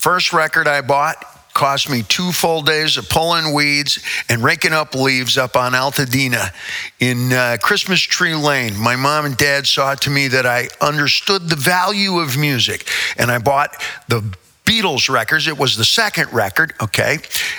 First 0.00 0.32
record 0.32 0.66
I 0.66 0.80
bought 0.80 1.26
cost 1.52 1.90
me 1.90 2.02
two 2.02 2.32
full 2.32 2.62
days 2.62 2.96
of 2.96 3.06
pulling 3.10 3.52
weeds 3.52 4.02
and 4.30 4.42
raking 4.42 4.72
up 4.72 4.94
leaves 4.94 5.36
up 5.36 5.56
on 5.56 5.72
Altadena 5.72 6.54
in 7.00 7.34
uh, 7.34 7.58
Christmas 7.60 8.00
Tree 8.00 8.34
Lane. 8.34 8.74
My 8.78 8.96
mom 8.96 9.26
and 9.26 9.36
dad 9.36 9.66
saw 9.66 9.94
to 9.96 10.08
me 10.08 10.28
that 10.28 10.46
I 10.46 10.68
understood 10.80 11.50
the 11.50 11.56
value 11.56 12.18
of 12.18 12.38
music, 12.38 12.88
and 13.18 13.30
I 13.30 13.36
bought 13.36 13.76
the 14.08 14.24
Beatles 14.70 15.10
records. 15.12 15.48
It 15.48 15.58
was 15.58 15.76
the 15.76 15.84
second 15.84 16.32
record, 16.32 16.74
okay? 16.80 17.18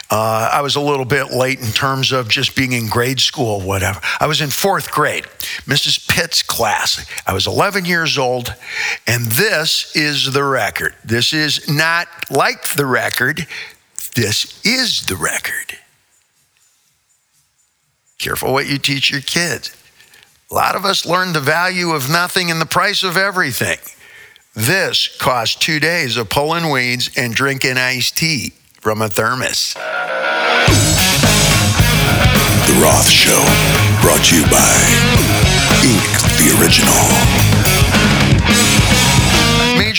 Uh, 0.09 0.50
I 0.54 0.62
was 0.62 0.77
a 0.77 0.80
little 0.80 1.04
bit 1.04 1.32
late 1.32 1.59
in 1.59 1.73
terms 1.73 2.14
of 2.14 2.30
just 2.30 2.55
being 2.55 2.71
in 2.71 2.88
grade 2.88 3.20
school, 3.20 3.59
whatever. 3.59 4.00
I 4.21 4.27
was 4.27 4.39
in 4.39 4.50
fourth 4.50 4.89
grade, 4.91 5.26
Mrs. 5.66 6.08
Pitt's 6.08 6.41
class. 6.41 7.05
I 7.27 7.34
was 7.34 7.48
11 7.48 7.84
years 7.84 8.18
old, 8.18 8.55
and 9.08 9.26
this 9.26 9.94
is 9.94 10.32
the 10.32 10.45
record. 10.45 10.95
This 11.04 11.34
is 11.34 11.68
not 11.68 12.08
like 12.30 12.70
the 12.76 12.86
record, 12.86 13.46
this 14.16 14.66
is 14.66 15.05
the 15.07 15.18
record. 15.18 15.77
Careful 18.20 18.54
what 18.54 18.70
you 18.70 18.77
teach 18.77 19.12
your 19.12 19.20
kids. 19.20 19.76
A 20.49 20.54
lot 20.54 20.77
of 20.77 20.85
us 20.85 21.05
learn 21.05 21.34
the 21.34 21.41
value 21.41 21.91
of 21.91 22.09
nothing 22.09 22.49
and 22.49 22.62
the 22.62 22.66
price 22.66 23.04
of 23.04 23.18
everything. 23.18 23.80
This 24.54 25.08
cost 25.08 25.62
two 25.62 25.80
days 25.80 26.18
of 26.18 26.30
pulling 26.30 26.70
weeds 26.72 27.10
and 27.16 27.34
drinking 27.34 27.78
iced 27.78 28.18
tea 28.18 28.52
from 28.82 29.02
a 29.02 29.08
thermos. 29.08 29.76
The 32.66 32.80
Roth 32.84 33.10
Show, 33.10 33.41
brought 34.02 34.26
to 34.26 34.36
you 34.36 34.44
by 34.48 34.76
Ink, 35.86 36.04
the 36.38 36.60
original. 36.60 37.51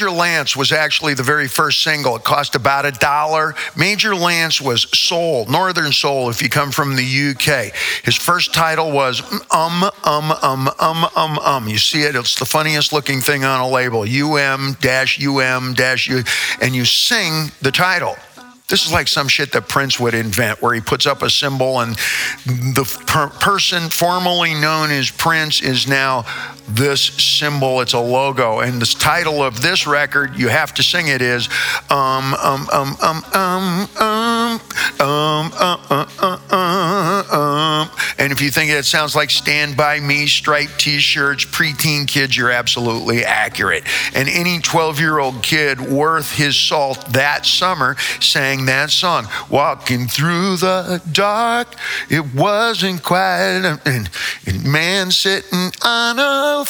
Major 0.03 0.17
Lance 0.17 0.57
was 0.57 0.73
actually 0.73 1.15
the 1.15 1.23
very 1.23 1.47
first 1.47 1.81
single. 1.85 2.17
It 2.17 2.25
cost 2.25 2.57
about 2.57 2.85
a 2.85 2.91
dollar. 2.91 3.55
Major 3.77 4.17
Lance 4.17 4.61
was 4.61 4.89
soul, 4.99 5.47
Northern 5.47 5.93
Soul, 5.93 6.29
if 6.29 6.43
you 6.43 6.49
come 6.49 6.73
from 6.73 6.97
the 6.97 7.05
UK. 7.05 7.73
His 8.03 8.17
first 8.17 8.53
title 8.53 8.91
was 8.91 9.23
Um, 9.53 9.85
Um, 10.03 10.33
Um, 10.43 10.69
Um, 10.81 11.09
Um, 11.15 11.39
Um. 11.39 11.69
You 11.69 11.79
see 11.79 12.03
it, 12.03 12.17
it's 12.17 12.37
the 12.37 12.45
funniest 12.45 12.93
looking 12.93 13.21
thing 13.21 13.45
on 13.45 13.61
a 13.61 13.69
label 13.69 14.01
UM 14.01 14.77
dash 14.81 15.25
UM 15.25 15.75
dash 15.75 16.09
U, 16.09 16.25
and 16.61 16.75
you 16.75 16.85
sing 16.85 17.53
the 17.61 17.71
title. 17.71 18.17
This 18.69 18.87
is 18.87 18.93
like 18.93 19.07
some 19.07 19.29
shit 19.29 19.53
that 19.53 19.69
Prince 19.69 20.01
would 20.01 20.15
invent, 20.15 20.63
where 20.63 20.73
he 20.73 20.81
puts 20.81 21.05
up 21.05 21.23
a 21.23 21.29
symbol 21.29 21.81
and 21.81 21.95
the 22.47 22.85
per- 23.07 23.29
person 23.29 23.91
formerly 23.91 24.55
known 24.55 24.91
as 24.91 25.11
Prince 25.11 25.61
is 25.61 25.87
now 25.87 26.25
this 26.77 27.03
symbol. 27.03 27.81
It's 27.81 27.93
a 27.93 28.01
logo. 28.01 28.61
And 28.61 28.81
the 28.81 28.87
title 28.87 29.43
of 29.43 29.63
this 29.63 29.87
record, 29.87 30.37
you 30.37 30.49
have 30.49 30.75
to 30.75 30.83
sing 30.83 31.09
it, 31.09 31.23
is 31.23 31.49
um, 31.91 32.35
um, 32.35 32.67
um, 32.73 32.97
um, 33.03 33.25
um, 33.33 33.89
um, 34.01 34.61
um, 35.01 35.53
uh, 35.59 35.77
uh, 35.91 36.07
uh, 36.21 36.39
uh, 36.51 37.37
um. 37.37 37.91
And 38.19 38.33
if 38.33 38.41
you 38.41 38.51
think 38.51 38.71
it 38.71 38.85
sounds 38.85 39.17
like 39.17 39.31
Stand 39.31 39.77
By 39.77 40.01
Me, 40.01 40.27
striped 40.27 40.79
t 40.79 40.99
shirts, 40.99 41.45
preteen 41.45 42.07
kids, 42.07 42.37
you're 42.37 42.51
absolutely 42.51 43.25
accurate. 43.25 43.85
And 44.15 44.29
any 44.29 44.61
12 44.61 45.01
year 45.01 45.19
old 45.19 45.43
kid 45.43 45.81
worth 45.81 46.37
his 46.37 46.57
salt 46.57 47.05
that 47.13 47.47
summer 47.47 47.97
sang 48.21 48.67
that 48.67 48.91
song. 48.91 49.27
Walking 49.51 50.07
through 50.07 50.57
the 50.57 51.03
dark, 51.13 51.75
it 52.09 52.35
wasn't 52.35 53.03
quiet. 53.03 53.81
And, 53.85 54.11
and 54.47 54.65
man 54.65 55.11
sitting 55.11 55.73
on 55.85 56.19
a 56.19 56.62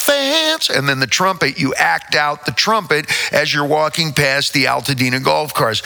And 0.71 0.89
then 0.89 1.01
the 1.01 1.07
trumpet, 1.07 1.59
you 1.59 1.75
act 1.75 2.15
out 2.15 2.47
the 2.47 2.53
trumpet 2.53 3.07
as 3.33 3.53
you're 3.53 3.67
walking 3.67 4.13
past 4.13 4.53
the 4.53 4.65
Altadena 4.65 5.23
golf 5.23 5.55
cars. 5.55 5.83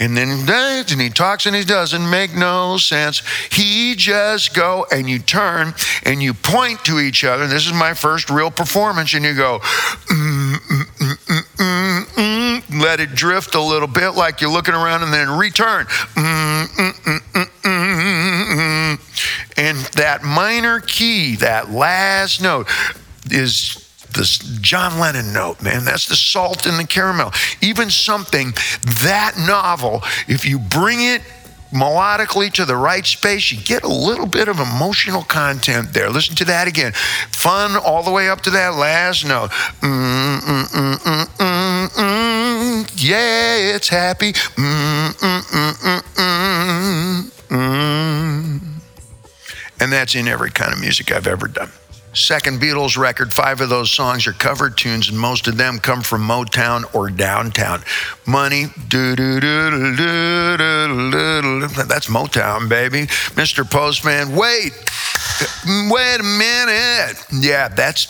And 0.00 0.16
then 0.16 0.46
he 0.46 0.92
and 0.92 1.00
he 1.00 1.10
talks 1.10 1.46
and 1.46 1.56
he 1.56 1.64
doesn't 1.64 2.08
make 2.08 2.34
no 2.34 2.76
sense. 2.76 3.22
He 3.50 3.96
just 3.96 4.54
go 4.54 4.86
and 4.92 5.10
you 5.10 5.18
turn 5.18 5.74
and 6.04 6.22
you 6.22 6.34
point 6.34 6.84
to 6.84 7.00
each 7.00 7.24
other. 7.24 7.48
This 7.48 7.66
is 7.66 7.72
my 7.72 7.94
first 7.94 8.30
real 8.30 8.50
performance, 8.50 9.12
and 9.14 9.24
you 9.24 9.34
go, 9.34 9.58
mm, 9.58 10.54
mm, 10.54 12.04
mm, 12.04 12.80
let 12.80 13.00
it 13.00 13.14
drift 13.14 13.56
a 13.56 13.60
little 13.60 13.88
bit 13.88 14.10
like 14.10 14.40
you're 14.40 14.52
looking 14.52 14.74
around, 14.74 15.02
and 15.02 15.12
then 15.12 15.36
return. 15.36 15.86
And 19.56 19.78
that 19.94 20.22
minor 20.22 20.80
key, 20.80 21.36
that 21.36 21.70
last 21.70 22.40
note, 22.42 22.68
is 23.30 23.84
this 24.14 24.38
John 24.60 24.98
Lennon 24.98 25.32
note, 25.32 25.62
man. 25.62 25.84
That's 25.84 26.06
the 26.08 26.16
salt 26.16 26.66
in 26.66 26.76
the 26.76 26.86
caramel. 26.86 27.32
Even 27.60 27.90
something 27.90 28.52
that 29.02 29.34
novel, 29.46 30.02
if 30.26 30.44
you 30.46 30.58
bring 30.58 31.02
it 31.02 31.22
melodically 31.72 32.50
to 32.54 32.64
the 32.64 32.76
right 32.76 33.04
space, 33.04 33.52
you 33.52 33.60
get 33.60 33.82
a 33.82 33.88
little 33.88 34.26
bit 34.26 34.48
of 34.48 34.58
emotional 34.58 35.22
content 35.22 35.92
there. 35.92 36.08
Listen 36.08 36.34
to 36.36 36.44
that 36.46 36.66
again. 36.66 36.92
Fun 37.30 37.76
all 37.76 38.02
the 38.02 38.10
way 38.10 38.28
up 38.28 38.40
to 38.42 38.50
that 38.50 38.76
last 38.76 39.26
note. 39.26 39.50
Mm, 39.80 40.40
mm, 40.40 41.28
mm, 41.90 42.90
yeah, 42.96 43.74
it's 43.74 43.88
happy. 43.88 44.32
And 49.80 49.92
that's 49.92 50.14
in 50.14 50.28
every 50.28 50.50
kind 50.50 50.72
of 50.72 50.80
music 50.80 51.12
I've 51.12 51.26
ever 51.26 51.48
done. 51.48 51.70
Second 52.14 52.60
Beatles 52.60 52.96
record, 52.96 53.32
five 53.32 53.60
of 53.60 53.68
those 53.68 53.90
songs 53.90 54.26
are 54.26 54.32
cover 54.32 54.70
tunes, 54.70 55.08
and 55.08 55.18
most 55.18 55.46
of 55.46 55.56
them 55.56 55.78
come 55.78 56.02
from 56.02 56.22
Motown 56.26 56.84
or 56.94 57.10
downtown. 57.10 57.82
Money. 58.26 58.64
That's 61.86 62.06
Motown, 62.08 62.68
baby. 62.68 63.06
Mr. 63.36 63.70
Postman, 63.70 64.34
wait, 64.34 64.72
wait 65.90 66.20
a 66.20 66.24
minute. 66.24 67.24
Yeah, 67.30 67.68
that's 67.68 68.06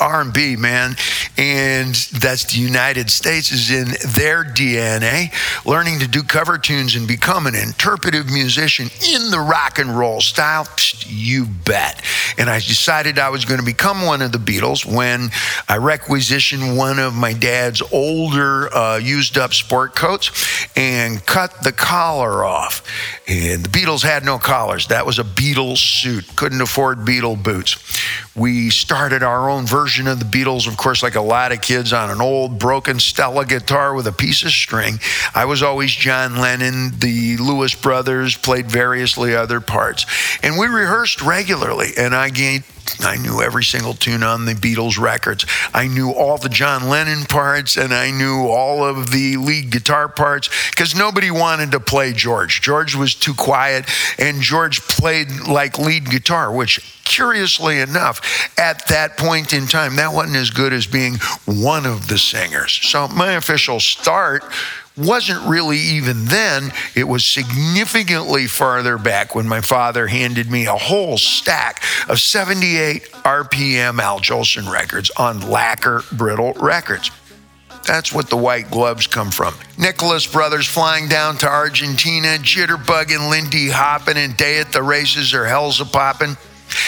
R&B, 0.00 0.56
man, 0.56 0.96
and 1.36 1.94
that's 1.94 2.52
the 2.52 2.60
United 2.60 3.10
States 3.10 3.50
is 3.50 3.70
in 3.70 3.88
their 4.14 4.44
DNA. 4.44 5.32
Learning 5.66 5.98
to 5.98 6.06
do 6.06 6.22
cover 6.22 6.56
tunes 6.56 6.94
and 6.94 7.08
become 7.08 7.46
an 7.46 7.54
interpretive 7.54 8.26
musician 8.26 8.88
in 9.08 9.30
the 9.30 9.40
rock 9.40 9.78
and 9.78 9.98
roll 9.98 10.20
style, 10.20 10.66
you 11.06 11.46
bet. 11.46 12.04
And 12.38 12.48
I 12.48 12.58
decided 12.58 13.18
I 13.18 13.30
was 13.30 13.44
going 13.44 13.58
to 13.58 13.66
become 13.66 14.06
one 14.06 14.22
of 14.22 14.30
the 14.30 14.38
Beatles 14.38 14.86
when 14.86 15.30
I 15.68 15.78
requisitioned 15.78 16.76
one 16.76 16.98
of 16.98 17.14
my 17.14 17.32
dad's 17.32 17.82
older 17.92 18.72
uh, 18.72 18.98
used 18.98 19.36
up 19.36 19.52
sport 19.52 19.96
coats 19.96 20.30
and 20.76 21.24
cut 21.26 21.62
the 21.62 21.72
collar 21.72 22.44
off. 22.44 22.86
And 23.26 23.64
the 23.64 23.68
Beatles 23.68 24.02
had 24.02 24.24
no 24.24 24.38
collars. 24.38 24.86
That 24.88 25.04
was 25.04 25.18
a 25.18 25.24
Beatles 25.24 25.78
suit. 25.78 26.24
Couldn't 26.36 26.60
afford 26.60 27.00
Beatle 27.00 27.42
boots. 27.42 27.76
We 28.34 28.70
started 28.70 29.22
our 29.22 29.50
own 29.50 29.66
version 29.66 29.87
version 29.88 30.06
of 30.06 30.18
the 30.18 30.26
Beatles, 30.26 30.68
of 30.68 30.76
course, 30.76 31.02
like 31.02 31.14
a 31.14 31.20
lot 31.22 31.50
of 31.50 31.62
kids 31.62 31.94
on 31.94 32.10
an 32.10 32.20
old 32.20 32.58
broken 32.58 33.00
Stella 33.00 33.46
guitar 33.46 33.94
with 33.94 34.06
a 34.06 34.12
piece 34.12 34.44
of 34.44 34.50
string. 34.50 35.00
I 35.34 35.46
was 35.46 35.62
always 35.62 35.92
John 35.92 36.36
Lennon. 36.36 36.90
The 36.98 37.38
Lewis 37.38 37.74
brothers 37.74 38.36
played 38.36 38.70
variously 38.70 39.34
other 39.34 39.62
parts. 39.62 40.04
And 40.42 40.58
we 40.58 40.66
rehearsed 40.66 41.22
regularly, 41.22 41.92
and 41.96 42.14
I 42.14 42.28
gained 42.28 42.64
I 43.00 43.16
knew 43.16 43.40
every 43.42 43.64
single 43.64 43.94
tune 43.94 44.22
on 44.22 44.44
the 44.44 44.54
Beatles 44.54 44.98
records. 44.98 45.46
I 45.72 45.88
knew 45.88 46.10
all 46.10 46.38
the 46.38 46.48
John 46.48 46.88
Lennon 46.88 47.24
parts 47.24 47.76
and 47.76 47.92
I 47.92 48.10
knew 48.10 48.46
all 48.46 48.84
of 48.84 49.10
the 49.10 49.36
lead 49.36 49.70
guitar 49.70 50.08
parts 50.08 50.48
because 50.70 50.94
nobody 50.94 51.30
wanted 51.30 51.72
to 51.72 51.80
play 51.80 52.12
George. 52.12 52.60
George 52.60 52.94
was 52.94 53.14
too 53.14 53.34
quiet 53.34 53.84
and 54.18 54.40
George 54.40 54.80
played 54.82 55.30
like 55.46 55.78
lead 55.78 56.10
guitar, 56.10 56.52
which 56.52 56.98
curiously 57.04 57.80
enough, 57.80 58.20
at 58.58 58.86
that 58.88 59.16
point 59.16 59.52
in 59.52 59.66
time, 59.66 59.96
that 59.96 60.12
wasn't 60.12 60.36
as 60.36 60.50
good 60.50 60.72
as 60.72 60.86
being 60.86 61.14
one 61.46 61.86
of 61.86 62.08
the 62.08 62.18
singers. 62.18 62.72
So 62.72 63.08
my 63.08 63.32
official 63.32 63.80
start 63.80 64.44
wasn't 64.98 65.46
really 65.46 65.78
even 65.78 66.24
then. 66.26 66.72
It 66.94 67.04
was 67.04 67.24
significantly 67.24 68.46
farther 68.46 68.98
back 68.98 69.34
when 69.34 69.48
my 69.48 69.60
father 69.60 70.06
handed 70.06 70.50
me 70.50 70.66
a 70.66 70.74
whole 70.74 71.18
stack 71.18 71.82
of 72.08 72.18
78 72.20 73.10
RPM 73.24 74.00
Al 74.00 74.20
Jolson 74.20 74.70
records 74.70 75.10
on 75.16 75.48
lacquer 75.48 76.02
brittle 76.12 76.52
records. 76.54 77.10
That's 77.86 78.12
what 78.12 78.28
the 78.28 78.36
white 78.36 78.70
gloves 78.70 79.06
come 79.06 79.30
from. 79.30 79.54
Nicholas 79.78 80.26
Brothers 80.26 80.66
flying 80.66 81.08
down 81.08 81.38
to 81.38 81.48
Argentina, 81.48 82.36
Jitterbug 82.38 83.14
and 83.14 83.30
Lindy 83.30 83.70
hopping, 83.70 84.18
and 84.18 84.36
Day 84.36 84.60
at 84.60 84.72
the 84.72 84.82
Races 84.82 85.32
or 85.32 85.46
Hell's 85.46 85.80
a 85.80 85.86
Poppin'. 85.86 86.36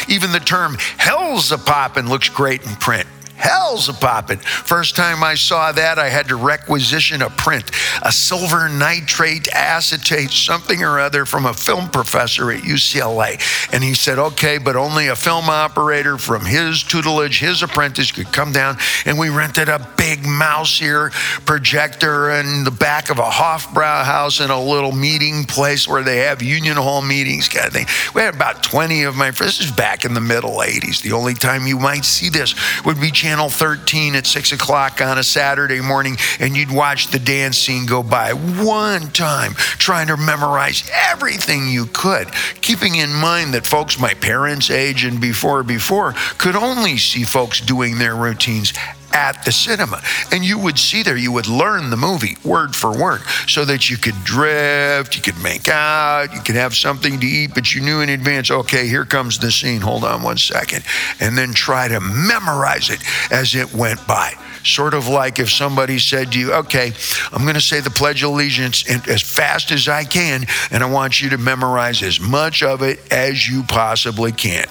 Even 0.08 0.30
the 0.32 0.40
term 0.40 0.76
Hell's 0.98 1.52
a 1.52 1.58
Poppin' 1.58 2.08
looks 2.08 2.28
great 2.28 2.62
in 2.66 2.74
print. 2.76 3.08
Hell's 3.40 3.88
a 3.88 3.94
poppin'. 3.94 4.38
First 4.38 4.96
time 4.96 5.24
I 5.24 5.34
saw 5.34 5.72
that, 5.72 5.98
I 5.98 6.08
had 6.08 6.28
to 6.28 6.36
requisition 6.36 7.22
a 7.22 7.30
print, 7.30 7.70
a 8.02 8.12
silver 8.12 8.68
nitrate 8.68 9.48
acetate, 9.48 10.30
something 10.30 10.82
or 10.82 11.00
other 11.00 11.24
from 11.24 11.46
a 11.46 11.54
film 11.54 11.88
professor 11.88 12.50
at 12.50 12.62
UCLA. 12.62 13.40
And 13.72 13.82
he 13.82 13.94
said, 13.94 14.18
okay, 14.18 14.58
but 14.58 14.76
only 14.76 15.08
a 15.08 15.16
film 15.16 15.48
operator 15.48 16.18
from 16.18 16.44
his 16.44 16.82
tutelage, 16.82 17.40
his 17.40 17.62
apprentice 17.62 18.12
could 18.12 18.32
come 18.32 18.52
down. 18.52 18.76
And 19.06 19.18
we 19.18 19.30
rented 19.30 19.68
a 19.68 19.86
big 19.96 20.26
mouse 20.26 20.80
ear 20.82 21.10
projector 21.44 22.30
in 22.30 22.64
the 22.64 22.70
back 22.70 23.10
of 23.10 23.18
a 23.18 23.22
Hofbrauhaus 23.22 24.44
in 24.44 24.50
a 24.50 24.60
little 24.60 24.92
meeting 24.92 25.44
place 25.44 25.88
where 25.88 26.02
they 26.02 26.18
have 26.18 26.42
union 26.42 26.76
hall 26.76 27.02
meetings 27.02 27.48
kind 27.48 27.66
of 27.66 27.72
thing. 27.72 27.86
We 28.14 28.22
had 28.22 28.34
about 28.34 28.62
20 28.62 29.04
of 29.04 29.16
my 29.16 29.30
friends. 29.30 29.58
This 29.58 29.68
is 29.68 29.72
back 29.72 30.04
in 30.04 30.14
the 30.14 30.20
middle 30.20 30.58
80s. 30.58 31.02
The 31.02 31.12
only 31.12 31.34
time 31.34 31.66
you 31.66 31.78
might 31.78 32.04
see 32.04 32.28
this 32.28 32.54
would 32.84 33.00
be 33.00 33.10
Channel 33.30 33.48
13 33.48 34.16
at 34.16 34.26
6 34.26 34.50
o'clock 34.50 35.00
on 35.00 35.16
a 35.16 35.22
Saturday 35.22 35.80
morning, 35.80 36.16
and 36.40 36.56
you'd 36.56 36.72
watch 36.72 37.12
the 37.12 37.20
dance 37.20 37.56
scene 37.58 37.86
go 37.86 38.02
by 38.02 38.32
one 38.32 39.02
time, 39.12 39.52
trying 39.54 40.08
to 40.08 40.16
memorize 40.16 40.90
everything 41.12 41.68
you 41.68 41.86
could, 41.92 42.26
keeping 42.60 42.96
in 42.96 43.14
mind 43.14 43.54
that 43.54 43.64
folks 43.64 44.00
my 44.00 44.14
parents' 44.14 44.68
age 44.68 45.04
and 45.04 45.20
before 45.20 45.62
before 45.62 46.14
could 46.38 46.56
only 46.56 46.96
see 46.96 47.22
folks 47.22 47.60
doing 47.60 47.98
their 47.98 48.16
routines 48.16 48.72
at 49.12 49.44
the 49.44 49.52
cinema. 49.52 50.02
And 50.32 50.44
you 50.44 50.58
would 50.58 50.78
see 50.78 51.02
there, 51.02 51.16
you 51.16 51.32
would 51.32 51.48
learn 51.48 51.90
the 51.90 51.96
movie 51.96 52.36
word 52.44 52.74
for 52.74 52.96
word 52.96 53.22
so 53.46 53.64
that 53.64 53.90
you 53.90 53.96
could 53.96 54.22
drift, 54.24 55.16
you 55.16 55.22
could 55.22 55.40
make 55.42 55.68
out, 55.68 56.32
you 56.34 56.40
could 56.40 56.54
have 56.54 56.74
something 56.74 57.20
to 57.20 57.26
eat, 57.26 57.54
but 57.54 57.74
you 57.74 57.80
knew 57.80 58.00
in 58.00 58.08
advance, 58.08 58.50
okay, 58.50 58.86
here 58.86 59.04
comes 59.04 59.38
the 59.38 59.50
scene, 59.50 59.80
hold 59.80 60.04
on 60.04 60.22
one 60.22 60.38
second. 60.38 60.84
And 61.20 61.36
then 61.36 61.52
try 61.52 61.88
to 61.88 62.00
memorize 62.00 62.90
it 62.90 63.00
as 63.30 63.54
it 63.54 63.74
went 63.74 64.06
by. 64.06 64.34
Sort 64.62 64.92
of 64.92 65.08
like 65.08 65.38
if 65.38 65.50
somebody 65.50 65.98
said 65.98 66.32
to 66.32 66.38
you, 66.38 66.52
okay, 66.52 66.92
I'm 67.32 67.42
going 67.42 67.54
to 67.54 67.60
say 67.62 67.80
the 67.80 67.90
Pledge 67.90 68.22
of 68.22 68.30
Allegiance 68.30 68.84
as 69.08 69.22
fast 69.22 69.72
as 69.72 69.88
I 69.88 70.04
can, 70.04 70.44
and 70.70 70.82
I 70.82 70.90
want 70.90 71.20
you 71.20 71.30
to 71.30 71.38
memorize 71.38 72.02
as 72.02 72.20
much 72.20 72.62
of 72.62 72.82
it 72.82 73.00
as 73.10 73.48
you 73.48 73.62
possibly 73.62 74.32
can. 74.32 74.66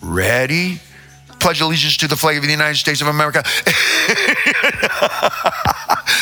Ready? 0.00 0.80
Pledge 1.38 1.60
allegiance 1.60 1.96
to 1.98 2.08
the 2.08 2.16
flag 2.16 2.36
of 2.36 2.42
the 2.42 2.50
United 2.50 2.76
States 2.76 3.00
of 3.00 3.08
America. 3.08 3.42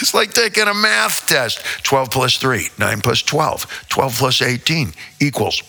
it's 0.00 0.14
like 0.14 0.32
taking 0.32 0.64
a 0.64 0.75
math 0.75 1.26
test 1.28 1.64
12 1.84 2.11
plus 2.11 2.37
3, 2.37 2.69
9 2.78 3.00
plus 3.00 3.22
12, 3.22 3.87
12 3.88 4.19
plus 4.19 4.43
18 4.43 4.93
equals. 5.20 5.62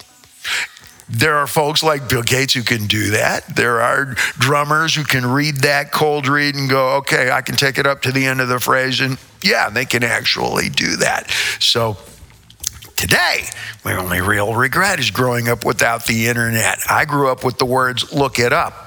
There 1.07 1.35
are 1.35 1.45
folks 1.45 1.83
like 1.83 2.09
Bill 2.09 2.23
Gates 2.23 2.53
who 2.55 2.63
can 2.63 2.87
do 2.87 3.11
that. 3.11 3.55
There 3.55 3.79
are 3.81 4.15
drummers 4.39 4.95
who 4.95 5.03
can 5.03 5.25
read 5.25 5.57
that 5.57 5.91
cold 5.91 6.27
read 6.27 6.55
and 6.55 6.67
go, 6.67 6.95
okay, 6.97 7.29
I 7.29 7.41
can 7.41 7.55
take 7.55 7.77
it 7.77 7.85
up 7.85 8.01
to 8.03 8.11
the 8.11 8.25
end 8.25 8.41
of 8.41 8.47
the 8.47 8.59
phrase. 8.59 9.01
And 9.01 9.19
yeah, 9.43 9.69
they 9.69 9.85
can 9.85 10.03
actually 10.03 10.69
do 10.69 10.95
that. 10.97 11.29
So 11.59 11.97
today, 12.95 13.43
my 13.83 13.95
only 13.95 14.19
real 14.21 14.55
regret 14.55 14.99
is 14.99 15.11
growing 15.11 15.47
up 15.47 15.63
without 15.63 16.07
the 16.07 16.27
internet. 16.27 16.79
I 16.89 17.05
grew 17.05 17.29
up 17.29 17.43
with 17.43 17.59
the 17.59 17.65
words, 17.65 18.11
look 18.11 18.39
it 18.39 18.51
up 18.51 18.84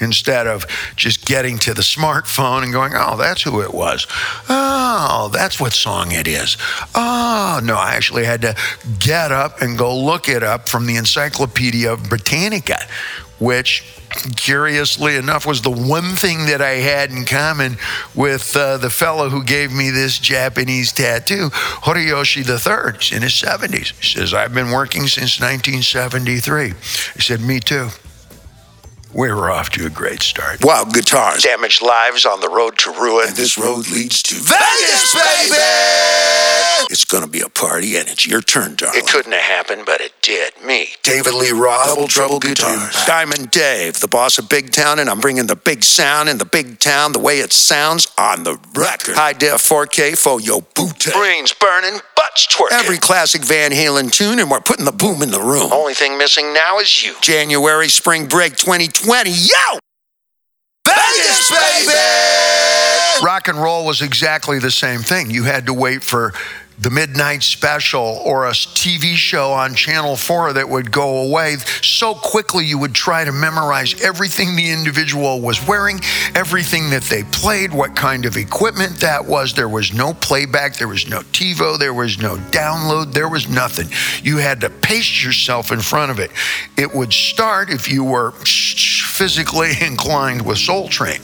instead 0.00 0.46
of 0.46 0.66
just 0.96 1.26
getting 1.26 1.58
to 1.58 1.74
the 1.74 1.82
smartphone 1.82 2.62
and 2.62 2.72
going, 2.72 2.92
oh, 2.94 3.16
that's 3.16 3.42
who 3.42 3.60
it 3.62 3.72
was. 3.72 4.06
Oh, 4.48 5.30
that's 5.32 5.60
what 5.60 5.72
song 5.72 6.12
it 6.12 6.26
is. 6.26 6.56
Oh, 6.94 7.60
no, 7.62 7.74
I 7.74 7.94
actually 7.94 8.24
had 8.24 8.42
to 8.42 8.56
get 8.98 9.32
up 9.32 9.60
and 9.60 9.78
go 9.78 9.96
look 9.96 10.28
it 10.28 10.42
up 10.42 10.68
from 10.68 10.86
the 10.86 10.96
Encyclopedia 10.96 11.96
Britannica, 11.96 12.78
which 13.38 13.84
curiously 14.36 15.16
enough 15.16 15.46
was 15.46 15.62
the 15.62 15.70
one 15.70 16.16
thing 16.16 16.46
that 16.46 16.62
I 16.62 16.76
had 16.76 17.10
in 17.10 17.24
common 17.24 17.76
with 18.14 18.56
uh, 18.56 18.78
the 18.78 18.90
fellow 18.90 19.28
who 19.28 19.44
gave 19.44 19.72
me 19.72 19.90
this 19.90 20.18
Japanese 20.18 20.92
tattoo, 20.92 21.50
Horiyoshi 21.50 22.38
III, 22.38 23.16
in 23.16 23.22
his 23.22 23.32
70s. 23.32 23.92
He 24.00 24.18
says, 24.18 24.34
I've 24.34 24.54
been 24.54 24.70
working 24.70 25.02
since 25.02 25.40
1973. 25.40 26.68
He 27.14 27.20
said, 27.20 27.40
Me 27.40 27.60
too. 27.60 27.88
We 29.14 29.32
were 29.32 29.50
off 29.50 29.70
to 29.70 29.86
a 29.86 29.90
great 29.90 30.22
start. 30.22 30.62
Wild 30.62 30.92
guitars. 30.92 31.42
Damaged 31.42 31.80
lives 31.80 32.26
on 32.26 32.40
the 32.40 32.48
road 32.48 32.76
to 32.78 32.90
ruin. 32.90 33.28
And 33.28 33.36
this 33.36 33.56
road 33.56 33.88
leads 33.88 34.22
to 34.24 34.34
Vegas, 34.34 35.14
baby! 35.14 35.56
It's 36.90 37.04
gonna 37.04 37.26
be 37.26 37.40
a 37.40 37.48
party, 37.48 37.96
and 37.96 38.08
it's 38.08 38.26
your 38.26 38.40
turn, 38.40 38.76
darling. 38.76 38.98
It 39.00 39.06
couldn't 39.06 39.32
have 39.32 39.40
happened, 39.40 39.84
but 39.86 40.00
it 40.00 40.12
did. 40.22 40.52
Me. 40.64 40.88
David 41.02 41.34
Lee 41.34 41.52
Roth. 41.52 41.86
Double 41.86 42.06
Trouble 42.08 42.38
Guitars. 42.38 42.94
Diamond 43.06 43.50
Dave, 43.50 44.00
the 44.00 44.08
boss 44.08 44.38
of 44.38 44.48
Big 44.48 44.72
Town, 44.72 44.98
and 44.98 45.08
I'm 45.08 45.20
bringing 45.20 45.46
the 45.46 45.56
big 45.56 45.84
sound 45.84 46.28
in 46.28 46.38
the 46.38 46.44
big 46.44 46.78
town 46.78 47.12
the 47.12 47.18
way 47.18 47.40
it 47.40 47.52
sounds 47.52 48.06
on 48.18 48.44
the 48.44 48.58
record. 48.74 49.16
High 49.16 49.32
def 49.32 49.62
4K 49.62 50.16
for 50.18 50.40
your 50.40 50.62
boot. 50.74 51.12
Brains 51.12 51.52
burning, 51.54 52.00
butts 52.28 52.46
twerking. 52.46 52.72
Every 52.72 52.98
classic 52.98 53.44
Van 53.44 53.70
Halen 53.70 54.10
tune, 54.10 54.38
and 54.38 54.50
we're 54.50 54.60
putting 54.60 54.84
the 54.84 54.92
boom 54.92 55.22
in 55.22 55.30
the 55.30 55.40
room. 55.40 55.72
Only 55.72 55.94
thing 55.94 56.18
missing 56.18 56.52
now 56.52 56.78
is 56.78 57.04
you. 57.04 57.14
January, 57.20 57.88
spring 57.88 58.26
break 58.26 58.56
2020. 58.56 59.30
Yo! 59.30 59.78
Vegas, 60.86 61.50
baby! 61.50 63.24
Rock 63.24 63.48
and 63.48 63.60
roll 63.60 63.84
was 63.84 64.00
exactly 64.00 64.58
the 64.58 64.70
same 64.70 65.00
thing. 65.00 65.30
You 65.30 65.44
had 65.44 65.66
to 65.66 65.74
wait 65.74 66.02
for 66.02 66.32
the 66.80 66.90
midnight 66.90 67.42
special 67.42 68.20
or 68.24 68.46
a 68.46 68.50
TV 68.50 69.14
show 69.14 69.50
on 69.52 69.74
Channel 69.74 70.16
4 70.16 70.52
that 70.52 70.68
would 70.68 70.92
go 70.92 71.24
away 71.24 71.56
so 71.82 72.14
quickly 72.14 72.64
you 72.64 72.78
would 72.78 72.94
try 72.94 73.24
to 73.24 73.32
memorize 73.32 74.00
everything 74.02 74.54
the 74.54 74.70
individual 74.70 75.40
was 75.40 75.66
wearing, 75.66 76.00
everything 76.34 76.90
that 76.90 77.02
they 77.04 77.24
played, 77.24 77.72
what 77.72 77.96
kind 77.96 78.24
of 78.24 78.36
equipment 78.36 79.00
that 79.00 79.24
was. 79.24 79.54
There 79.54 79.68
was 79.68 79.92
no 79.92 80.14
playback, 80.14 80.76
there 80.76 80.88
was 80.88 81.08
no 81.08 81.20
TiVo, 81.20 81.78
there 81.78 81.94
was 81.94 82.18
no 82.18 82.36
download, 82.36 83.12
there 83.12 83.28
was 83.28 83.48
nothing. 83.48 83.88
You 84.22 84.36
had 84.36 84.60
to 84.60 84.70
pace 84.70 85.24
yourself 85.24 85.72
in 85.72 85.80
front 85.80 86.12
of 86.12 86.20
it. 86.20 86.30
It 86.76 86.94
would 86.94 87.12
start 87.12 87.70
if 87.70 87.90
you 87.90 88.04
were 88.04 88.30
physically 88.30 89.72
inclined 89.80 90.46
with 90.46 90.58
Soul 90.58 90.88
Train 90.88 91.20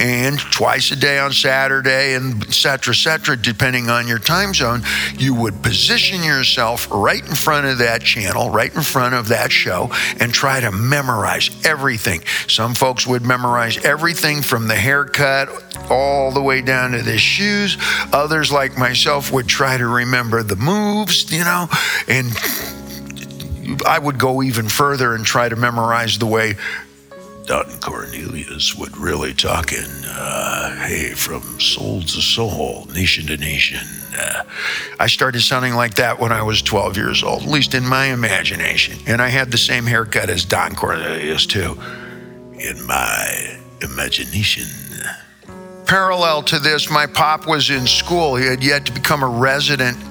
and 0.00 0.38
twice 0.38 0.90
a 0.90 0.96
day 0.96 1.18
on 1.18 1.30
Saturday, 1.32 2.14
and 2.14 2.42
et 2.42 2.52
cetera, 2.52 2.92
et 2.92 2.96
cetera, 2.96 3.36
depending 3.36 3.90
on 3.90 4.08
your 4.08 4.18
time 4.18 4.54
zone, 4.54 4.82
you 5.18 5.34
would 5.34 5.62
position 5.62 6.24
yourself 6.24 6.88
right 6.90 7.22
in 7.22 7.34
front 7.34 7.66
of 7.66 7.78
that 7.78 8.02
channel, 8.02 8.48
right 8.48 8.74
in 8.74 8.80
front 8.80 9.14
of 9.14 9.28
that 9.28 9.52
show, 9.52 9.90
and 10.18 10.32
try 10.32 10.58
to 10.58 10.72
memorize 10.72 11.50
everything. 11.66 12.22
Some 12.48 12.74
folks 12.74 13.06
would 13.06 13.26
memorize 13.26 13.76
everything 13.84 14.40
from 14.40 14.68
the 14.68 14.74
haircut 14.74 15.48
all 15.90 16.32
the 16.32 16.42
way 16.42 16.62
down 16.62 16.92
to 16.92 17.02
the 17.02 17.18
shoes. 17.18 17.76
Others, 18.12 18.50
like 18.50 18.78
myself, 18.78 19.30
would 19.32 19.48
try 19.48 19.76
to 19.76 19.86
remember 19.86 20.42
the 20.42 20.56
moves, 20.56 21.30
you 21.30 21.44
know, 21.44 21.68
and 22.08 22.28
I 23.86 23.98
would 23.98 24.18
go 24.18 24.42
even 24.42 24.68
further 24.68 25.14
and 25.14 25.26
try 25.26 25.48
to 25.48 25.56
memorize 25.56 26.18
the 26.18 26.26
way 26.26 26.56
Don 27.50 27.80
Cornelius 27.80 28.76
would 28.76 28.96
really 28.96 29.34
talk 29.34 29.72
in, 29.72 29.90
uh, 30.06 30.86
hey, 30.86 31.14
from 31.14 31.42
soul 31.58 32.00
to 32.00 32.22
soul, 32.22 32.86
nation 32.94 33.26
to 33.26 33.36
nation. 33.36 33.84
Uh, 34.16 34.44
I 35.00 35.08
started 35.08 35.40
sounding 35.40 35.74
like 35.74 35.94
that 35.94 36.20
when 36.20 36.30
I 36.30 36.44
was 36.44 36.62
12 36.62 36.96
years 36.96 37.24
old, 37.24 37.42
at 37.42 37.48
least 37.48 37.74
in 37.74 37.84
my 37.84 38.04
imagination. 38.04 39.00
And 39.08 39.20
I 39.20 39.30
had 39.30 39.50
the 39.50 39.58
same 39.58 39.84
haircut 39.84 40.30
as 40.30 40.44
Don 40.44 40.76
Cornelius, 40.76 41.44
too, 41.44 41.76
in 42.52 42.86
my 42.86 43.58
imagination. 43.82 44.68
Parallel 45.86 46.44
to 46.44 46.60
this, 46.60 46.88
my 46.88 47.06
pop 47.06 47.48
was 47.48 47.68
in 47.68 47.84
school. 47.84 48.36
He 48.36 48.46
had 48.46 48.62
yet 48.62 48.86
to 48.86 48.92
become 48.92 49.24
a 49.24 49.28
resident 49.28 50.09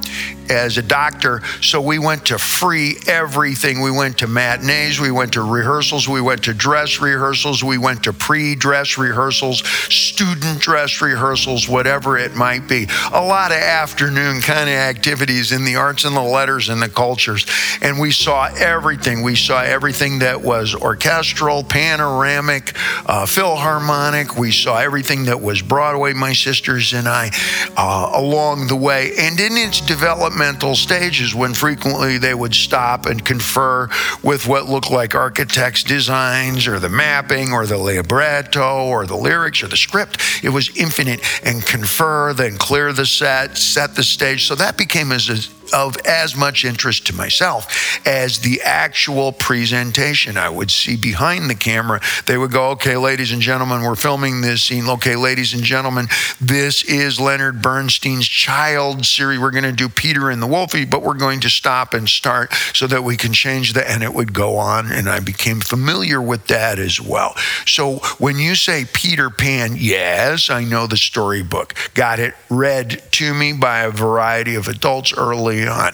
as 0.49 0.77
a 0.77 0.81
doctor. 0.81 1.41
So 1.61 1.79
we 1.79 1.99
went 1.99 2.25
to 2.27 2.37
free 2.37 2.97
everything. 3.07 3.81
We 3.81 3.91
went 3.91 4.17
to 4.19 4.27
matinees, 4.27 4.99
we 4.99 5.11
went 5.11 5.33
to 5.33 5.43
rehearsals, 5.43 6.07
we 6.07 6.21
went 6.21 6.43
to 6.43 6.53
dress 6.53 6.99
rehearsals, 6.99 7.63
we 7.63 7.77
went 7.77 8.03
to 8.03 8.13
pre 8.13 8.55
dress 8.55 8.97
rehearsals, 8.97 9.65
student 9.93 10.59
dress 10.59 11.01
rehearsals, 11.01 11.69
whatever 11.69 12.17
it 12.17 12.35
might 12.35 12.67
be. 12.67 12.87
A 13.13 13.23
lot 13.23 13.51
of 13.51 13.57
afternoon 13.57 14.41
kind 14.41 14.69
of 14.69 14.75
activities 14.75 15.51
in 15.51 15.65
the 15.65 15.75
arts 15.75 16.05
and 16.05 16.15
the 16.15 16.21
letters 16.21 16.69
and 16.69 16.81
the 16.81 16.89
cultures. 16.89 17.45
And 17.81 17.99
we 17.99 18.11
saw 18.11 18.49
everything. 18.57 19.21
We 19.21 19.35
saw 19.35 19.61
everything 19.61 20.19
that 20.19 20.41
was 20.41 20.73
orchestral, 20.73 21.63
panoramic, 21.63 22.73
uh, 23.05 23.25
philharmonic. 23.25 24.37
We 24.37 24.51
saw 24.51 24.77
everything 24.77 25.25
that 25.25 25.39
was 25.39 25.61
Broadway, 25.61 26.13
my 26.13 26.33
sisters 26.33 26.93
and 26.93 27.07
I, 27.07 27.31
uh, 27.77 28.11
along 28.15 28.67
the 28.67 28.75
way. 28.75 29.11
And 29.17 29.39
in 29.39 29.57
its 29.57 29.79
development, 29.81 29.98
developmental 29.99 30.77
stages 30.77 31.35
when 31.35 31.53
frequently 31.53 32.17
they 32.17 32.33
would 32.33 32.55
stop 32.55 33.05
and 33.05 33.25
confer 33.25 33.89
with 34.23 34.47
what 34.47 34.65
looked 34.65 34.89
like 34.89 35.13
architects' 35.13 35.83
designs 35.83 36.67
or 36.67 36.79
the 36.79 36.87
mapping 36.87 37.51
or 37.51 37.65
the 37.65 37.77
libretto 37.77 38.85
or 38.85 39.05
the 39.05 39.17
lyrics 39.17 39.61
or 39.61 39.67
the 39.67 39.75
script. 39.75 40.21
It 40.41 40.49
was 40.49 40.73
infinite 40.77 41.19
and 41.43 41.65
confer, 41.65 42.33
then 42.33 42.57
clear 42.57 42.93
the 42.93 43.05
set, 43.05 43.57
set 43.57 43.95
the 43.95 44.03
stage. 44.03 44.47
So 44.47 44.55
that 44.55 44.77
became 44.77 45.11
as 45.11 45.27
of 45.73 45.97
as 46.05 46.35
much 46.35 46.65
interest 46.65 47.07
to 47.07 47.15
myself 47.15 47.99
as 48.05 48.39
the 48.39 48.61
actual 48.61 49.31
presentation. 49.31 50.37
I 50.37 50.49
would 50.49 50.71
see 50.71 50.95
behind 50.95 51.49
the 51.49 51.55
camera, 51.55 52.01
they 52.25 52.37
would 52.37 52.51
go, 52.51 52.69
okay, 52.71 52.97
ladies 52.97 53.31
and 53.31 53.41
gentlemen, 53.41 53.81
we're 53.81 53.95
filming 53.95 54.41
this 54.41 54.63
scene. 54.63 54.87
Okay, 54.87 55.15
ladies 55.15 55.53
and 55.53 55.63
gentlemen, 55.63 56.07
this 56.39 56.83
is 56.83 57.19
Leonard 57.19 57.61
Bernstein's 57.61 58.27
child 58.27 59.05
series. 59.05 59.39
We're 59.39 59.51
going 59.51 59.63
to 59.63 59.71
do 59.71 59.89
Peter 59.89 60.29
and 60.29 60.41
the 60.41 60.47
Wolfie, 60.47 60.85
but 60.85 61.03
we're 61.03 61.13
going 61.13 61.39
to 61.41 61.49
stop 61.49 61.93
and 61.93 62.07
start 62.07 62.53
so 62.73 62.87
that 62.87 63.03
we 63.03 63.17
can 63.17 63.33
change 63.33 63.73
that. 63.73 63.89
And 63.89 64.03
it 64.03 64.13
would 64.13 64.33
go 64.33 64.57
on. 64.57 64.91
And 64.91 65.09
I 65.09 65.19
became 65.19 65.59
familiar 65.59 66.21
with 66.21 66.47
that 66.47 66.79
as 66.79 66.99
well. 67.01 67.35
So 67.65 67.97
when 68.17 68.37
you 68.37 68.55
say 68.55 68.85
Peter 68.91 69.29
Pan, 69.29 69.75
yes, 69.75 70.49
I 70.49 70.63
know 70.63 70.87
the 70.87 70.97
storybook. 70.97 71.75
Got 71.93 72.19
it 72.19 72.33
read 72.49 73.03
to 73.11 73.33
me 73.33 73.53
by 73.53 73.81
a 73.81 73.91
variety 73.91 74.55
of 74.55 74.67
adults 74.67 75.13
early 75.13 75.58
on. 75.67 75.93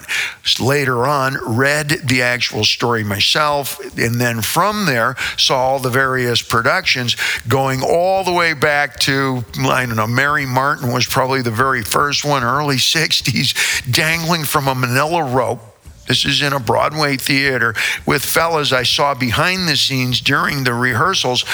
Later 0.60 1.06
on, 1.06 1.36
read 1.56 1.88
the 1.88 2.22
actual 2.22 2.64
story 2.64 3.04
myself. 3.04 3.80
And 3.96 4.20
then 4.20 4.42
from 4.42 4.86
there, 4.86 5.16
saw 5.36 5.56
all 5.56 5.78
the 5.78 5.90
various 5.90 6.42
productions 6.42 7.16
going 7.48 7.82
all 7.82 8.24
the 8.24 8.32
way 8.32 8.52
back 8.54 8.98
to, 9.00 9.44
I 9.60 9.86
don't 9.86 9.96
know, 9.96 10.06
Mary 10.06 10.46
Martin 10.46 10.92
was 10.92 11.06
probably 11.06 11.42
the 11.42 11.50
very 11.50 11.82
first 11.82 12.24
one, 12.24 12.44
early 12.44 12.76
60s, 12.76 13.92
dangling 13.92 14.44
from 14.44 14.68
a 14.68 14.74
manila 14.74 15.24
rope 15.24 15.60
this 16.06 16.24
is 16.24 16.42
in 16.42 16.52
a 16.52 16.60
Broadway 16.60 17.16
theater 17.16 17.74
with 18.06 18.24
fellas 18.24 18.72
I 18.72 18.84
saw 18.84 19.14
behind 19.14 19.68
the 19.68 19.76
scenes 19.76 20.20
during 20.20 20.64
the 20.64 20.74
rehearsals. 20.74 21.44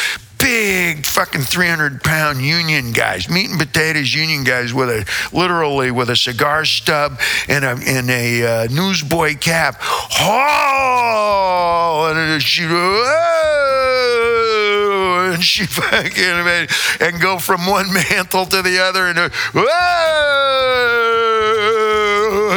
Big 0.43 1.07
fucking 1.07 1.43
300 1.43 2.03
pound 2.03 2.41
union 2.41 2.91
guys, 2.91 3.31
meat 3.31 3.49
and 3.49 3.61
potatoes 3.61 4.13
union 4.13 4.43
guys 4.43 4.75
with 4.75 4.89
a 4.89 5.07
literally 5.33 5.93
with 5.93 6.11
a 6.11 6.17
cigar 6.17 6.65
stub 6.65 7.21
and 7.49 7.65
a, 7.65 7.79
and 7.87 8.11
a 8.11 8.45
uh, 8.45 8.67
newsboy 8.67 9.37
cap. 9.37 9.77
Oh, 10.21 12.13
and 12.13 12.43
she, 12.43 12.67
oh, 12.69 13.53
and 15.33 15.45
she 15.45 15.65
fucking 15.65 16.69
and 17.01 17.21
go 17.21 17.39
from 17.39 17.65
one 17.67 17.93
mantle 18.11 18.47
to 18.47 18.63
the 18.63 18.81
other 18.83 19.07
and 19.07 19.19
oh, 19.21 19.29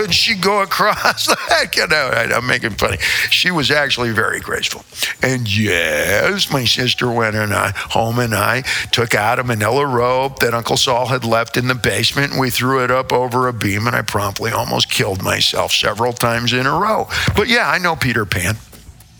and 0.04 0.14
she 0.14 0.36
go 0.36 0.62
across 0.62 1.28
like 1.50 1.76
you 1.76 1.88
know 1.88 2.10
I'm 2.14 2.48
making 2.48 2.72
funny. 2.72 2.98
She 3.30 3.52
was 3.52 3.72
actually 3.72 4.12
very 4.12 4.40
graceful, 4.40 4.86
and 5.22 5.48
yes, 5.54 6.52
my 6.52 6.66
sister 6.66 7.12
went 7.12 7.36
and 7.36 7.54
I 7.54 7.72
home 7.76 8.20
and 8.20 8.34
I 8.34 8.62
took 8.92 9.16
out 9.16 9.40
a 9.40 9.44
Manila 9.44 9.86
rope 9.86 10.40
that 10.40 10.54
Uncle 10.54 10.78
Saul 10.78 11.08
had 11.08 11.26
left 11.26 11.58
in 11.58 11.68
the 11.68 11.76
basement, 11.76 12.32
and 12.32 12.40
we 12.40 12.50
threw 12.50 12.84
it 12.84 12.92
up 12.92 13.12
over 13.12 13.48
a 13.48 13.54
beam, 13.54 13.88
and 13.88 13.96
I 13.96 14.02
promptly 14.02 14.52
almost 14.52 14.90
killed 14.90 15.24
myself 15.24 15.72
several 15.72 16.14
times 16.14 16.54
in 16.54 16.66
a 16.66 16.72
row. 16.72 17.08
But 17.36 17.48
yeah, 17.48 17.70
I 17.70 17.78
know 17.78 17.96
Peter 17.96 18.26
Pan. 18.26 18.58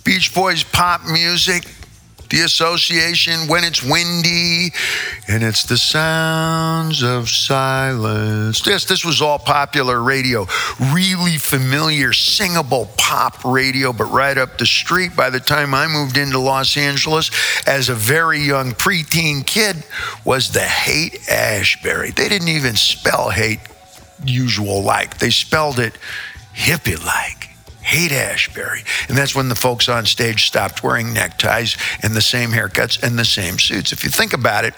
Beach 0.04 0.34
Boys 0.36 0.64
pop 0.64 1.02
music, 1.08 1.66
the 2.30 2.42
association 2.42 3.48
when 3.48 3.64
it's 3.64 3.84
windy 3.84 4.72
and 5.28 5.44
it's 5.44 5.64
the 5.64 5.78
sounds 5.78 7.04
of 7.04 7.30
silence. 7.30 8.62
This 8.62 8.86
this 8.86 9.06
was 9.06 9.22
all 9.22 9.40
popular 9.40 10.02
radio, 10.02 10.48
really 10.94 11.38
familiar 11.38 12.14
singable 12.14 12.90
pop 12.98 13.44
radio 13.44 13.94
but 13.94 14.06
right 14.06 14.38
up 14.38 14.58
the 14.58 14.66
street 14.66 15.16
by 15.16 15.30
the 15.30 15.40
time 15.40 15.74
I 15.74 15.88
moved 15.88 16.18
into 16.18 16.40
Los 16.40 16.78
Angeles 16.78 17.32
as 17.68 17.90
a 17.90 17.96
very 17.96 18.40
young 18.40 18.72
preteen 18.72 19.46
kid 19.46 19.84
was 20.24 20.52
the 20.52 20.62
Hate 20.62 21.30
Ashbury. 21.30 22.12
They 22.12 22.30
didn't 22.30 22.50
even 22.50 22.76
spell 22.76 23.30
hate 23.30 23.60
usual 24.24 24.82
like. 24.84 25.18
They 25.18 25.30
spelled 25.30 25.80
it 25.80 25.98
hippie 26.56 27.04
like. 27.04 27.45
Haight 27.86 28.12
Ashbury. 28.12 28.84
And 29.08 29.16
that's 29.16 29.36
when 29.36 29.48
the 29.48 29.56
folks 29.56 29.88
on 29.88 30.08
stage 30.08 30.48
stopped 30.48 30.82
wearing 30.82 31.14
neckties 31.14 31.78
and 32.02 32.16
the 32.16 32.22
same 32.22 32.50
haircuts 32.50 33.02
and 33.02 33.18
the 33.18 33.26
same 33.26 33.60
suits. 33.60 33.92
If 33.92 34.04
you 34.04 34.10
think 34.10 34.34
about 34.34 34.66
it, 34.66 34.74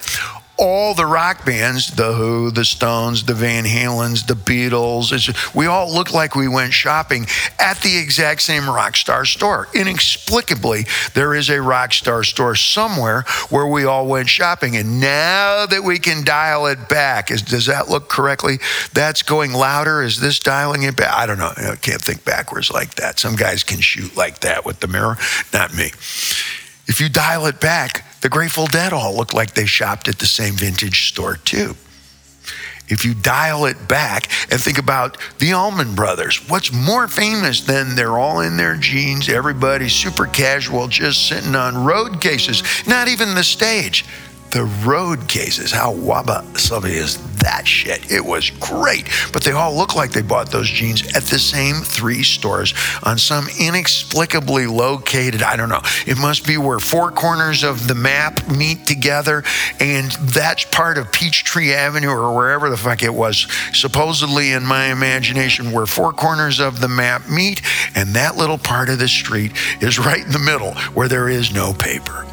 all 0.58 0.94
the 0.94 1.06
rock 1.06 1.46
bands, 1.46 1.92
the 1.96 2.14
Who, 2.14 2.52
the 2.52 2.66
Stones, 2.66 3.24
the 3.24 3.34
Van 3.34 3.64
Halens, 3.64 4.26
the 4.26 4.34
Beatles, 4.34 5.08
we 5.54 5.68
all 5.68 5.94
look 5.94 6.14
like 6.14 6.36
we 6.36 6.48
went 6.48 6.74
shopping 6.74 7.28
at 7.60 7.80
the 7.82 7.98
exact 7.98 8.42
same 8.42 8.64
Rockstar 8.64 9.26
store. 9.26 9.68
Inexplicably, 9.74 10.86
there 11.14 11.36
is 11.36 11.50
a 11.50 11.58
Rockstar 11.58 12.26
store 12.26 12.56
somewhere 12.56 13.24
where 13.50 13.68
we 13.68 13.86
all 13.86 14.08
went 14.08 14.30
shopping. 14.30 14.76
And 14.76 15.00
now 15.00 15.66
that 15.66 15.84
we 15.84 16.00
can 16.00 16.24
dial 16.24 16.66
it 16.68 16.90
back, 16.90 17.32
is, 17.32 17.42
does 17.42 17.68
that 17.68 17.90
look 17.90 18.10
correctly? 18.10 18.58
That's 18.94 19.22
going 19.22 19.54
louder. 19.54 20.02
Is 20.02 20.20
this 20.20 20.40
dialing 20.40 20.84
it 20.84 20.96
back? 20.96 21.14
I 21.14 21.26
don't 21.26 21.38
know. 21.38 21.52
I 21.56 21.76
can't 21.76 22.02
think 22.02 22.26
backwards 22.26 22.72
like 22.72 22.96
that. 22.96 23.20
Some 23.20 23.36
guys 23.36 23.64
can 23.64 23.80
shoot 23.80 24.16
like 24.18 24.40
that 24.40 24.66
with 24.66 24.80
the 24.80 24.88
mirror, 24.88 25.18
not 25.54 25.74
me. 25.76 25.92
If 26.88 27.02
you 27.02 27.10
dial 27.10 27.46
it 27.46 27.60
back, 27.60 28.06
the 28.22 28.30
Grateful 28.30 28.68
Dead 28.68 28.94
all 28.94 29.16
look 29.16 29.34
like 29.34 29.54
they 29.54 29.66
shopped 29.66 30.08
at 30.08 30.20
the 30.20 30.26
same 30.26 30.56
vintage 30.56 31.10
store, 31.10 31.38
too. 31.38 31.76
If 32.90 33.04
you 33.04 33.14
dial 33.14 33.66
it 33.66 33.88
back 33.90 34.30
and 34.50 34.62
think 34.62 34.78
about 34.78 35.18
the 35.40 35.52
Allman 35.52 35.94
Brothers, 35.94 36.48
what's 36.50 36.72
more 36.72 37.10
famous 37.10 37.62
than 37.62 37.96
they're 37.96 38.18
all 38.18 38.40
in 38.40 38.56
their 38.56 38.78
jeans, 38.78 39.28
everybody's 39.28 39.92
super 39.92 40.26
casual, 40.26 40.88
just 40.88 41.28
sitting 41.28 41.56
on 41.56 41.84
road 41.84 42.22
cases, 42.22 42.64
not 42.88 43.10
even 43.10 43.36
the 43.36 43.44
stage 43.44 44.06
the 44.52 44.64
road 44.86 45.28
cases. 45.28 45.72
How 45.72 45.92
wabi 45.92 46.58
sabi 46.58 46.92
is 46.92 47.18
that 47.40 47.68
shit? 47.68 48.12
It 48.12 48.24
was 48.24 48.50
great. 48.50 49.10
But 49.34 49.44
they 49.44 49.52
all 49.52 49.76
look 49.76 49.96
like 49.96 50.12
they 50.12 50.22
bought 50.22 50.52
those 50.52 50.70
jeans 50.70 51.06
at 51.16 51.24
the 51.24 51.40
same 51.40 51.76
three 51.76 52.24
stores 52.24 52.74
on 53.04 53.18
some 53.18 53.48
inexplicably 53.60 54.68
located, 54.68 55.44
I 55.44 55.56
don't 55.56 55.70
know, 55.70 55.82
it 56.06 56.18
must 56.18 56.46
be 56.46 56.58
where 56.58 56.80
four 56.80 57.12
corners 57.12 57.64
of 57.64 57.88
the 57.88 57.96
map 57.96 58.48
meet 58.50 58.86
together. 58.86 59.44
And 59.80 60.12
that's 60.12 60.66
part 60.66 60.98
of 60.98 61.12
Peachtree 61.12 61.74
Avenue 61.74 62.10
or 62.10 62.36
wherever 62.36 62.70
the 62.70 62.78
fuck 62.78 63.04
it 63.04 63.14
was, 63.14 63.48
supposedly 63.74 64.52
in 64.52 64.66
my 64.66 64.86
imagination, 64.86 65.72
where 65.72 65.86
four 65.86 66.14
corners 66.14 66.60
of 66.60 66.80
the 66.80 66.88
map 66.88 67.30
meet. 67.30 67.62
And 67.96 68.16
that 68.16 68.38
little 68.38 68.58
part 68.58 68.90
of 68.90 69.00
the 69.00 69.08
street 69.08 69.52
is 69.82 70.00
right 70.00 70.24
in 70.24 70.32
the 70.32 70.40
middle 70.40 70.74
where 70.94 71.08
there 71.08 71.30
is 71.30 71.54
no 71.54 71.74
paper. 71.74 72.26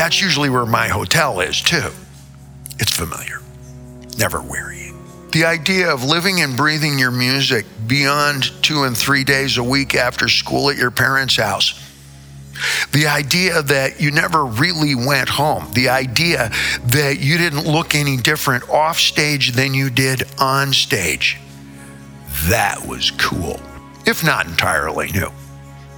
That's 0.00 0.22
usually 0.22 0.48
where 0.48 0.64
my 0.64 0.88
hotel 0.88 1.40
is, 1.40 1.60
too. 1.60 1.90
It's 2.78 2.90
familiar, 2.90 3.42
never 4.16 4.40
wearying. 4.40 4.98
The 5.30 5.44
idea 5.44 5.92
of 5.92 6.02
living 6.04 6.40
and 6.40 6.56
breathing 6.56 6.98
your 6.98 7.10
music 7.10 7.66
beyond 7.86 8.44
two 8.62 8.84
and 8.84 8.96
three 8.96 9.24
days 9.24 9.58
a 9.58 9.62
week 9.62 9.94
after 9.94 10.26
school 10.26 10.70
at 10.70 10.78
your 10.78 10.90
parents' 10.90 11.36
house. 11.36 11.78
The 12.92 13.08
idea 13.08 13.60
that 13.60 14.00
you 14.00 14.10
never 14.10 14.46
really 14.46 14.94
went 14.94 15.28
home. 15.28 15.70
The 15.74 15.90
idea 15.90 16.50
that 16.84 17.20
you 17.20 17.36
didn't 17.36 17.66
look 17.66 17.94
any 17.94 18.16
different 18.16 18.70
off 18.70 18.98
stage 18.98 19.52
than 19.52 19.74
you 19.74 19.90
did 19.90 20.22
on 20.38 20.72
stage. 20.72 21.38
That 22.48 22.86
was 22.86 23.10
cool, 23.10 23.60
if 24.06 24.24
not 24.24 24.46
entirely 24.46 25.12
new. 25.12 25.30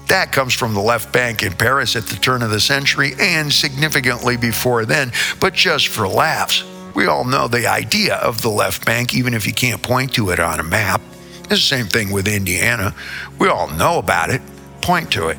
That 0.09 0.33
comes 0.33 0.55
from 0.55 0.75
the 0.75 0.81
left 0.81 1.13
bank 1.13 1.43
in 1.43 1.53
Paris 1.53 1.97
at 1.97 2.07
the 2.07 2.17
turn 2.17 2.43
of 2.43 2.51
the 2.51 2.61
century 2.61 3.13
and 3.19 3.53
significantly 3.53 4.37
before 4.37 4.85
then, 4.85 5.13
but 5.41 5.55
just 5.55 5.89
for 5.89 6.07
laughs. 6.07 6.65
We 6.95 7.07
all 7.07 7.25
know 7.25 7.49
the 7.49 7.67
idea 7.67 8.17
of 8.17 8.43
the 8.43 8.51
left 8.51 8.85
bank, 8.85 9.15
even 9.15 9.33
if 9.33 9.47
you 9.47 9.55
can't 9.55 9.83
point 9.83 10.13
to 10.15 10.31
it 10.31 10.41
on 10.41 10.61
a 10.61 10.63
map. 10.63 11.01
It's 11.41 11.49
the 11.49 11.57
same 11.57 11.87
thing 11.87 12.11
with 12.11 12.29
Indiana. 12.29 12.95
We 13.39 13.49
all 13.49 13.69
know 13.69 13.99
about 13.99 14.31
it. 14.31 14.43
Point 14.83 15.11
to 15.13 15.29
it. 15.29 15.39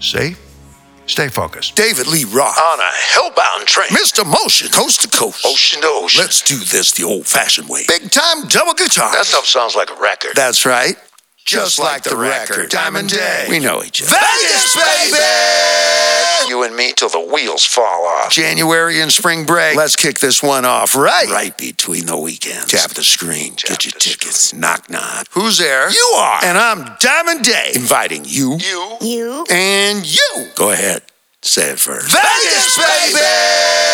See? 0.00 0.34
Stay 1.06 1.28
focused. 1.28 1.76
David 1.76 2.06
Lee 2.06 2.24
Roth. 2.24 2.58
On 2.58 2.80
a 2.80 2.92
hellbound 3.12 3.66
train. 3.66 3.88
Mr. 3.88 4.24
Motion. 4.24 4.68
Coast 4.68 5.02
to 5.02 5.08
coast. 5.08 5.44
Ocean 5.46 5.80
to 5.82 5.88
ocean. 5.88 6.22
Let's 6.22 6.42
do 6.42 6.56
this 6.56 6.92
the 6.92 7.04
old 7.04 7.26
fashioned 7.26 7.68
way. 7.68 7.84
Big 7.86 8.10
time 8.10 8.48
double 8.48 8.74
guitar. 8.74 9.12
That 9.12 9.26
stuff 9.26 9.46
sounds 9.46 9.74
like 9.74 9.90
a 9.90 10.00
record. 10.00 10.32
That's 10.34 10.64
right 10.64 10.96
just 11.44 11.78
like 11.78 12.02
the 12.02 12.16
record. 12.16 12.70
Diamond 12.70 13.10
Dave. 13.10 13.48
We 13.48 13.58
know 13.58 13.82
each 13.82 14.02
other. 14.02 14.10
Vegas, 14.10 14.76
baby! 14.76 16.48
You 16.48 16.64
and 16.64 16.76
me 16.76 16.92
till 16.94 17.08
the 17.08 17.20
wheels 17.20 17.64
fall 17.64 18.06
off. 18.06 18.30
January 18.30 19.00
and 19.00 19.12
spring 19.12 19.46
break. 19.46 19.76
Let's 19.76 19.96
kick 19.96 20.18
this 20.18 20.42
one 20.42 20.64
off 20.64 20.94
right. 20.94 21.28
Right 21.28 21.56
between 21.56 22.06
the 22.06 22.16
weekends. 22.18 22.66
Tap 22.66 22.90
the 22.90 23.02
screen. 23.02 23.54
Tap 23.54 23.70
Get 23.70 23.84
your 23.84 23.92
tickets. 23.92 24.48
Screen. 24.48 24.60
Knock, 24.60 24.90
knock. 24.90 25.26
Who's 25.32 25.58
there? 25.58 25.90
You 25.90 26.12
are. 26.16 26.44
And 26.44 26.58
I'm 26.58 26.96
Diamond 27.00 27.44
Dave. 27.44 27.76
Inviting 27.76 28.24
you. 28.26 28.56
You. 28.58 28.96
You. 29.00 29.46
And 29.50 30.04
you. 30.04 30.48
Go 30.56 30.72
ahead. 30.72 31.02
Say 31.42 31.72
it 31.72 31.80
first. 31.80 32.12
Vegas, 32.12 32.76
baby! 32.78 33.92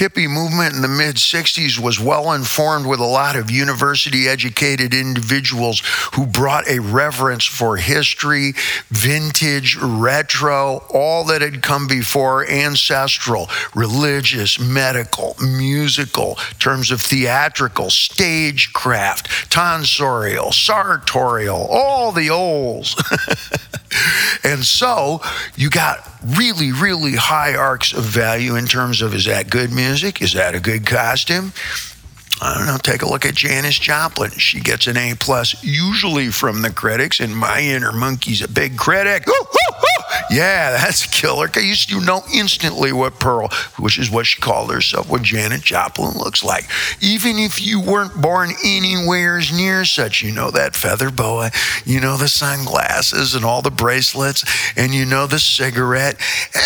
hippie 0.00 0.30
movement 0.30 0.74
in 0.74 0.80
the 0.80 0.88
mid 0.88 1.16
60s 1.16 1.78
was 1.78 2.00
well 2.00 2.32
informed 2.32 2.86
with 2.86 3.00
a 3.00 3.04
lot 3.04 3.36
of 3.36 3.50
university 3.50 4.28
educated 4.28 4.94
individuals 4.94 5.82
who 6.14 6.24
brought 6.24 6.66
a 6.66 6.78
reverence 6.78 7.44
for 7.44 7.76
history, 7.76 8.54
vintage, 8.88 9.76
retro, 9.76 10.82
all 10.88 11.24
that 11.24 11.42
had 11.42 11.62
come 11.62 11.86
before, 11.86 12.48
ancestral, 12.48 13.50
religious, 13.74 14.58
medical, 14.58 15.36
musical, 15.38 16.36
terms 16.58 16.90
of 16.90 17.02
theatrical, 17.02 17.90
stagecraft, 17.90 19.28
tonsorial, 19.50 20.50
sartorial, 20.50 21.66
all 21.70 22.10
the 22.10 22.30
olds. 22.30 22.96
and 24.44 24.64
so 24.64 25.20
you 25.56 25.70
got 25.70 26.06
really, 26.24 26.72
really 26.72 27.14
high 27.16 27.54
arcs 27.54 27.92
of 27.92 28.04
value 28.04 28.56
in 28.56 28.66
terms 28.66 29.02
of 29.02 29.14
is 29.14 29.26
that 29.26 29.50
good 29.50 29.72
music? 29.72 30.22
Is 30.22 30.34
that 30.34 30.54
a 30.54 30.60
good 30.60 30.86
costume? 30.86 31.52
I 32.42 32.54
don't 32.56 32.66
know. 32.66 32.78
Take 32.78 33.02
a 33.02 33.08
look 33.08 33.26
at 33.26 33.34
Janis 33.34 33.78
Joplin. 33.78 34.30
She 34.30 34.60
gets 34.60 34.86
an 34.86 34.96
A 34.96 35.14
plus, 35.14 35.62
usually 35.62 36.28
from 36.28 36.62
the 36.62 36.72
critics, 36.72 37.20
and 37.20 37.36
my 37.36 37.60
inner 37.60 37.92
monkey's 37.92 38.40
a 38.42 38.48
big 38.48 38.78
critic. 38.78 39.26
Woo, 39.26 39.34
woo, 39.38 39.76
woo. 39.78 40.00
Yeah, 40.30 40.70
that's 40.70 41.04
a 41.04 41.08
killer. 41.08 41.48
You 41.54 42.00
know 42.00 42.22
instantly 42.32 42.92
what 42.92 43.18
Pearl, 43.18 43.48
which 43.78 43.98
is 43.98 44.10
what 44.10 44.26
she 44.26 44.40
called 44.40 44.72
herself, 44.72 45.08
what 45.10 45.22
Janis 45.22 45.60
Joplin 45.60 46.16
looks 46.16 46.42
like. 46.44 46.68
Even 47.00 47.36
if 47.36 47.64
you 47.64 47.80
weren't 47.80 48.20
born 48.20 48.50
anywhere 48.64 49.40
near 49.52 49.84
such, 49.84 50.22
you 50.22 50.32
know 50.32 50.50
that 50.50 50.74
feather 50.74 51.10
boa, 51.10 51.50
you 51.84 52.00
know 52.00 52.16
the 52.16 52.28
sunglasses 52.28 53.34
and 53.34 53.44
all 53.44 53.60
the 53.62 53.70
bracelets, 53.70 54.44
and 54.76 54.94
you 54.94 55.04
know 55.04 55.26
the 55.26 55.38
cigarette, 55.38 56.16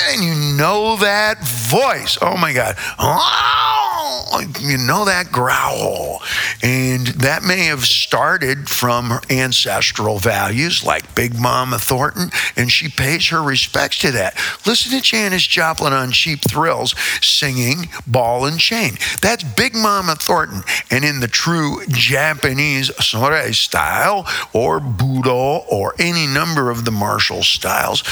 and 0.08 0.22
you 0.22 0.34
know 0.56 0.96
that 0.96 1.42
voice. 1.42 2.16
Oh 2.20 2.36
my 2.36 2.52
God. 2.52 2.76
Oh, 2.98 3.73
Oh, 4.06 4.44
you 4.60 4.76
know 4.76 5.06
that 5.06 5.32
growl. 5.32 6.20
And 6.62 7.06
that 7.06 7.42
may 7.42 7.64
have 7.66 7.86
started 7.86 8.68
from 8.68 9.18
ancestral 9.30 10.18
values 10.18 10.84
like 10.84 11.14
Big 11.14 11.40
Mama 11.40 11.78
Thornton, 11.78 12.30
and 12.54 12.70
she 12.70 12.90
pays 12.90 13.28
her 13.30 13.42
respects 13.42 13.98
to 14.00 14.10
that. 14.10 14.38
Listen 14.66 14.92
to 14.92 15.00
Janis 15.00 15.46
Joplin 15.46 15.94
on 15.94 16.10
Cheap 16.10 16.40
Thrills 16.46 16.94
singing 17.22 17.88
Ball 18.06 18.44
and 18.44 18.60
Chain. 18.60 18.98
That's 19.22 19.42
Big 19.42 19.74
Mama 19.74 20.16
Thornton. 20.16 20.62
And 20.90 21.02
in 21.02 21.20
the 21.20 21.28
true 21.28 21.80
Japanese 21.88 22.94
sore 23.02 23.54
style 23.54 24.26
or 24.52 24.80
Budo 24.80 25.64
or 25.66 25.94
any 25.98 26.26
number 26.26 26.70
of 26.70 26.84
the 26.84 26.90
martial 26.90 27.42
styles, 27.42 28.02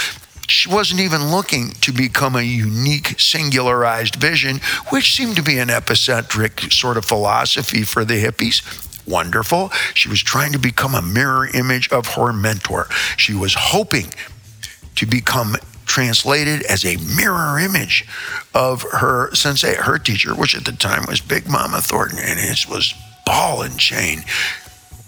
she 0.52 0.68
wasn't 0.68 1.00
even 1.00 1.30
looking 1.30 1.70
to 1.80 1.92
become 1.92 2.36
a 2.36 2.42
unique, 2.42 3.16
singularized 3.16 4.16
vision, 4.16 4.60
which 4.90 5.16
seemed 5.16 5.36
to 5.36 5.42
be 5.42 5.58
an 5.58 5.68
epicentric 5.68 6.72
sort 6.72 6.96
of 6.96 7.04
philosophy 7.04 7.82
for 7.82 8.04
the 8.04 8.22
hippies. 8.22 8.62
Wonderful. 9.06 9.70
She 9.94 10.08
was 10.08 10.22
trying 10.22 10.52
to 10.52 10.58
become 10.58 10.94
a 10.94 11.02
mirror 11.02 11.48
image 11.48 11.90
of 11.90 12.06
her 12.14 12.32
mentor. 12.32 12.88
She 13.16 13.34
was 13.34 13.54
hoping 13.54 14.12
to 14.96 15.06
become 15.06 15.56
translated 15.86 16.62
as 16.62 16.84
a 16.84 16.96
mirror 17.16 17.58
image 17.58 18.06
of 18.54 18.82
her 18.82 19.34
sensei, 19.34 19.74
her 19.74 19.98
teacher, 19.98 20.34
which 20.34 20.54
at 20.54 20.64
the 20.64 20.72
time 20.72 21.04
was 21.08 21.20
Big 21.20 21.48
Mama 21.48 21.80
Thornton, 21.80 22.18
and 22.18 22.38
it 22.38 22.68
was 22.68 22.94
ball 23.26 23.62
and 23.62 23.78
chain. 23.78 24.22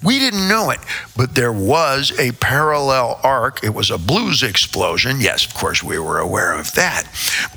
We 0.04 0.18
didn't 0.18 0.48
know 0.48 0.68
it, 0.68 0.80
but 1.16 1.34
there 1.34 1.52
was 1.52 2.12
a 2.18 2.32
parallel 2.32 3.18
arc. 3.22 3.64
It 3.64 3.72
was 3.72 3.90
a 3.90 3.96
blues 3.96 4.42
explosion. 4.42 5.16
Yes, 5.18 5.46
of 5.46 5.54
course, 5.54 5.82
we 5.82 5.98
were 5.98 6.18
aware 6.18 6.52
of 6.52 6.74
that. 6.74 7.04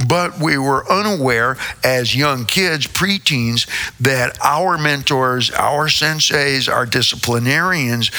But 0.08 0.40
we 0.40 0.58
were 0.58 0.90
unaware 0.90 1.58
as 1.84 2.16
young 2.16 2.46
kids, 2.46 2.88
preteens, 2.88 3.68
that 4.00 4.38
our 4.42 4.78
mentors, 4.78 5.52
our 5.52 5.88
senseis, 5.88 6.72
our 6.72 6.86
disciplinarians, 6.86 8.12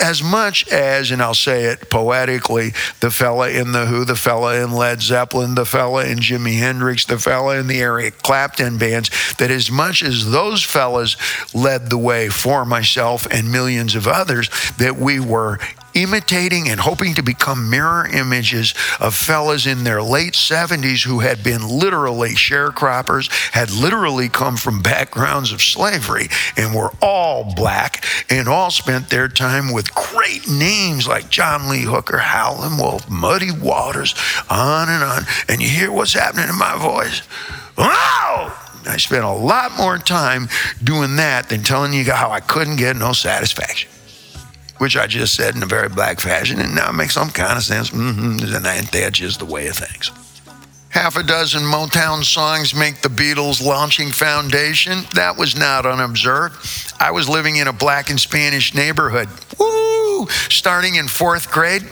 as 0.00 0.22
much 0.22 0.66
as, 0.72 1.10
and 1.10 1.20
I'll 1.20 1.34
say 1.34 1.64
it 1.64 1.90
poetically, 1.90 2.72
the 3.00 3.10
fella 3.10 3.50
in 3.50 3.72
The 3.72 3.84
Who, 3.86 4.06
the 4.06 4.16
fella 4.16 4.64
in 4.64 4.72
Led 4.72 5.02
Zeppelin, 5.02 5.56
the 5.56 5.66
fella 5.66 6.06
in 6.06 6.20
Jimi 6.20 6.58
Hendrix, 6.58 7.04
the 7.04 7.18
fella 7.18 7.58
in 7.58 7.66
the 7.66 7.82
Eric 7.82 8.22
Clapton 8.22 8.78
bands, 8.78 9.10
that 9.34 9.50
as 9.50 9.70
much 9.70 10.02
as 10.02 10.30
those 10.30 10.62
fellas 10.62 11.18
led 11.54 11.90
the 11.90 11.98
way 11.98 12.30
for 12.30 12.64
myself 12.64 13.26
and 13.30 13.52
millions 13.52 13.73
millions 13.74 13.96
of 13.96 14.06
others 14.06 14.48
that 14.78 14.96
we 14.96 15.18
were 15.18 15.58
imitating 15.94 16.68
and 16.68 16.80
hoping 16.80 17.14
to 17.14 17.22
become 17.22 17.70
mirror 17.70 18.06
images 18.06 18.74
of 19.00 19.14
fellas 19.14 19.66
in 19.66 19.84
their 19.84 20.02
late 20.02 20.32
70s 20.32 21.04
who 21.04 21.20
had 21.20 21.42
been 21.42 21.68
literally 21.68 22.30
sharecroppers, 22.30 23.30
had 23.52 23.70
literally 23.70 24.28
come 24.28 24.56
from 24.56 24.82
backgrounds 24.82 25.52
of 25.52 25.62
slavery, 25.62 26.28
and 26.56 26.74
were 26.74 26.90
all 27.00 27.52
black 27.54 28.04
and 28.30 28.48
all 28.48 28.70
spent 28.70 29.08
their 29.10 29.28
time 29.28 29.72
with 29.72 29.94
great 29.94 30.48
names 30.48 31.06
like 31.06 31.30
John 31.30 31.68
Lee 31.68 31.82
Hooker, 31.82 32.18
Howlin' 32.18 32.78
Wolf, 32.78 33.08
Muddy 33.08 33.50
Waters, 33.52 34.14
on 34.50 34.88
and 34.88 35.02
on. 35.02 35.22
And 35.48 35.60
you 35.60 35.68
hear 35.68 35.92
what's 35.92 36.12
happening 36.12 36.48
in 36.48 36.58
my 36.58 36.76
voice? 36.76 37.22
Wow! 37.76 38.63
I 38.86 38.96
spent 38.96 39.24
a 39.24 39.32
lot 39.32 39.76
more 39.76 39.98
time 39.98 40.48
doing 40.82 41.16
that 41.16 41.48
than 41.48 41.62
telling 41.62 41.92
you 41.92 42.10
how 42.10 42.30
I 42.30 42.40
couldn't 42.40 42.76
get 42.76 42.96
no 42.96 43.12
satisfaction, 43.12 43.90
which 44.78 44.96
I 44.96 45.06
just 45.06 45.34
said 45.34 45.54
in 45.54 45.62
a 45.62 45.66
very 45.66 45.88
black 45.88 46.20
fashion, 46.20 46.60
and 46.60 46.74
now 46.74 46.90
it 46.90 46.94
makes 46.94 47.14
some 47.14 47.30
kind 47.30 47.56
of 47.56 47.64
sense. 47.64 47.90
Mm-hmm, 47.90 48.54
and 48.54 48.64
that's 48.64 49.18
just 49.18 49.38
the 49.38 49.46
way 49.46 49.66
of 49.68 49.76
things. 49.76 50.10
Half 50.94 51.16
a 51.16 51.24
dozen 51.24 51.62
Motown 51.62 52.22
songs 52.22 52.72
make 52.72 53.00
the 53.00 53.08
Beatles' 53.08 53.60
launching 53.64 54.12
foundation. 54.12 55.00
That 55.14 55.36
was 55.36 55.58
not 55.58 55.86
unobserved. 55.86 56.54
I 57.00 57.10
was 57.10 57.28
living 57.28 57.56
in 57.56 57.66
a 57.66 57.72
black 57.72 58.10
and 58.10 58.20
Spanish 58.20 58.76
neighborhood. 58.76 59.28
Woo! 59.58 60.28
Starting 60.28 60.94
in 60.94 61.08
fourth 61.08 61.50
grade, 61.50 61.82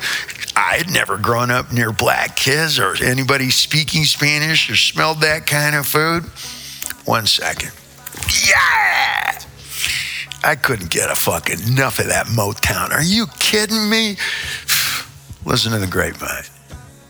I 0.54 0.76
had 0.76 0.88
never 0.88 1.18
grown 1.18 1.50
up 1.50 1.72
near 1.72 1.90
black 1.90 2.36
kids 2.36 2.78
or 2.78 2.94
anybody 3.02 3.50
speaking 3.50 4.04
Spanish 4.04 4.70
or 4.70 4.76
smelled 4.76 5.22
that 5.22 5.46
kind 5.46 5.74
of 5.74 5.84
food. 5.84 6.24
One 7.04 7.26
second. 7.26 7.72
Yeah! 8.48 9.38
I 10.44 10.56
couldn't 10.56 10.90
get 10.90 11.10
a 11.10 11.14
fucking 11.14 11.60
enough 11.68 11.98
of 11.98 12.06
that 12.06 12.26
Motown. 12.26 12.90
Are 12.90 13.02
you 13.02 13.26
kidding 13.38 13.88
me? 13.88 14.16
Listen 15.44 15.72
to 15.72 15.78
the 15.78 15.86
grapevine. 15.86 16.44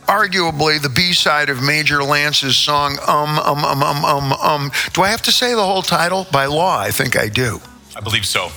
Arguably 0.06 0.82
the 0.82 0.88
B 0.88 1.12
side 1.12 1.48
of 1.48 1.62
Major 1.62 2.02
Lance's 2.02 2.56
song, 2.56 2.98
um, 3.06 3.38
um, 3.38 3.64
um, 3.64 3.82
um, 3.82 4.04
um, 4.04 4.32
um. 4.32 4.70
Do 4.92 5.02
I 5.02 5.08
have 5.08 5.22
to 5.22 5.32
say 5.32 5.54
the 5.54 5.64
whole 5.64 5.82
title? 5.82 6.26
By 6.32 6.46
law, 6.46 6.78
I 6.78 6.90
think 6.90 7.16
I 7.16 7.28
do. 7.28 7.60
I 7.96 8.00
believe 8.00 8.26
so. 8.26 8.50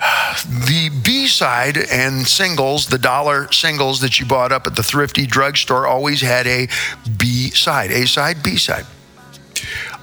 The 0.48 0.90
B 1.02 1.26
side 1.26 1.76
and 1.76 2.26
singles, 2.26 2.86
the 2.86 2.98
dollar 2.98 3.50
singles 3.52 4.00
that 4.00 4.20
you 4.20 4.26
bought 4.26 4.52
up 4.52 4.68
at 4.68 4.76
the 4.76 4.82
thrifty 4.84 5.26
drugstore, 5.26 5.86
always 5.86 6.20
had 6.20 6.46
a 6.46 6.68
B 7.16 7.50
side, 7.50 7.90
A 7.90 8.06
side, 8.06 8.42
B 8.42 8.56
side 8.56 8.86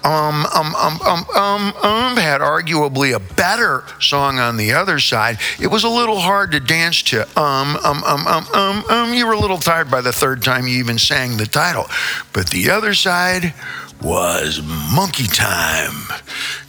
um, 0.05 0.45
um, 0.53 0.75
um, 0.75 1.01
um, 1.01 1.25
um, 1.35 1.73
um, 1.83 2.17
had 2.17 2.39
arguably 2.39 3.15
a 3.15 3.19
better 3.19 3.83
song 3.99 4.37
on 4.37 4.55
the 4.55 4.71
other 4.71 4.99
side. 4.99 5.39
It 5.59 5.67
was 5.67 5.83
a 5.83 5.89
little 5.89 6.19
hard 6.19 6.51
to 6.51 6.59
dance 6.59 7.01
to. 7.03 7.23
Um, 7.39 7.75
um, 7.77 8.03
um, 8.03 8.27
um, 8.27 8.45
um, 8.53 8.85
um. 8.85 9.13
You 9.15 9.25
were 9.25 9.33
a 9.33 9.39
little 9.39 9.57
tired 9.57 9.89
by 9.89 10.01
the 10.01 10.13
third 10.13 10.43
time 10.43 10.67
you 10.67 10.77
even 10.77 10.99
sang 10.99 11.37
the 11.37 11.47
title. 11.47 11.87
But 12.33 12.49
the 12.49 12.69
other 12.69 12.93
side 12.93 13.55
was 14.05 14.61
Monkey 14.93 15.25
Time. 15.25 15.91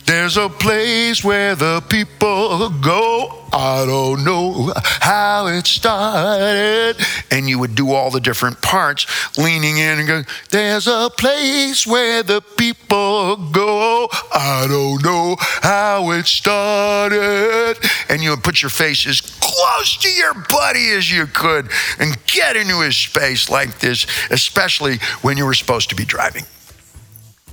There's 0.06 0.38
a 0.38 0.48
place 0.48 1.22
where 1.22 1.54
the 1.54 1.82
people 1.86 2.70
go. 2.70 3.44
I 3.52 3.84
don't 3.84 4.24
know 4.24 4.72
how 5.00 5.46
it 5.48 5.66
started. 5.66 6.96
And 7.30 7.46
you 7.46 7.58
would 7.58 7.74
do 7.74 7.92
all 7.92 8.10
the 8.10 8.20
different 8.20 8.62
parts, 8.62 9.06
leaning 9.36 9.76
in 9.76 9.98
and 9.98 10.08
going, 10.08 10.26
There's 10.50 10.86
a 10.86 11.10
place 11.18 11.86
where 11.86 12.22
the 12.22 12.40
people 12.40 13.36
go. 13.50 14.08
I 14.32 14.66
don't 14.66 15.04
know 15.04 15.36
how 15.38 16.12
it 16.12 16.24
started. 16.24 17.76
And 18.08 18.22
you 18.22 18.30
would 18.30 18.44
put 18.44 18.62
your 18.62 18.70
face 18.70 19.06
as 19.06 19.20
close 19.20 19.98
to 19.98 20.08
your 20.08 20.32
buddy 20.48 20.92
as 20.92 21.12
you 21.12 21.26
could 21.26 21.70
and 21.98 22.16
get 22.26 22.56
into 22.56 22.80
his 22.80 22.96
space 22.96 23.50
like 23.50 23.80
this, 23.80 24.06
especially 24.30 25.00
when 25.20 25.36
you 25.36 25.44
were 25.44 25.54
supposed 25.54 25.90
to 25.90 25.94
be 25.94 26.06
driving. 26.06 26.46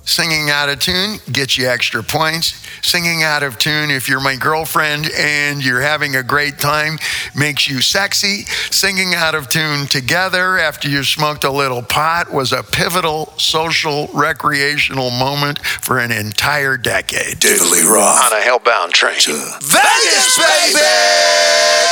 Singing 0.05 0.49
out 0.49 0.67
of 0.67 0.79
tune 0.79 1.17
gets 1.31 1.57
you 1.57 1.67
extra 1.67 2.03
points. 2.03 2.59
Singing 2.81 3.23
out 3.23 3.41
of 3.41 3.57
tune, 3.57 3.89
if 3.89 4.09
you're 4.09 4.19
my 4.19 4.35
girlfriend 4.35 5.09
and 5.17 5.63
you're 5.63 5.79
having 5.79 6.17
a 6.17 6.23
great 6.23 6.59
time, 6.59 6.99
makes 7.35 7.69
you 7.69 7.81
sexy. 7.81 8.43
Singing 8.69 9.13
out 9.15 9.33
of 9.33 9.47
tune 9.47 9.87
together 9.87 10.57
after 10.59 10.89
you 10.89 11.03
smoked 11.03 11.45
a 11.45 11.51
little 11.51 11.81
pot 11.81 12.31
was 12.33 12.51
a 12.51 12.63
pivotal 12.63 13.33
social 13.37 14.09
recreational 14.13 15.09
moment 15.09 15.59
for 15.59 15.99
an 15.99 16.11
entire 16.11 16.75
decade. 16.75 17.39
David 17.39 17.71
Lee 17.71 17.83
Roth. 17.83 18.25
On 18.25 18.37
a 18.37 18.43
hellbound 18.43 18.91
train. 18.91 19.13
Vegas, 19.13 20.37
baby! 20.37 21.43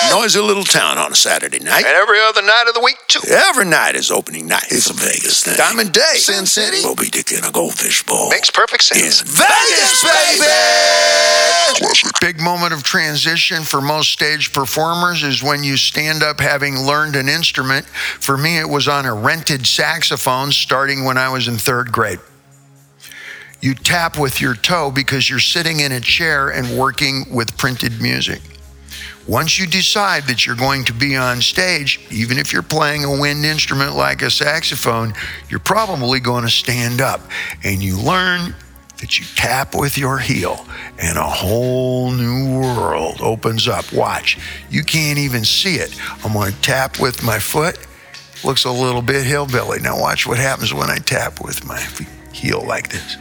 Noisy 0.09 0.41
little 0.41 0.63
town 0.63 0.97
on 0.97 1.13
a 1.13 1.15
Saturday 1.15 1.59
night. 1.59 1.85
And 1.85 1.95
every 1.95 2.19
other 2.19 2.41
night 2.41 2.65
of 2.67 2.73
the 2.73 2.81
week, 2.81 2.97
too. 3.07 3.21
Every 3.29 3.65
night 3.65 3.95
is 3.95 4.11
opening 4.11 4.47
night. 4.47 4.65
It's 4.69 4.89
a 4.89 4.93
Vegas 4.93 5.43
thing. 5.43 5.55
Diamond 5.55 5.93
Dave. 5.93 6.17
Sin 6.17 6.45
City. 6.45 6.83
Moby 6.83 7.09
Dick 7.09 7.31
in 7.31 7.45
a 7.45 7.51
goldfish 7.51 8.00
bowl. 8.05 8.29
Makes 8.29 8.51
perfect 8.51 8.83
sense. 8.83 9.21
in 9.21 9.27
Vegas, 9.27 10.03
baby! 10.03 10.47
Big 12.19 12.39
moment 12.39 12.73
of 12.73 12.83
transition 12.83 13.63
for 13.63 13.81
most 13.81 14.11
stage 14.11 14.53
performers 14.53 15.23
is 15.23 15.41
when 15.41 15.63
you 15.63 15.77
stand 15.77 16.23
up 16.23 16.39
having 16.39 16.77
learned 16.79 17.15
an 17.15 17.27
instrument. 17.27 17.85
For 17.85 18.37
me, 18.37 18.59
it 18.59 18.69
was 18.69 18.87
on 18.87 19.05
a 19.05 19.13
rented 19.13 19.65
saxophone 19.65 20.51
starting 20.51 21.03
when 21.03 21.17
I 21.17 21.29
was 21.29 21.47
in 21.47 21.57
third 21.57 21.91
grade. 21.91 22.19
You 23.61 23.75
tap 23.75 24.17
with 24.17 24.41
your 24.41 24.55
toe 24.55 24.91
because 24.91 25.29
you're 25.29 25.39
sitting 25.39 25.81
in 25.81 25.91
a 25.91 25.99
chair 25.99 26.49
and 26.49 26.77
working 26.77 27.25
with 27.31 27.57
printed 27.57 28.01
music. 28.01 28.41
Once 29.27 29.59
you 29.59 29.67
decide 29.67 30.23
that 30.23 30.45
you're 30.45 30.55
going 30.55 30.83
to 30.83 30.93
be 30.93 31.15
on 31.15 31.41
stage, 31.41 31.99
even 32.09 32.37
if 32.37 32.51
you're 32.51 32.63
playing 32.63 33.03
a 33.03 33.19
wind 33.19 33.45
instrument 33.45 33.95
like 33.95 34.21
a 34.21 34.29
saxophone, 34.29 35.13
you're 35.49 35.59
probably 35.59 36.19
going 36.19 36.43
to 36.43 36.49
stand 36.49 37.01
up 37.01 37.21
and 37.63 37.83
you 37.83 37.97
learn 37.97 38.55
that 38.97 39.19
you 39.19 39.25
tap 39.35 39.75
with 39.75 39.97
your 39.97 40.17
heel 40.17 40.65
and 40.99 41.17
a 41.17 41.23
whole 41.23 42.11
new 42.11 42.59
world 42.59 43.19
opens 43.21 43.67
up. 43.67 43.91
Watch, 43.93 44.37
you 44.69 44.83
can't 44.83 45.17
even 45.17 45.43
see 45.43 45.75
it. 45.75 45.95
I'm 46.23 46.33
going 46.33 46.53
to 46.53 46.61
tap 46.61 46.99
with 46.99 47.23
my 47.23 47.39
foot. 47.39 47.77
Looks 48.43 48.65
a 48.65 48.71
little 48.71 49.01
bit 49.01 49.25
hillbilly. 49.25 49.79
Now, 49.79 49.99
watch 49.99 50.25
what 50.25 50.37
happens 50.37 50.73
when 50.73 50.89
I 50.89 50.97
tap 50.97 51.43
with 51.43 51.65
my 51.65 51.79
heel 52.33 52.63
like 52.65 52.89
this. 52.89 53.17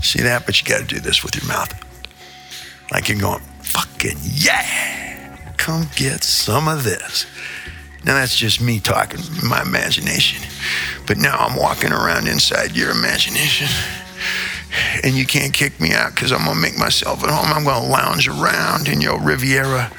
See 0.00 0.22
that? 0.22 0.46
But 0.46 0.60
you 0.60 0.68
got 0.68 0.80
to 0.80 0.86
do 0.86 1.00
this 1.00 1.24
with 1.24 1.36
your 1.36 1.46
mouth. 1.46 1.72
Like 2.92 3.08
you're 3.08 3.18
going, 3.18 3.42
fucking 3.62 4.18
yeah, 4.22 5.36
come 5.56 5.88
get 5.96 6.24
some 6.24 6.68
of 6.68 6.84
this. 6.84 7.26
Now 8.04 8.14
that's 8.14 8.36
just 8.36 8.60
me 8.60 8.80
talking, 8.80 9.20
my 9.48 9.62
imagination. 9.62 10.42
But 11.06 11.18
now 11.18 11.36
I'm 11.38 11.56
walking 11.56 11.92
around 11.92 12.26
inside 12.26 12.76
your 12.76 12.90
imagination. 12.90 13.68
And 15.04 15.14
you 15.14 15.26
can't 15.26 15.52
kick 15.52 15.78
me 15.80 15.92
out 15.92 16.14
because 16.14 16.32
I'm 16.32 16.44
gonna 16.44 16.58
make 16.58 16.78
myself 16.78 17.22
at 17.22 17.30
home. 17.30 17.52
I'm 17.52 17.64
gonna 17.64 17.86
lounge 17.86 18.26
around 18.28 18.88
in 18.88 19.00
your 19.00 19.20
Riviera 19.20 19.92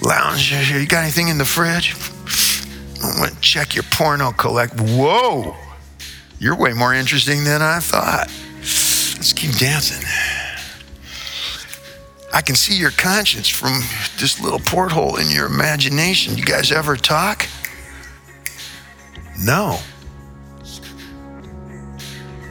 lounge. 0.00 0.52
You 0.52 0.86
got 0.86 1.02
anything 1.02 1.28
in 1.28 1.38
the 1.38 1.44
fridge? 1.44 1.94
I'm 3.02 3.16
gonna 3.16 3.40
check 3.40 3.74
your 3.74 3.84
porno 3.90 4.30
collect. 4.32 4.80
Whoa, 4.80 5.56
you're 6.38 6.56
way 6.56 6.72
more 6.72 6.94
interesting 6.94 7.44
than 7.44 7.62
I 7.62 7.80
thought. 7.80 8.30
Let's 8.60 9.32
keep 9.32 9.56
dancing. 9.56 10.06
I 12.32 12.40
can 12.40 12.56
see 12.56 12.74
your 12.74 12.90
conscience 12.90 13.48
from 13.48 13.80
this 14.18 14.40
little 14.40 14.58
porthole 14.58 15.16
in 15.16 15.28
your 15.30 15.46
imagination. 15.46 16.36
You 16.38 16.44
guys 16.44 16.72
ever 16.72 16.96
talk? 16.96 17.46
No. 19.38 19.78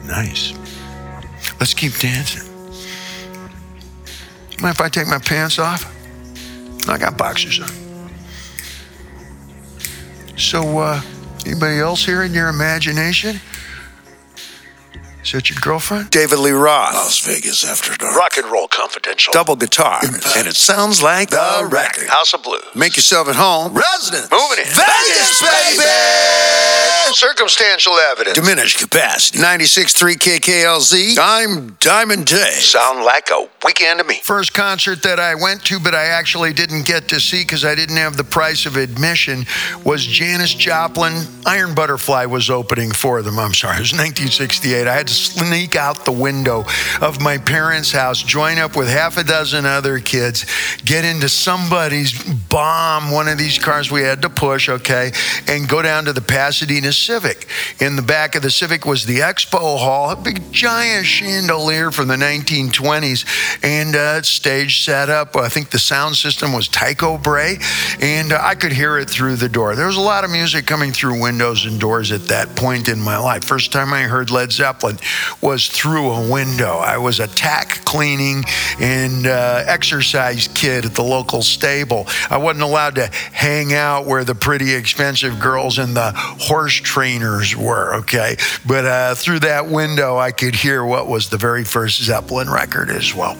Nice. 0.04 0.54
Let's 1.58 1.74
keep 1.74 1.94
dancing. 1.94 2.48
Mind 4.60 4.76
if 4.76 4.80
I 4.80 4.88
take 4.88 5.08
my 5.08 5.18
pants 5.18 5.58
off? 5.58 5.92
I 6.88 6.96
got 6.98 7.18
boxers 7.18 7.60
on. 7.60 7.68
So, 10.36 10.78
uh, 10.78 11.00
anybody 11.44 11.78
else 11.78 12.04
here 12.04 12.22
in 12.22 12.32
your 12.32 12.48
imagination? 12.48 13.40
Is 15.24 15.30
that 15.30 15.48
your 15.48 15.58
girlfriend? 15.60 16.10
David 16.10 16.40
Lee 16.40 16.50
Roth. 16.50 16.94
Las 16.94 17.20
Vegas 17.20 17.64
After 17.64 17.96
Dark. 17.96 18.16
Rock 18.16 18.36
and 18.38 18.50
Roll 18.50 18.66
Confidential. 18.66 19.32
Double 19.32 19.54
guitar. 19.54 20.00
And 20.36 20.48
it 20.48 20.56
sounds 20.56 21.00
like 21.00 21.30
the 21.30 21.68
record. 21.70 22.08
House 22.08 22.34
of 22.34 22.42
Blues. 22.42 22.62
Make 22.74 22.96
yourself 22.96 23.28
at 23.28 23.36
home. 23.36 23.72
Residence. 23.72 24.28
Moving 24.32 24.58
in. 24.58 24.64
Vegas, 24.66 25.40
baby! 25.40 25.84
Circumstantial 27.12 27.92
evidence. 28.10 28.36
Diminished 28.36 28.80
capacity. 28.80 29.38
96.3 29.38 30.14
KKLZ. 30.16 31.18
I'm 31.20 31.76
Diamond 31.78 32.26
Dave. 32.26 32.54
Sound 32.54 33.04
like 33.04 33.28
a 33.30 33.48
weekend 33.64 34.00
to 34.00 34.04
me. 34.04 34.20
First 34.24 34.54
concert 34.54 35.02
that 35.02 35.20
I 35.20 35.34
went 35.34 35.64
to, 35.66 35.78
but 35.78 35.94
I 35.94 36.06
actually 36.06 36.52
didn't 36.52 36.84
get 36.86 37.08
to 37.08 37.20
see 37.20 37.42
because 37.42 37.64
I 37.64 37.74
didn't 37.74 37.96
have 37.96 38.16
the 38.16 38.24
price 38.24 38.66
of 38.66 38.76
admission, 38.76 39.44
was 39.84 40.04
Janis 40.04 40.54
Joplin. 40.54 41.12
Iron 41.46 41.74
Butterfly 41.74 42.24
was 42.26 42.50
opening 42.50 42.90
for 42.92 43.22
them. 43.22 43.38
I'm 43.38 43.54
sorry, 43.54 43.76
it 43.76 43.80
was 43.80 43.92
1968. 43.92 44.86
I 44.88 44.94
had 44.94 45.11
sneak 45.12 45.76
out 45.76 46.04
the 46.04 46.12
window 46.12 46.64
of 47.00 47.20
my 47.20 47.38
parents' 47.38 47.92
house, 47.92 48.22
join 48.22 48.58
up 48.58 48.76
with 48.76 48.88
half 48.88 49.16
a 49.16 49.24
dozen 49.24 49.66
other 49.66 49.98
kids, 49.98 50.46
get 50.84 51.04
into 51.04 51.28
somebody's 51.28 52.12
bomb, 52.48 53.10
one 53.10 53.28
of 53.28 53.38
these 53.38 53.58
cars 53.58 53.90
we 53.90 54.02
had 54.02 54.22
to 54.22 54.30
push, 54.30 54.68
okay, 54.68 55.12
and 55.48 55.68
go 55.68 55.82
down 55.82 56.04
to 56.04 56.12
the 56.12 56.20
Pasadena 56.20 56.92
Civic. 56.92 57.46
In 57.80 57.96
the 57.96 58.02
back 58.02 58.34
of 58.34 58.42
the 58.42 58.50
Civic 58.50 58.86
was 58.86 59.04
the 59.04 59.18
Expo 59.18 59.78
Hall, 59.78 60.10
a 60.10 60.16
big 60.16 60.52
giant 60.52 61.06
chandelier 61.06 61.90
from 61.90 62.08
the 62.08 62.16
1920s, 62.16 63.24
and 63.62 63.94
uh, 63.94 64.22
stage 64.22 64.84
set 64.84 65.08
up. 65.08 65.36
I 65.36 65.48
think 65.48 65.70
the 65.70 65.78
sound 65.78 66.16
system 66.16 66.52
was 66.52 66.68
Tycobrahe, 66.68 67.58
and 68.00 68.32
uh, 68.32 68.38
I 68.40 68.54
could 68.54 68.72
hear 68.72 68.98
it 68.98 69.08
through 69.08 69.36
the 69.36 69.48
door. 69.48 69.74
There 69.76 69.86
was 69.86 69.96
a 69.96 70.00
lot 70.00 70.24
of 70.24 70.30
music 70.30 70.66
coming 70.66 70.92
through 70.92 71.20
windows 71.20 71.64
and 71.64 71.78
doors 71.78 72.12
at 72.12 72.22
that 72.28 72.54
point 72.56 72.88
in 72.88 73.00
my 73.00 73.18
life. 73.18 73.44
First 73.44 73.72
time 73.72 73.92
I 73.92 74.02
heard 74.02 74.30
Led 74.30 74.52
Zeppelin 74.52 74.98
was 75.40 75.68
through 75.68 76.10
a 76.10 76.30
window. 76.30 76.78
I 76.78 76.98
was 76.98 77.20
a 77.20 77.26
tack 77.26 77.84
cleaning 77.84 78.44
and 78.80 79.26
uh, 79.26 79.64
exercise 79.66 80.48
kid 80.48 80.84
at 80.84 80.94
the 80.94 81.02
local 81.02 81.42
stable. 81.42 82.06
I 82.30 82.38
wasn't 82.38 82.62
allowed 82.62 82.96
to 82.96 83.06
hang 83.06 83.74
out 83.74 84.06
where 84.06 84.24
the 84.24 84.34
pretty 84.34 84.74
expensive 84.74 85.38
girls 85.40 85.78
and 85.78 85.96
the 85.96 86.12
horse 86.14 86.74
trainers 86.74 87.56
were, 87.56 87.96
okay? 87.96 88.36
But 88.66 88.84
uh, 88.84 89.14
through 89.14 89.40
that 89.40 89.66
window, 89.66 90.18
I 90.18 90.32
could 90.32 90.54
hear 90.54 90.84
what 90.84 91.08
was 91.08 91.28
the 91.28 91.38
very 91.38 91.64
first 91.64 92.02
Zeppelin 92.02 92.50
record 92.50 92.90
as 92.90 93.14
well. 93.14 93.36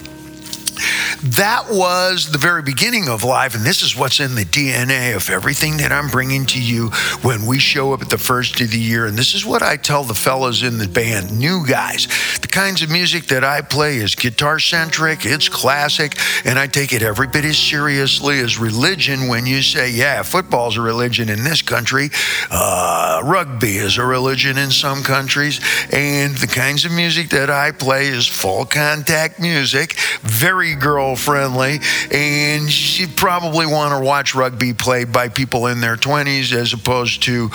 That 1.22 1.66
was 1.70 2.32
the 2.32 2.38
very 2.38 2.62
beginning 2.62 3.08
of 3.08 3.22
life, 3.22 3.54
and 3.54 3.64
this 3.64 3.82
is 3.82 3.96
what's 3.96 4.20
in 4.20 4.34
the 4.34 4.44
DNA 4.44 5.14
of 5.14 5.30
everything 5.30 5.76
that 5.76 5.92
I'm 5.92 6.08
bringing 6.08 6.46
to 6.46 6.60
you 6.60 6.88
when 7.22 7.46
we 7.46 7.58
show 7.58 7.92
up 7.92 8.02
at 8.02 8.10
the 8.10 8.18
first 8.18 8.60
of 8.60 8.70
the 8.70 8.80
year. 8.80 9.06
And 9.06 9.16
this 9.16 9.34
is 9.34 9.46
what 9.46 9.62
I 9.62 9.76
tell 9.76 10.04
the 10.04 10.14
fellows 10.14 10.62
in 10.62 10.78
the 10.78 10.88
band, 10.88 11.38
new 11.38 11.64
guys. 11.66 12.08
The 12.40 12.48
kinds 12.48 12.82
of 12.82 12.90
music 12.90 13.26
that 13.26 13.44
I 13.44 13.60
play 13.60 13.98
is 13.98 14.14
guitar 14.14 14.58
centric, 14.58 15.24
it's 15.24 15.48
classic, 15.48 16.18
and 16.44 16.58
I 16.58 16.66
take 16.66 16.92
it 16.92 17.02
every 17.02 17.28
bit 17.28 17.44
as 17.44 17.58
seriously 17.58 18.40
as 18.40 18.58
religion 18.58 19.28
when 19.28 19.46
you 19.46 19.62
say, 19.62 19.90
yeah, 19.90 20.22
football's 20.22 20.76
a 20.76 20.80
religion 20.80 21.28
in 21.28 21.44
this 21.44 21.62
country, 21.62 22.10
uh, 22.50 23.20
rugby 23.24 23.76
is 23.76 23.98
a 23.98 24.04
religion 24.04 24.58
in 24.58 24.70
some 24.70 25.02
countries, 25.02 25.60
and 25.92 26.34
the 26.36 26.46
kinds 26.46 26.84
of 26.84 26.92
music 26.92 27.28
that 27.30 27.50
I 27.50 27.70
play 27.70 28.08
is 28.08 28.26
full 28.26 28.64
contact 28.64 29.38
music, 29.38 29.94
very 30.22 30.71
girl 30.74 31.16
friendly, 31.16 31.80
and 32.10 32.98
you 32.98 33.08
probably 33.08 33.66
want 33.66 33.98
to 33.98 34.04
watch 34.04 34.34
rugby 34.34 34.72
played 34.72 35.12
by 35.12 35.28
people 35.28 35.66
in 35.66 35.80
their 35.80 35.96
20s 35.96 36.52
as 36.52 36.72
opposed 36.72 37.22
to 37.24 37.50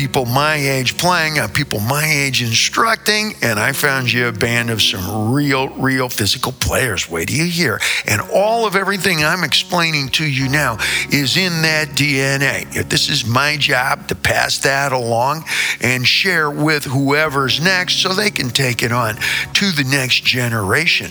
people 0.00 0.24
my 0.24 0.54
age 0.54 0.96
playing, 0.96 1.38
uh, 1.38 1.46
people 1.48 1.78
my 1.78 2.02
age 2.02 2.42
instructing, 2.42 3.34
and 3.42 3.58
I 3.58 3.72
found 3.72 4.10
you 4.10 4.28
a 4.28 4.32
band 4.32 4.70
of 4.70 4.80
some 4.80 5.34
real, 5.34 5.68
real 5.68 6.08
physical 6.08 6.52
players. 6.52 7.10
Wait 7.10 7.28
till 7.28 7.36
you 7.36 7.44
hear. 7.44 7.80
And 8.06 8.22
all 8.32 8.66
of 8.66 8.76
everything 8.76 9.22
I'm 9.22 9.44
explaining 9.44 10.08
to 10.12 10.24
you 10.24 10.48
now 10.48 10.78
is 11.12 11.36
in 11.36 11.52
that 11.62 11.88
DNA. 11.88 12.88
This 12.88 13.10
is 13.10 13.26
my 13.26 13.58
job 13.58 14.08
to 14.08 14.14
pass 14.14 14.56
that 14.60 14.92
along 14.92 15.44
and 15.82 16.08
share 16.08 16.50
with 16.50 16.84
whoever's 16.84 17.60
next 17.60 17.96
so 17.96 18.14
they 18.14 18.30
can 18.30 18.48
take 18.48 18.82
it 18.82 18.92
on 18.92 19.16
to 19.52 19.70
the 19.70 19.84
next 19.84 20.24
generation 20.24 21.10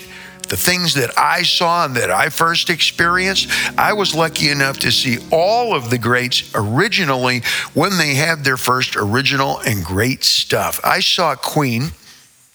the 0.49 0.57
things 0.57 0.95
that 0.95 1.17
I 1.17 1.43
saw 1.43 1.85
and 1.85 1.95
that 1.95 2.11
I 2.11 2.29
first 2.29 2.69
experienced, 2.69 3.49
I 3.77 3.93
was 3.93 4.15
lucky 4.15 4.49
enough 4.49 4.79
to 4.79 4.91
see 4.91 5.19
all 5.31 5.75
of 5.75 5.89
the 5.89 5.97
greats 5.97 6.51
originally 6.55 7.43
when 7.73 7.97
they 7.97 8.15
had 8.15 8.43
their 8.43 8.57
first 8.57 8.95
original 8.95 9.59
and 9.59 9.83
great 9.83 10.23
stuff. 10.23 10.79
I 10.83 10.99
saw 10.99 11.35
Queen. 11.35 11.91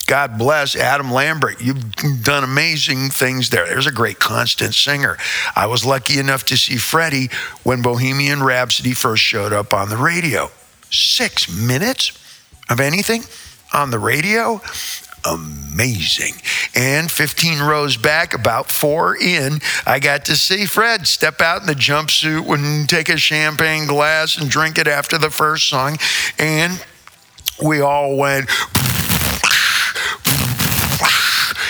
God 0.06 0.36
bless 0.36 0.76
Adam 0.76 1.10
Lambert. 1.10 1.62
You've 1.62 1.92
done 2.22 2.44
amazing 2.44 3.08
things 3.08 3.48
there. 3.48 3.66
There's 3.66 3.86
a 3.86 3.92
great 3.92 4.18
constant 4.18 4.74
singer. 4.74 5.16
I 5.56 5.66
was 5.66 5.86
lucky 5.86 6.18
enough 6.18 6.44
to 6.46 6.58
see 6.58 6.76
Freddie 6.76 7.30
when 7.62 7.80
Bohemian 7.80 8.42
Rhapsody 8.42 8.92
first 8.92 9.22
showed 9.22 9.54
up 9.54 9.72
on 9.72 9.88
the 9.88 9.96
radio. 9.96 10.50
Six 10.90 11.50
minutes 11.50 12.12
of 12.68 12.80
anything 12.80 13.22
on 13.72 13.90
the 13.90 13.98
radio? 13.98 14.60
Amazing. 15.26 16.34
And 16.74 17.10
15 17.10 17.60
rows 17.60 17.96
back, 17.96 18.34
about 18.34 18.70
four 18.70 19.16
in, 19.16 19.60
I 19.86 19.98
got 19.98 20.24
to 20.26 20.36
see 20.36 20.66
Fred 20.66 21.06
step 21.06 21.40
out 21.40 21.60
in 21.60 21.66
the 21.66 21.74
jumpsuit 21.74 22.52
and 22.52 22.88
take 22.88 23.08
a 23.08 23.16
champagne 23.16 23.86
glass 23.86 24.38
and 24.38 24.50
drink 24.50 24.78
it 24.78 24.86
after 24.86 25.18
the 25.18 25.30
first 25.30 25.68
song. 25.68 25.98
And 26.38 26.84
we 27.62 27.80
all 27.80 28.16
went. 28.16 28.50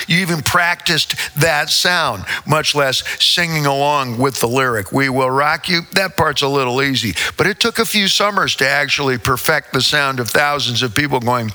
You 0.07 0.19
even 0.19 0.43
practiced 0.43 1.15
that 1.41 1.71
sound, 1.71 2.25
much 2.47 2.75
less 2.75 3.03
singing 3.23 3.67
along 3.67 4.19
with 4.19 4.39
the 4.41 4.47
lyric, 4.47 4.93
We 4.93 5.09
Will 5.09 5.31
Rock 5.31 5.69
You. 5.69 5.83
That 5.93 6.17
part's 6.17 6.43
a 6.43 6.49
little 6.49 6.83
easy. 6.83 7.15
But 7.37 7.47
it 7.47 7.59
took 7.59 7.79
a 7.79 7.87
few 7.87 8.09
summers 8.09 8.55
to 8.57 8.69
actually 8.69 9.19
perfect 9.19 9.73
the 9.73 9.81
sound 9.81 10.21
of 10.21 10.29
thousands 10.29 10.83
of 10.83 10.95
people 10.95 11.21
going, 11.21 11.53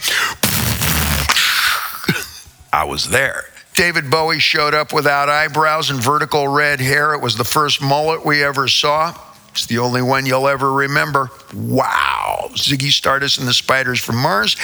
I 2.72 2.86
was 2.86 3.10
there. 3.10 3.46
David 3.74 4.10
Bowie 4.12 4.40
showed 4.40 4.74
up 4.74 4.92
without 4.94 5.30
eyebrows 5.30 5.90
and 5.90 6.02
vertical 6.02 6.48
red 6.48 6.80
hair. 6.82 7.14
It 7.14 7.22
was 7.22 7.36
the 7.36 7.44
first 7.44 7.82
mullet 7.82 8.26
we 8.26 8.44
ever 8.44 8.68
saw. 8.68 9.18
It's 9.60 9.66
the 9.66 9.80
only 9.80 10.02
one 10.02 10.26
you'll 10.26 10.48
ever 10.48 10.72
remember. 10.72 11.32
Wow. 11.54 12.50
Ziggy 12.54 12.92
Stardust 12.92 13.40
and 13.40 13.48
the 13.48 13.54
Spiders 13.54 14.00
from 14.00 14.16
Mars 14.16 14.56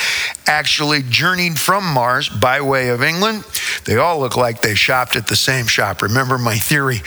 actually 0.48 1.04
journeyed 1.04 1.60
from 1.60 1.84
Mars 1.84 2.30
by 2.30 2.62
way 2.62 2.88
of 2.88 3.04
England. 3.04 3.44
They 3.84 3.98
all 3.98 4.22
look 4.22 4.38
like 4.38 4.62
they 4.62 4.74
shopped 4.74 5.18
at 5.18 5.28
the 5.28 5.36
same 5.36 5.68
shop. 5.68 6.02
Remember 6.02 6.38
my 6.38 6.58
theory? 6.58 7.02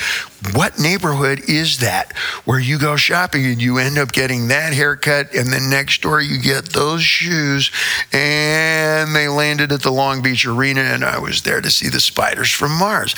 What 0.53 0.79
neighborhood 0.79 1.49
is 1.49 1.79
that 1.79 2.13
where 2.45 2.61
you 2.61 2.79
go 2.79 2.97
shopping 2.97 3.47
and 3.47 3.61
you 3.61 3.79
end 3.79 3.97
up 3.97 4.13
getting 4.13 4.49
that 4.49 4.75
haircut 4.75 5.35
and 5.35 5.51
then 5.51 5.71
next 5.71 6.03
door 6.03 6.21
you 6.21 6.43
get 6.43 6.67
those 6.67 7.03
shoes 7.03 7.71
and 8.13 9.17
they 9.17 9.29
landed 9.29 9.73
at 9.73 9.81
the 9.81 9.91
Long 9.91 10.21
Beach 10.21 10.45
Arena 10.45 10.83
and 10.83 11.03
I 11.03 11.19
was 11.19 11.41
there 11.41 11.63
to 11.63 11.71
see 11.71 11.89
the 11.89 12.01
Spiders 12.01 12.51
from 12.51 12.73
Mars. 12.73 13.15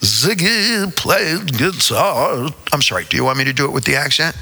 Ziggy 0.00 0.94
played 0.96 1.56
guitar. 1.58 2.48
I'm 2.72 2.82
sorry, 2.82 3.04
do 3.04 3.16
you 3.16 3.24
want 3.24 3.38
me 3.38 3.44
to 3.44 3.52
do 3.52 3.66
it 3.66 3.72
with 3.72 3.84
the 3.84 3.96
accent? 3.96 4.36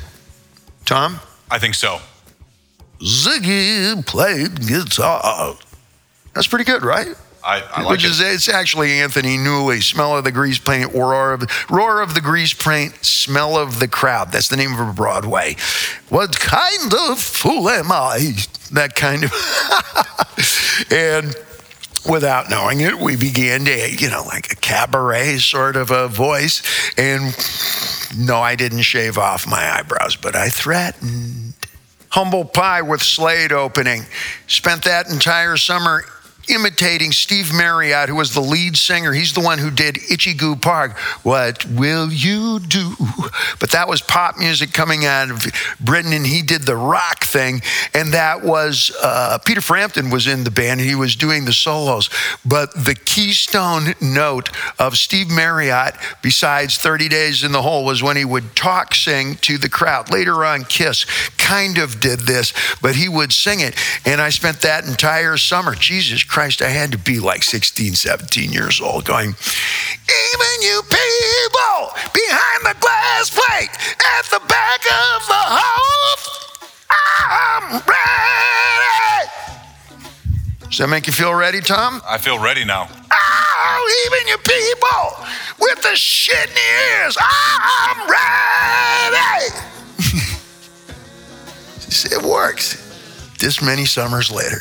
Tom? 0.85 1.21
I 1.51 1.59
think 1.59 1.75
so. 1.75 1.99
Ziggy 3.01 4.05
played 4.07 4.67
guitar. 4.67 5.57
That's 6.35 6.47
pretty 6.47 6.65
good, 6.65 6.83
right? 6.85 7.09
I, 7.45 7.63
I 7.63 7.83
like 7.83 7.91
Which 7.93 8.05
it. 8.05 8.11
is 8.11 8.21
it's 8.21 8.49
actually 8.49 8.93
Anthony 9.01 9.37
Newley, 9.39 9.83
Smell 9.83 10.17
of 10.17 10.25
the 10.25 10.33
Grease 10.33 10.59
Paint, 10.59 10.93
Roar 10.93 11.33
of, 11.33 11.71
Roar 11.71 12.03
of 12.03 12.15
the 12.15 12.21
Grease 12.21 12.53
Paint, 12.53 12.95
Smell 13.05 13.57
of 13.57 13.81
the 13.81 13.89
Crowd. 13.89 14.33
That's 14.33 14.49
the 14.49 14.57
name 14.57 14.75
of 14.75 14.87
a 14.89 14.93
Broadway. 14.93 15.57
What 16.09 16.39
kind 16.39 16.93
of 16.93 17.19
fool 17.21 17.69
am 17.69 17.91
I? 17.91 18.33
That 18.73 18.95
kind 18.97 19.25
of. 19.25 19.33
and 20.93 21.35
without 22.07 22.51
knowing 22.51 22.81
it, 22.81 22.99
we 22.99 23.17
began 23.17 23.65
to, 23.65 23.91
you 23.91 24.11
know, 24.11 24.23
like 24.25 24.53
a 24.53 24.57
cabaret 24.57 25.39
sort 25.39 25.77
of 25.77 25.91
a 25.91 26.09
voice. 26.09 26.63
And 26.97 27.35
no, 28.17 28.41
I 28.41 28.57
didn't 28.57 28.83
shave 28.83 29.19
off 29.19 29.47
my 29.47 29.71
eyebrows, 29.73 30.17
but 30.17 30.37
I 30.37 30.49
threatened. 30.49 31.55
Humble 32.11 32.45
Pie 32.45 32.83
with 32.83 33.03
Slade 33.03 33.53
opening. 33.53 34.07
Spent 34.47 34.85
that 34.85 35.11
entire 35.11 35.57
summer 35.57 36.05
imitating 36.49 37.13
Steve 37.13 37.53
Marriott, 37.53 38.09
who 38.09 38.17
was 38.17 38.35
the 38.35 38.41
lead 38.41 38.77
singer. 38.77 39.13
He's 39.13 39.33
the 39.33 39.41
one 39.41 39.59
who 39.59 39.71
did 39.71 39.97
Itchycoo 39.97 40.61
Park. 40.61 40.99
What 41.23 41.65
will 41.67 42.11
you 42.13 42.61
do? 42.61 42.95
But 43.61 43.71
that 43.71 43.89
was 43.89 44.01
pop 44.01 44.39
music 44.39 44.73
coming 44.73 45.05
out 45.05 45.31
of 45.31 45.45
Britain, 45.81 46.13
and 46.13 46.27
he 46.27 46.43
did 46.43 46.63
the 46.63 46.77
rock 46.77 47.25
thing. 47.25 47.61
And 47.95 48.13
that 48.13 48.43
was 48.43 48.93
uh, 49.03 49.39
Peter 49.45 49.61
Frampton 49.61 50.11
was 50.11 50.27
in 50.27 50.45
the 50.45 50.51
band, 50.51 50.81
and 50.81 50.89
he 50.89 50.95
was 50.95 51.17
doing 51.17 51.45
the 51.45 51.53
solos. 51.53 52.09
But 52.45 52.73
the 52.73 52.95
keystone 52.95 53.95
note 54.01 54.51
of 54.79 54.97
Steve 54.97 55.31
Marriott, 55.31 55.95
besides 56.23 56.79
30 56.79 57.09
Days 57.09 57.45
in 57.45 57.53
the 57.53 57.63
Hole, 57.63 57.85
was 57.85 58.03
when 58.03 58.17
he 58.17 58.25
would 58.25 58.55
talk 58.55 58.95
sing 58.95 59.37
to 59.37 59.59
the 59.59 59.69
crowd. 59.69 60.11
Later 60.11 60.45
on, 60.45 60.65
Kiss 60.65 61.05
kind 61.49 61.79
of 61.79 61.99
did 61.99 62.21
this, 62.21 62.53
but 62.83 62.95
he 62.95 63.09
would 63.09 63.33
sing 63.33 63.61
it. 63.61 63.75
And 64.05 64.21
I 64.21 64.29
spent 64.29 64.61
that 64.61 64.87
entire 64.87 65.39
summer, 65.39 65.75
Jesus 65.75 66.23
Christ, 66.23 66.61
I 66.61 66.69
had 66.69 66.93
to 66.93 66.99
be 66.99 67.21
like 67.21 67.43
16, 67.43 67.95
17 67.95 68.53
years 68.53 68.83
old, 68.83 69.07
going, 69.07 69.29
Even 69.31 70.55
you 70.61 70.83
people 70.83 71.81
behind 72.13 72.61
the 72.69 72.77
glass 72.79 73.31
plate 73.31 73.71
at 74.19 74.27
the 74.27 74.41
back 74.47 74.81
of 74.85 75.27
the 75.27 75.45
house, 75.65 76.59
I'm 76.91 77.73
ready. 77.73 79.31
Does 80.69 80.79
that 80.79 80.89
make 80.89 81.07
you 81.07 81.15
feel 81.15 81.35
ready, 81.35 81.63
Tom? 81.63 82.03
I 82.07 82.19
feel 82.19 82.39
ready 82.39 82.67
now. 82.67 82.89
Oh, 83.11 84.07
even 84.07 84.29
you 84.29 84.37
people 84.37 85.25
with 85.59 85.81
the 85.81 85.97
shit 85.97 86.51
in 86.51 86.57
your 86.57 87.05
ears, 87.05 87.17
I'm 87.19 88.07
ready. 88.07 89.78
See, 91.99 92.15
it 92.15 92.23
works. 92.23 92.77
This 93.41 93.61
many 93.61 93.85
summers 93.85 94.31
later. 94.31 94.61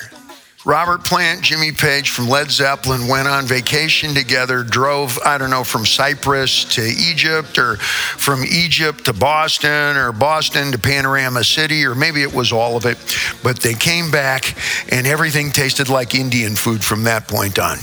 Robert 0.66 1.04
Plant, 1.06 1.44
Jimmy 1.44 1.72
Page 1.72 2.10
from 2.10 2.28
Led 2.28 2.50
Zeppelin 2.50 3.08
went 3.08 3.28
on 3.28 3.46
vacation 3.46 4.16
together, 4.16 4.64
drove, 4.64 5.20
I 5.24 5.38
don't 5.38 5.52
know, 5.52 5.64
from 5.64 5.86
Cyprus 5.86 6.64
to 6.74 6.82
Egypt 6.82 7.60
or 7.60 7.76
from 7.76 8.44
Egypt 8.44 9.06
to 9.06 9.14
Boston 9.14 9.98
or 9.98 10.12
Boston 10.12 10.72
to 10.72 10.80
Panorama 10.80 11.44
City, 11.44 11.86
or 11.86 11.94
maybe 11.94 12.24
it 12.24 12.34
was 12.34 12.52
all 12.52 12.76
of 12.76 12.88
it. 12.88 12.98
But 13.44 13.60
they 13.60 13.76
came 13.76 14.10
back 14.10 14.58
and 14.92 15.06
everything 15.06 15.52
tasted 15.52 15.90
like 15.90 16.16
Indian 16.16 16.56
food 16.56 16.84
from 16.84 17.04
that 17.04 17.28
point 17.28 17.60
on. 17.60 17.78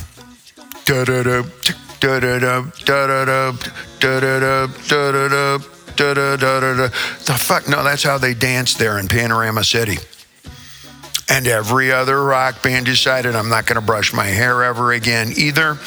Da-da-da, 0.84 1.44
da-da-da, 5.96 6.36
da-da-da, 6.36 6.36
da-da-da, 6.36 6.36
da-da-da, 6.36 6.36
da-da-da-da-da. 6.36 6.88
The 7.24 7.34
fuck? 7.38 7.68
No, 7.68 7.82
that's 7.82 8.02
how 8.02 8.18
they 8.18 8.34
danced 8.34 8.78
there 8.78 8.98
in 8.98 9.08
Panorama 9.08 9.64
City. 9.64 9.98
And 11.28 11.46
every 11.46 11.90
other 11.90 12.22
rock 12.22 12.62
band 12.62 12.86
decided 12.86 13.34
I'm 13.34 13.48
not 13.48 13.66
going 13.66 13.80
to 13.80 13.86
brush 13.86 14.12
my 14.12 14.26
hair 14.26 14.62
ever 14.62 14.92
again 14.92 15.32
either. 15.36 15.78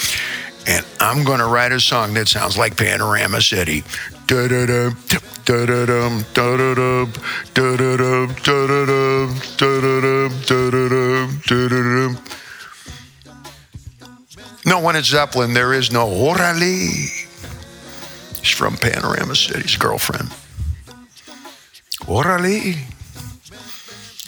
And 0.66 0.86
I'm 1.00 1.24
going 1.24 1.40
to 1.40 1.46
write 1.46 1.72
a 1.72 1.80
song 1.80 2.14
that 2.16 2.28
sounds 2.28 2.58
like 2.58 2.76
Panorama 2.76 3.42
City. 3.42 3.84
Da-da-dum, 4.26 4.98
da-da-dum, 5.46 6.26
da-da-dum. 6.34 7.14
No, 14.66 14.82
when 14.82 14.98
it's 14.98 15.08
Zeppelin, 15.08 15.54
there 15.54 15.74
is 15.74 15.92
no 15.94 16.08
orale. 16.08 17.27
He's 18.48 18.56
from 18.56 18.78
Panorama 18.78 19.36
City's 19.36 19.76
girlfriend. 19.76 20.30
Orale. 22.06 22.78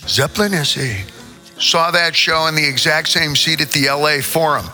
Zeppelin 0.10 0.54
is 0.54 0.74
he. 0.74 1.04
Saw 1.58 1.90
that 1.92 2.18
show 2.18 2.48
in 2.48 2.56
the 2.56 2.68
exact 2.68 3.08
same 3.08 3.34
seat 3.38 3.62
at 3.62 3.72
the 3.72 3.88
LA 3.88 4.20
Forum. 4.22 4.66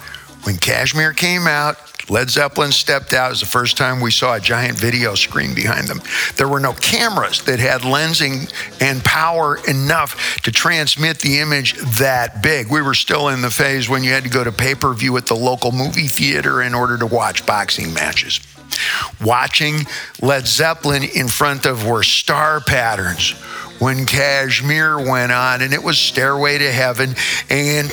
When 0.46 0.58
Kashmir 0.58 1.14
came 1.14 1.46
out, 1.46 1.78
Led 2.10 2.32
Zeppelin 2.32 2.72
stepped 2.72 3.14
out. 3.14 3.28
It 3.28 3.30
was 3.34 3.40
the 3.42 3.46
first 3.46 3.78
time 3.78 4.02
we 4.02 4.10
saw 4.10 4.34
a 4.34 4.40
giant 4.40 4.80
video 4.80 5.14
screen 5.14 5.54
behind 5.54 5.88
them. 5.88 6.02
There 6.38 6.48
were 6.48 6.60
no 6.60 6.74
cameras 6.74 7.44
that 7.44 7.60
had 7.60 7.82
lensing 7.82 8.52
and 8.82 9.04
power 9.04 9.60
enough 9.68 10.42
to 10.42 10.52
transmit 10.52 11.20
the 11.20 11.40
image 11.40 11.76
that 12.00 12.42
big. 12.42 12.72
We 12.72 12.82
were 12.82 12.96
still 12.96 13.30
in 13.30 13.42
the 13.42 13.52
phase 13.52 13.88
when 13.88 14.04
you 14.04 14.10
had 14.10 14.24
to 14.24 14.30
go 14.30 14.44
to 14.44 14.52
pay 14.52 14.74
per 14.74 14.92
view 14.96 15.16
at 15.18 15.28
the 15.28 15.36
local 15.36 15.72
movie 15.72 16.08
theater 16.08 16.64
in 16.64 16.74
order 16.74 16.98
to 16.98 17.06
watch 17.06 17.46
boxing 17.46 17.94
matches. 17.94 18.40
Watching 19.24 19.86
Led 20.22 20.48
Zeppelin 20.48 21.04
in 21.04 21.28
front 21.28 21.66
of 21.66 21.88
were 21.88 22.04
star 22.04 22.60
patterns 22.62 23.32
when 23.80 24.06
Kashmir 24.06 24.98
went 24.98 25.32
on, 25.32 25.62
and 25.62 25.74
it 25.74 25.84
was 25.84 25.98
Stairway 25.98 26.58
to 26.58 26.72
Heaven, 26.72 27.16
and 27.50 27.92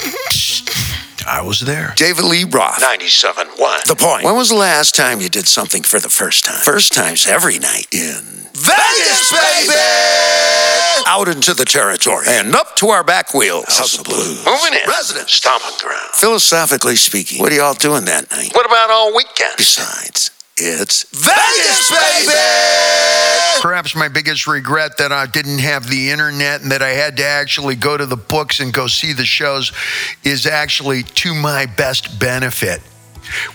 I 1.26 1.42
was 1.42 1.60
there. 1.60 1.92
David 1.96 2.24
Lee 2.24 2.44
Roth. 2.44 2.80
97.1. 2.80 3.84
The 3.84 3.96
point. 3.96 4.24
When 4.24 4.36
was 4.36 4.48
the 4.48 4.56
last 4.56 4.94
time 4.94 5.20
you 5.20 5.28
did 5.28 5.46
something 5.46 5.82
for 5.82 6.00
the 6.00 6.08
first 6.08 6.44
time? 6.44 6.60
First 6.62 6.92
times 6.92 7.26
every 7.26 7.58
night 7.58 7.86
in 7.92 8.42
Vegas, 8.54 9.30
baby! 9.32 9.74
Out 11.06 11.28
into 11.28 11.54
the 11.54 11.64
territory 11.64 12.26
and 12.28 12.54
up 12.54 12.76
to 12.76 12.88
our 12.88 13.02
back 13.02 13.34
wheels. 13.34 13.64
House 13.78 13.98
of 13.98 14.04
Blues. 14.04 14.44
Moving 14.44 14.74
in. 14.74 14.88
Residents. 14.88 15.34
Stomping 15.34 15.78
ground. 15.80 16.10
Philosophically 16.14 16.96
speaking, 16.96 17.40
what 17.40 17.52
are 17.52 17.56
y'all 17.56 17.74
doing 17.74 18.04
that 18.04 18.30
night? 18.30 18.50
What 18.54 18.66
about 18.66 18.90
all 18.90 19.14
weekend? 19.14 19.54
Besides, 19.56 20.30
it's 20.64 21.04
Vegas, 21.10 21.90
baby! 21.90 22.38
Perhaps 23.60 23.94
my 23.94 24.08
biggest 24.08 24.46
regret 24.46 24.96
that 24.98 25.12
I 25.12 25.26
didn't 25.26 25.58
have 25.58 25.88
the 25.88 26.10
internet 26.10 26.62
and 26.62 26.72
that 26.72 26.82
I 26.82 26.90
had 26.90 27.16
to 27.18 27.24
actually 27.24 27.76
go 27.76 27.96
to 27.96 28.06
the 28.06 28.16
books 28.16 28.60
and 28.60 28.72
go 28.72 28.86
see 28.86 29.12
the 29.12 29.24
shows 29.24 29.72
is 30.24 30.46
actually 30.46 31.02
to 31.02 31.34
my 31.34 31.66
best 31.66 32.18
benefit. 32.18 32.80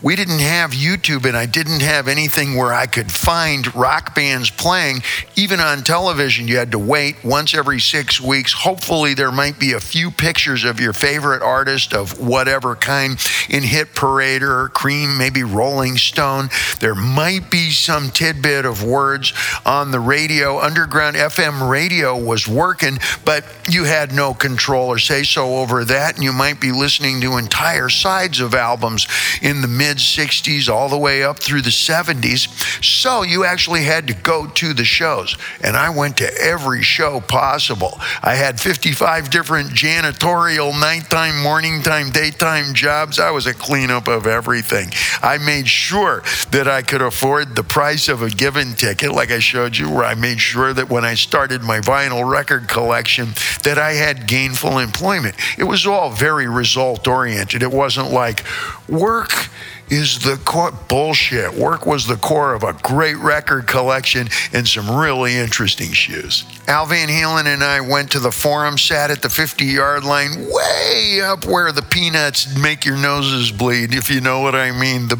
We 0.02 0.16
didn't 0.16 0.40
have 0.40 0.72
YouTube 0.72 1.26
and 1.26 1.36
I 1.36 1.46
didn't 1.46 1.82
have 1.82 2.08
anything 2.08 2.56
where 2.56 2.74
I 2.74 2.86
could 2.86 3.12
find 3.12 3.74
rock 3.76 4.16
bands 4.16 4.50
playing. 4.50 5.02
Even 5.36 5.60
on 5.60 5.84
television, 5.84 6.48
you 6.48 6.58
had 6.58 6.72
to 6.72 6.80
wait 6.80 7.24
once 7.24 7.54
every 7.54 7.80
six 7.80 8.20
weeks. 8.22 8.54
Hopefully, 8.54 9.13
there 9.13 9.32
might 9.32 9.60
be 9.60 9.74
a 9.74 9.80
few 9.80 10.12
pictures 10.12 10.63
of 10.63 10.80
your 10.80 10.94
favorite 10.94 11.42
artist 11.42 11.94
of 11.94 12.20
whatever 12.20 12.76
kind 12.76 13.20
in 13.50 13.63
Hit 13.63 13.96
Parade 13.96 14.44
or 14.44 14.70
Cream, 14.70 15.18
maybe 15.18 15.44
Rolling 15.44 15.98
Stone. 15.98 16.50
There 16.80 16.96
might 16.96 17.50
be 17.50 17.72
some 17.72 18.10
tidbit 18.10 18.66
of 18.66 18.84
words 18.84 19.34
on 19.66 19.92
the 19.92 20.00
radio. 20.00 20.60
Underground 20.60 21.16
FM 21.16 21.70
radio 21.70 22.18
was 22.18 22.48
working, 22.48 22.98
but 23.26 23.46
you 23.70 23.84
had 23.84 24.12
no 24.13 24.34
control 24.34 24.88
or 24.88 25.00
say 25.00 25.24
so 25.24 25.58
over 25.58 25.86
that. 25.86 26.16
And 26.16 26.24
you 26.24 26.34
might 26.34 26.60
be 26.60 26.72
listening 26.72 27.22
to 27.22 27.38
entire 27.38 27.90
sides 27.90 28.40
of 28.40 28.54
albums 28.54 29.08
in 29.42 29.62
the 29.62 29.66
mid 29.67 29.97
60s 29.97 30.69
all 30.69 30.89
the 30.89 30.97
way 30.97 31.23
up 31.23 31.39
through 31.39 31.62
the 31.62 31.69
70s. 31.69 32.47
So 32.84 33.23
you 33.23 33.43
actually 33.45 33.84
had 33.84 34.08
to 34.08 34.13
go 34.13 34.47
to 34.47 34.73
the 34.73 34.86
shows. 34.86 35.38
And 35.62 35.75
I 35.75 35.89
went 35.89 36.17
to 36.17 36.34
every 36.38 36.84
show 36.84 37.19
possible. 37.19 37.99
I 38.21 38.36
had 38.36 38.60
55 38.60 39.30
different 39.30 39.69
janitorial 39.69 40.80
nighttime, 40.80 41.41
morning 41.41 41.82
time, 41.82 42.10
daytime 42.10 42.73
jobs. 42.73 43.19
I 43.19 43.32
was 43.32 43.47
a 43.47 43.53
cleanup 43.53 44.08
of 44.08 44.27
everything. 44.27 44.89
I 45.21 45.38
made 45.38 45.67
sure 45.67 46.23
that 46.51 46.67
I 46.67 46.82
could 46.82 47.01
afford 47.01 47.56
the 47.56 47.63
price 47.63 48.10
of 48.10 48.21
a 48.21 48.30
given 48.30 48.73
ticket, 48.73 49.12
like 49.12 49.32
I 49.32 49.39
showed 49.39 49.77
you, 49.77 49.89
where 49.89 50.06
I 50.06 50.15
made 50.15 50.39
sure 50.39 50.73
that 50.73 50.89
when 50.89 51.06
I 51.06 51.15
started 51.15 51.62
my 51.62 51.80
vinyl 51.80 52.30
record 52.30 52.67
collection, 52.67 53.30
that 53.63 53.77
I 53.77 53.93
had 53.93 54.27
gainful 54.27 54.80
employment. 54.80 55.36
It 55.58 55.63
was 55.63 55.86
all 55.86 56.10
very 56.10 56.47
result 56.47 57.08
oriented. 57.08 57.63
It 57.63 57.71
wasn't 57.71 58.12
like 58.12 58.43
work 58.88 59.49
is 59.89 60.19
the 60.19 60.38
core 60.43 60.71
bullshit. 60.88 61.54
Work 61.54 61.86
was 61.86 62.08
the 62.08 62.17
core 62.17 62.54
of 62.54 62.63
a 62.63 62.73
great 62.73 63.17
record 63.17 63.67
collection 63.67 64.28
and 64.54 64.67
some 64.67 64.89
really 64.89 65.36
interesting 65.36 65.91
shoes. 65.91 66.45
Al 66.67 66.86
Van 66.86 67.08
Halen 67.08 67.45
and 67.45 67.63
I 67.63 67.80
went 67.80 68.12
to 68.12 68.19
the 68.19 68.32
forum, 68.32 68.78
sat 68.78 69.10
at 69.10 69.21
the 69.21 69.30
50 69.30 69.65
yard 69.65 70.04
line, 70.04 70.47
way 70.50 71.21
up 71.23 71.45
where 71.45 71.71
the 71.71 71.82
peanuts 71.82 72.58
make 72.58 72.84
your 72.84 72.97
noses 72.97 73.52
bleed, 73.52 73.93
if 73.93 74.10
you 74.10 74.19
know 74.19 74.41
what 74.41 74.56
I 74.56 74.71
mean. 74.71 75.08
The, 75.08 75.15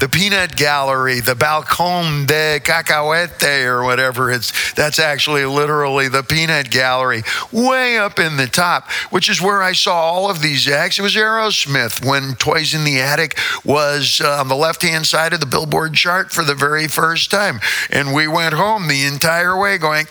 the 0.00 0.08
peanut 0.08 0.56
gallery, 0.56 1.20
the 1.20 1.34
balcon 1.34 2.26
de 2.26 2.58
cacahuete, 2.60 3.64
or 3.66 3.84
whatever 3.84 4.32
it's, 4.32 4.72
that's 4.72 4.98
actually 4.98 5.44
literally 5.44 6.08
the 6.08 6.24
peanut 6.24 6.70
gallery, 6.70 7.22
way 7.52 7.96
up 7.96 8.18
in 8.18 8.36
the 8.36 8.48
top, 8.48 8.90
which 9.10 9.28
is 9.28 9.40
where 9.40 9.62
I 9.62 9.72
saw 9.72 9.94
all 9.94 10.30
of 10.30 10.42
these 10.42 10.66
acts. 10.68 10.98
It 10.98 11.02
was 11.02 11.14
Aerosmith 11.14 12.04
when 12.04 12.34
Toys 12.34 12.74
in 12.74 12.82
the 12.82 13.00
Attic 13.00 13.38
was 13.64 14.07
was 14.08 14.20
uh, 14.26 14.40
on 14.40 14.48
the 14.48 14.56
left 14.56 14.82
hand 14.82 15.06
side 15.06 15.32
of 15.32 15.40
the 15.40 15.46
Billboard 15.46 15.94
chart 15.94 16.32
for 16.32 16.44
the 16.44 16.54
very 16.54 16.88
first 16.88 17.30
time. 17.30 17.60
And 17.90 18.14
we 18.14 18.26
went 18.28 18.54
home 18.54 18.88
the 18.88 19.04
entire 19.04 19.58
way 19.58 19.78
going, 19.78 20.06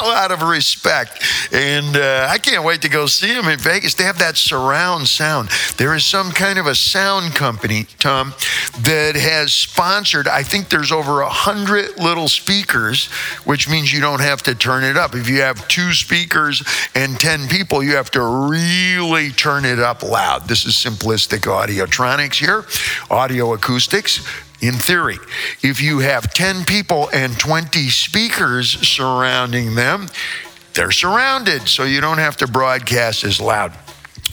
out 0.00 0.30
of 0.30 0.42
respect. 0.42 1.22
And 1.52 1.96
uh, 1.96 2.28
I 2.30 2.38
can't 2.38 2.64
wait 2.64 2.82
to 2.82 2.88
go 2.88 3.06
see 3.06 3.32
them 3.32 3.48
in 3.48 3.58
Vegas. 3.58 3.94
They 3.94 4.04
have 4.04 4.18
that 4.18 4.36
surround 4.36 5.08
sound. 5.08 5.48
There 5.76 5.94
is 5.94 6.04
some 6.04 6.30
kind 6.30 6.58
of 6.58 6.66
a 6.66 6.74
sound 6.74 7.34
company, 7.34 7.86
Tom, 7.98 8.34
that 8.82 9.16
has 9.16 9.52
sponsored, 9.52 10.28
I 10.28 10.42
think 10.42 10.68
there's 10.68 10.92
over 10.92 11.20
a 11.20 11.28
hundred 11.28 11.98
little 11.98 12.28
speakers, 12.28 13.06
which 13.44 13.68
means 13.68 13.92
you 13.92 14.00
don't 14.00 14.20
have 14.20 14.42
to 14.44 14.54
turn 14.54 14.84
it 14.84 14.96
up. 14.96 15.14
If 15.14 15.28
you 15.28 15.40
have 15.40 15.66
two 15.68 15.92
speakers 15.92 16.62
and 16.94 17.18
10 17.18 17.48
people, 17.48 17.82
you 17.82 17.96
have 17.96 18.10
to 18.12 18.22
really 18.22 19.30
turn 19.30 19.64
it 19.64 19.78
up 19.78 20.02
loud. 20.02 20.48
This 20.48 20.64
is 20.64 20.74
simplistic 20.74 21.40
audiotronics 21.40 22.34
here, 22.34 22.64
audio 23.10 23.52
acoustics 23.52 24.26
in 24.60 24.74
theory. 24.74 25.18
If 25.62 25.80
you 25.80 26.00
have 26.00 26.32
10 26.32 26.64
people 26.64 27.08
and 27.12 27.38
20 27.38 27.88
speakers 27.88 28.86
surrounding 28.86 29.74
them, 29.74 30.08
they're 30.74 30.90
surrounded, 30.90 31.68
so 31.68 31.84
you 31.84 32.00
don't 32.00 32.18
have 32.18 32.36
to 32.38 32.46
broadcast 32.46 33.24
as 33.24 33.40
loud. 33.40 33.72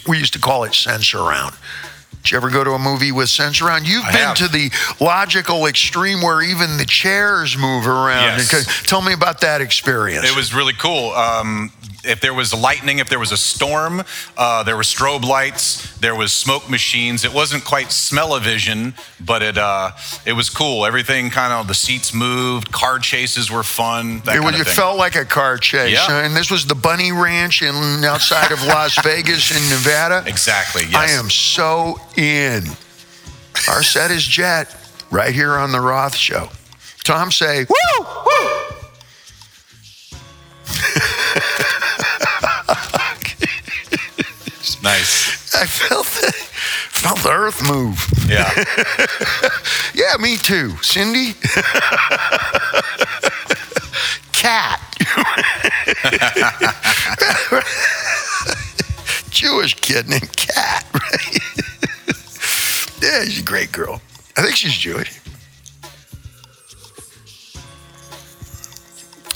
We 0.07 0.19
used 0.19 0.33
to 0.33 0.39
call 0.39 0.63
it 0.63 0.73
Sensurround. 0.73 1.55
Did 2.25 2.31
you 2.31 2.37
ever 2.37 2.49
go 2.49 2.63
to 2.63 2.71
a 2.71 2.79
movie 2.79 3.11
with 3.11 3.27
Sensurround? 3.27 3.85
You've 3.85 4.03
I 4.03 4.11
been 4.11 4.21
have. 4.21 4.37
to 4.37 4.47
the 4.47 4.71
logical 4.99 5.67
extreme 5.67 6.21
where 6.23 6.41
even 6.41 6.77
the 6.77 6.85
chairs 6.85 7.55
move 7.55 7.85
around. 7.85 8.39
Yes. 8.39 8.81
Tell 8.87 9.03
me 9.03 9.13
about 9.13 9.41
that 9.41 9.61
experience. 9.61 10.27
It 10.27 10.35
was 10.35 10.51
really 10.51 10.73
cool. 10.73 11.11
Um, 11.11 11.71
if 12.03 12.21
there 12.21 12.33
was 12.33 12.53
lightning, 12.53 12.99
if 12.99 13.09
there 13.09 13.17
was 13.19 13.31
a 13.31 13.37
storm, 13.37 14.03
uh, 14.37 14.63
there 14.63 14.75
were 14.77 14.83
strobe 14.83 15.23
lights, 15.23 15.95
there 15.97 16.13
was 16.15 16.31
smoke 16.31 16.69
machines. 16.69 17.25
It 17.25 17.33
wasn't 17.33 17.65
quite 17.65 17.91
smell-o-vision, 17.91 18.93
but 19.19 19.41
it 19.41 19.57
uh, 19.57 19.91
it 20.25 20.33
was 20.33 20.49
cool. 20.51 20.85
Everything 20.85 21.31
kind 21.31 21.51
of 21.51 21.67
the 21.67 21.73
seats 21.73 22.13
moved. 22.13 22.71
Car 22.71 22.99
chases 22.99 23.49
were 23.49 23.63
fun. 23.63 24.19
That 24.25 24.35
It, 24.35 24.41
kind 24.41 24.55
of 24.55 24.61
it 24.61 24.67
felt 24.67 24.97
like 24.97 25.15
a 25.15 25.25
car 25.25 25.57
chase. 25.57 25.93
Yeah. 25.93 26.23
And 26.23 26.35
this 26.35 26.51
was 26.51 26.65
the 26.67 26.75
Bunny 26.75 27.11
Ranch 27.11 27.61
in 27.63 27.73
outside 28.03 28.51
of 28.51 28.61
Las 28.65 28.99
Vegas 29.03 29.49
in 29.51 29.67
Nevada. 29.69 30.23
exactly. 30.27 30.83
Yes. 30.83 30.95
I 30.95 31.19
am 31.19 31.29
so 31.31 31.99
in. 32.17 32.63
Our 33.67 33.83
set 33.83 34.11
is 34.11 34.23
Jet 34.25 34.75
right 35.11 35.33
here 35.33 35.53
on 35.53 35.71
the 35.71 35.81
Roth 35.81 36.15
Show. 36.15 36.49
Tom 37.03 37.31
say, 37.31 37.65
woo, 37.65 38.05
woo. 38.25 38.51
It's 44.57 44.81
nice. 44.83 45.53
I 45.55 45.65
felt 45.65 46.05
the, 46.07 46.31
felt 46.31 47.19
the 47.19 47.31
earth 47.31 47.61
move. 47.67 48.05
Yeah. 48.29 48.51
Yeah, 49.95 50.17
me 50.19 50.35
too. 50.35 50.71
Cindy? 50.81 51.33
Cat. 54.33 54.81
Jewish 59.29 59.75
kid 59.75 60.09
named 60.09 60.35
Cat, 60.35 60.84
right? 60.84 60.84
Yeah, 63.15 63.25
she's 63.25 63.39
a 63.39 63.43
great 63.43 63.71
girl. 63.71 64.01
I 64.37 64.41
think 64.41 64.55
she's 64.55 64.73
Jewish. 64.73 65.19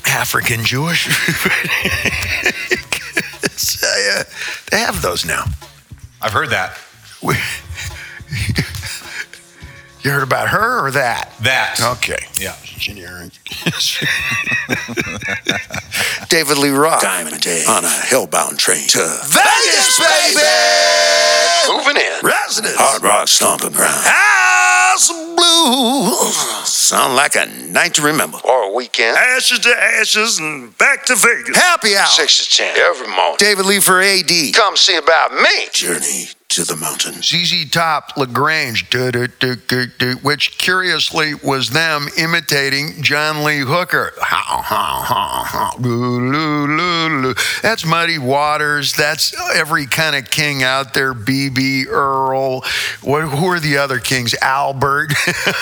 African 0.05 0.63
Jewish. 0.63 1.07
So, 3.59 3.87
yeah, 3.97 4.23
they 4.71 4.79
have 4.79 5.01
those 5.01 5.25
now. 5.25 5.43
I've 6.21 6.31
heard 6.31 6.49
that. 6.49 6.77
We, 10.03 10.09
you 10.09 10.13
heard 10.15 10.23
about 10.23 10.49
her 10.49 10.85
or 10.85 10.91
that? 10.91 11.33
That. 11.41 11.79
Okay. 11.97 12.17
Yeah. 12.39 12.55
Generic. 12.63 13.31
David 16.29 16.57
Lee 16.57 16.69
Roth. 16.69 17.01
Diamond 17.01 17.41
Dave 17.41 17.67
on 17.67 17.83
a 17.83 17.87
hellbound 17.87 18.57
train 18.57 18.87
to 18.87 18.99
Vegas, 18.99 19.99
baby! 19.99 20.39
Moving 21.67 21.97
in. 21.97 22.19
Resident 22.23 22.75
Hard 22.77 23.03
Rock 23.03 23.27
Stomping 23.27 23.71
Ground. 23.71 24.01
House 24.05 25.09
Blues. 25.35 26.35
Sound 26.67 27.15
like 27.15 27.35
a 27.35 27.45
night 27.71 27.93
to 27.95 28.01
remember. 28.01 28.37
Or 28.43 28.71
a 28.71 28.73
weekend. 28.73 29.17
Ashes 29.17 29.59
to 29.59 29.69
ashes 29.69 30.39
and 30.39 30.75
back 30.77 31.05
to 31.07 31.15
Vegas. 31.15 31.57
Happy 31.57 31.95
hour. 31.95 32.07
6 32.07 32.45
to 32.47 32.57
10 32.57 32.77
every 32.77 33.07
morning. 33.07 33.35
David 33.37 33.65
Lee 33.65 33.79
for 33.79 34.01
AD. 34.01 34.31
Come 34.53 34.77
see 34.77 34.95
about 34.95 35.33
me. 35.33 35.67
Journey 35.73 36.27
to 36.49 36.63
the 36.65 36.75
mountains. 36.75 37.29
ZZ 37.29 37.69
Top, 37.69 38.17
La 38.17 38.25
Grange, 38.25 38.89
which 40.23 40.57
curiously 40.57 41.35
was 41.35 41.69
them 41.69 42.07
imitating 42.17 43.03
John 43.03 43.43
Lee 43.43 43.59
Hooker. 43.59 44.13
Loo. 45.79 47.35
That's 47.61 47.85
Muddy 47.85 48.17
Waters. 48.17 48.93
That's 48.93 49.35
every 49.55 49.85
kind 49.85 50.15
of 50.15 50.31
king 50.31 50.63
out 50.63 50.95
there. 50.95 51.13
BB 51.13 51.87
Earl. 51.87 52.61
What, 53.03 53.27
who 53.27 53.45
are 53.47 53.59
the 53.59 53.77
other 53.77 53.99
kings? 53.99 54.33
Albert. 54.41 55.13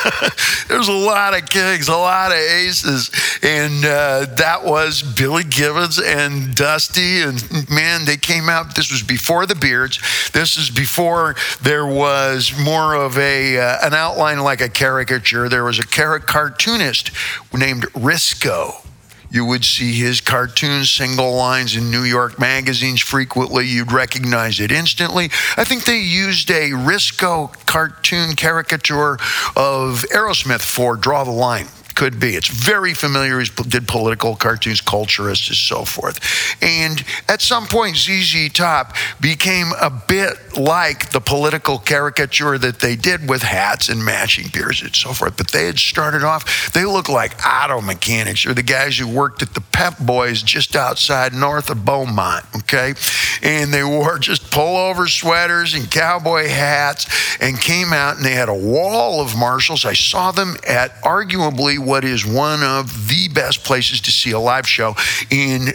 There's 0.69 0.88
a 0.88 0.93
lot 0.93 1.38
of 1.38 1.50
kings, 1.50 1.89
a 1.89 1.97
lot 1.97 2.32
of 2.32 2.38
aces. 2.38 3.12
And 3.43 3.84
uh, 3.84 4.26
that 4.38 4.63
was 4.63 5.02
Billy 5.02 5.43
Gibbons 5.43 6.00
and 6.00 6.56
Dusty. 6.56 7.21
And 7.21 7.69
man, 7.69 8.06
they 8.06 8.15
came 8.17 8.47
out. 8.47 8.73
This 8.76 8.89
was 8.89 9.04
before 9.04 9.45
the 9.45 9.56
beards. 9.56 10.00
This 10.32 10.56
is 10.56 10.69
before 10.77 11.35
there 11.61 11.87
was 11.87 12.53
more 12.63 12.93
of 12.93 13.17
a 13.17 13.57
uh, 13.57 13.77
an 13.81 13.95
outline 13.95 14.39
like 14.39 14.61
a 14.61 14.69
caricature. 14.69 15.49
There 15.49 15.63
was 15.63 15.79
a 15.79 15.87
car- 15.87 16.19
cartoonist 16.19 17.11
named 17.51 17.83
Risco. 17.93 18.83
You 19.29 19.43
would 19.43 19.65
see 19.65 19.93
his 19.93 20.21
cartoons, 20.21 20.89
single 20.89 21.35
lines 21.35 21.75
in 21.75 21.91
New 21.91 22.03
York 22.03 22.39
magazines 22.39 23.01
frequently. 23.01 23.67
You'd 23.67 23.91
recognize 23.91 24.61
it 24.61 24.71
instantly. 24.71 25.25
I 25.57 25.65
think 25.65 25.83
they 25.83 25.99
used 25.99 26.49
a 26.49 26.69
Risco 26.69 27.53
cartoon 27.65 28.35
caricature 28.35 29.15
of 29.57 30.05
Aerosmith 30.13 30.61
for 30.61 30.95
Draw 30.95 31.25
the 31.25 31.31
Line 31.31 31.67
could 31.97 32.19
be. 32.19 32.36
It's 32.36 32.47
very 32.47 32.93
familiar. 32.93 33.39
He 33.39 33.49
did 33.67 33.88
political 33.88 34.36
cartoons, 34.36 34.81
culturist, 34.81 35.47
and 35.47 35.57
so 35.57 35.83
forth. 35.83 36.19
And 36.62 37.03
at 37.27 37.41
some 37.41 37.65
point, 37.65 37.97
ZZ 37.97 38.53
Top 38.53 38.95
became 39.19 39.71
a 39.81 39.89
bit 39.89 40.55
like 40.55 41.10
the 41.10 41.19
political 41.19 41.79
caricature 41.79 42.60
that 42.60 42.81
they 42.81 42.95
did 42.95 43.27
with 43.27 43.41
hats 43.41 43.89
and 43.89 44.05
matching 44.05 44.47
beards 44.53 44.83
and 44.83 44.95
so 44.95 45.12
forth. 45.12 45.38
But 45.38 45.49
they 45.49 45.65
had 45.65 45.79
started 45.79 46.23
off, 46.23 46.71
they 46.71 46.86
looked 46.86 47.10
like 47.10 47.33
auto 47.43 47.81
mechanics 47.81 48.45
or 48.45 48.53
the 48.53 48.62
guys 48.62 48.99
who 48.99 49.07
worked 49.07 49.41
at 49.41 49.55
the 49.55 49.62
Pep 49.62 49.97
Boys 49.97 50.43
just 50.43 50.75
outside 50.75 51.33
north 51.33 51.71
of 51.71 51.83
Beaumont, 51.83 52.45
okay? 52.57 52.93
And 53.41 53.73
they 53.73 53.83
wore 53.83 54.19
just 54.19 54.51
pullover 54.51 55.10
sweaters 55.10 55.73
and 55.73 55.89
cowboy 55.89 56.47
hats 56.47 57.07
and 57.41 57.60
came 57.60 57.91
out 57.91 58.17
and 58.17 58.25
they 58.25 58.33
had 58.33 58.49
a 58.49 58.53
wall 58.53 59.19
of 59.19 59.36
Marshalls. 59.36 59.83
I 59.83 59.93
saw 59.93 60.31
them 60.31 60.57
at 60.67 60.93
arguably 61.01 61.87
what 61.88 62.04
is 62.04 62.26
one 62.26 62.62
of 62.63 63.08
the 63.08 63.30
best 63.30 63.63
places 63.63 64.02
to 64.02 64.12
see 64.12 64.32
a 64.32 64.39
live 64.39 64.67
show 64.67 64.89
in 65.32 65.67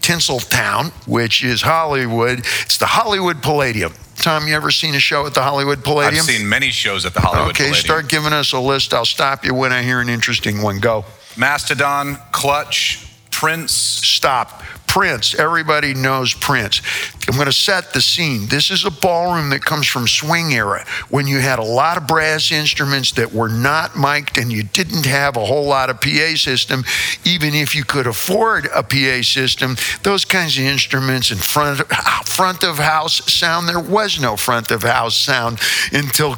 Tinseltown, 0.00 0.92
which 1.08 1.42
is 1.42 1.62
Hollywood. 1.62 2.38
It's 2.38 2.78
the 2.78 2.86
Hollywood 2.86 3.42
Palladium. 3.42 3.92
Tom, 4.16 4.46
you 4.46 4.54
ever 4.54 4.70
seen 4.70 4.94
a 4.94 5.00
show 5.00 5.26
at 5.26 5.34
the 5.34 5.42
Hollywood 5.42 5.82
Palladium? 5.82 6.20
I've 6.20 6.30
seen 6.30 6.48
many 6.48 6.70
shows 6.70 7.04
at 7.04 7.14
the 7.14 7.20
Hollywood 7.20 7.50
okay, 7.50 7.64
Palladium. 7.64 7.72
Okay, 7.72 7.80
start 7.80 8.08
giving 8.08 8.32
us 8.32 8.52
a 8.52 8.60
list. 8.60 8.94
I'll 8.94 9.04
stop 9.04 9.44
you 9.44 9.54
when 9.54 9.72
I 9.72 9.82
hear 9.82 10.00
an 10.00 10.08
interesting 10.08 10.62
one. 10.62 10.78
Go. 10.78 11.04
Mastodon, 11.36 12.16
Clutch, 12.32 13.04
Prince. 13.30 13.72
Stop. 13.72 14.62
Prince. 14.96 15.34
Everybody 15.34 15.92
knows 15.92 16.32
Prince. 16.32 16.80
I'm 17.28 17.34
going 17.34 17.44
to 17.44 17.52
set 17.52 17.92
the 17.92 18.00
scene. 18.00 18.46
This 18.46 18.70
is 18.70 18.86
a 18.86 18.90
ballroom 18.90 19.50
that 19.50 19.62
comes 19.62 19.86
from 19.86 20.08
swing 20.08 20.54
era 20.54 20.86
when 21.10 21.26
you 21.26 21.38
had 21.38 21.58
a 21.58 21.64
lot 21.64 21.98
of 21.98 22.06
brass 22.06 22.50
instruments 22.50 23.12
that 23.12 23.30
were 23.30 23.50
not 23.50 23.94
mic'd 23.94 24.38
and 24.38 24.50
you 24.50 24.62
didn't 24.62 25.04
have 25.04 25.36
a 25.36 25.44
whole 25.44 25.66
lot 25.66 25.90
of 25.90 26.00
PA 26.00 26.34
system. 26.36 26.82
Even 27.26 27.52
if 27.52 27.74
you 27.74 27.84
could 27.84 28.06
afford 28.06 28.68
a 28.74 28.82
PA 28.82 29.20
system, 29.20 29.76
those 30.02 30.24
kinds 30.24 30.56
of 30.56 30.64
instruments 30.64 31.30
in 31.30 31.36
front 31.36 31.80
of, 31.80 31.88
front 32.26 32.64
of 32.64 32.78
house 32.78 33.30
sound, 33.30 33.68
there 33.68 33.78
was 33.78 34.18
no 34.18 34.34
front 34.34 34.70
of 34.70 34.82
house 34.82 35.14
sound 35.14 35.60
until 35.92 36.36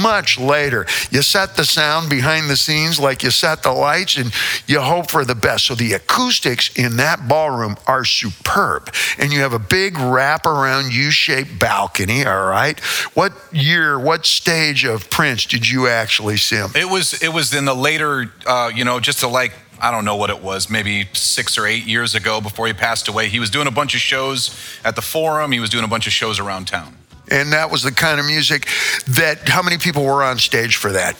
much 0.00 0.38
later. 0.38 0.86
You 1.10 1.20
set 1.20 1.54
the 1.54 1.66
sound 1.66 2.08
behind 2.08 2.48
the 2.48 2.56
scenes 2.56 2.98
like 2.98 3.22
you 3.22 3.30
set 3.30 3.62
the 3.62 3.72
lights 3.72 4.16
and 4.16 4.32
you 4.66 4.80
hope 4.80 5.10
for 5.10 5.26
the 5.26 5.34
best. 5.34 5.66
So 5.66 5.74
the 5.74 5.92
acoustics 5.92 6.74
in 6.78 6.96
that 6.96 7.28
ballroom 7.28 7.76
are 7.90 8.04
superb. 8.04 8.94
And 9.18 9.32
you 9.32 9.40
have 9.40 9.52
a 9.52 9.58
big 9.58 9.94
wraparound 9.94 10.92
U 10.92 11.10
shaped 11.10 11.58
balcony, 11.58 12.24
all 12.24 12.46
right? 12.46 12.78
What 13.14 13.32
year, 13.52 13.98
what 13.98 14.24
stage 14.24 14.84
of 14.84 15.10
Prince 15.10 15.44
did 15.44 15.68
you 15.68 15.88
actually 15.88 16.36
see 16.36 16.56
him? 16.56 16.70
It 16.76 16.88
was 16.88 17.20
it 17.20 17.32
was 17.32 17.52
in 17.52 17.64
the 17.64 17.74
later, 17.74 18.32
uh, 18.46 18.70
you 18.72 18.84
know, 18.84 19.00
just 19.00 19.20
to 19.20 19.28
like 19.28 19.52
I 19.82 19.90
don't 19.90 20.04
know 20.04 20.16
what 20.16 20.30
it 20.30 20.40
was, 20.40 20.70
maybe 20.70 21.08
six 21.14 21.58
or 21.58 21.66
eight 21.66 21.84
years 21.84 22.14
ago 22.14 22.40
before 22.40 22.66
he 22.66 22.72
passed 22.72 23.08
away. 23.08 23.28
He 23.28 23.40
was 23.40 23.50
doing 23.50 23.66
a 23.66 23.70
bunch 23.72 23.94
of 23.94 24.00
shows 24.00 24.54
at 24.84 24.94
the 24.94 25.02
Forum. 25.02 25.52
He 25.52 25.60
was 25.60 25.70
doing 25.70 25.84
a 25.84 25.88
bunch 25.88 26.06
of 26.06 26.12
shows 26.12 26.38
around 26.38 26.68
town. 26.68 26.96
And 27.30 27.52
that 27.52 27.70
was 27.70 27.82
the 27.82 27.92
kind 27.92 28.20
of 28.20 28.26
music 28.26 28.68
that, 29.06 29.48
how 29.48 29.62
many 29.62 29.78
people 29.78 30.04
were 30.04 30.22
on 30.22 30.38
stage 30.38 30.76
for 30.76 30.92
that? 30.92 31.16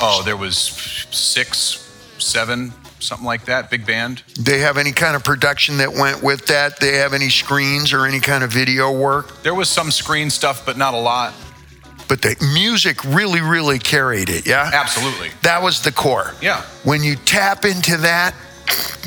Oh, 0.00 0.22
there 0.24 0.36
was 0.36 0.56
six, 0.56 1.86
seven, 2.18 2.72
something 3.00 3.26
like 3.26 3.46
that, 3.46 3.70
big 3.70 3.86
band. 3.86 4.22
They 4.38 4.58
have 4.60 4.76
any 4.76 4.92
kind 4.92 5.16
of 5.16 5.24
production 5.24 5.78
that 5.78 5.92
went 5.92 6.22
with 6.22 6.46
that? 6.46 6.78
They 6.80 6.96
have 6.96 7.14
any 7.14 7.30
screens 7.30 7.92
or 7.92 8.06
any 8.06 8.20
kind 8.20 8.44
of 8.44 8.50
video 8.50 8.90
work? 8.92 9.42
There 9.42 9.54
was 9.54 9.68
some 9.68 9.90
screen 9.90 10.30
stuff, 10.30 10.64
but 10.64 10.76
not 10.76 10.94
a 10.94 10.98
lot. 10.98 11.34
But 12.08 12.22
the 12.22 12.36
music 12.54 13.04
really, 13.04 13.40
really 13.40 13.78
carried 13.78 14.30
it, 14.30 14.46
yeah? 14.46 14.70
Absolutely. 14.74 15.30
That 15.42 15.62
was 15.62 15.82
the 15.82 15.92
core. 15.92 16.34
Yeah. 16.42 16.62
When 16.82 17.04
you 17.04 17.14
tap 17.14 17.64
into 17.64 17.96
that, 17.98 18.34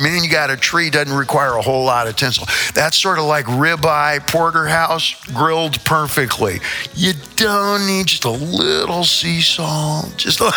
man, 0.02 0.24
you 0.24 0.30
got 0.30 0.50
a 0.50 0.58
tree, 0.58 0.90
doesn't 0.90 1.14
require 1.14 1.54
a 1.56 1.62
whole 1.62 1.86
lot 1.86 2.08
of 2.08 2.16
tinsel. 2.16 2.46
That's 2.74 2.98
sort 2.98 3.20
of 3.20 3.26
like 3.26 3.46
ribeye 3.46 4.26
porterhouse 4.28 5.24
grilled 5.34 5.84
perfectly. 5.86 6.60
You 6.96 7.14
don't 7.36 7.86
need 7.86 8.08
just 8.08 8.26
a 8.26 8.32
little 8.32 9.04
sea 9.04 9.42
salt, 9.42 10.14
just 10.18 10.42
a, 10.42 10.52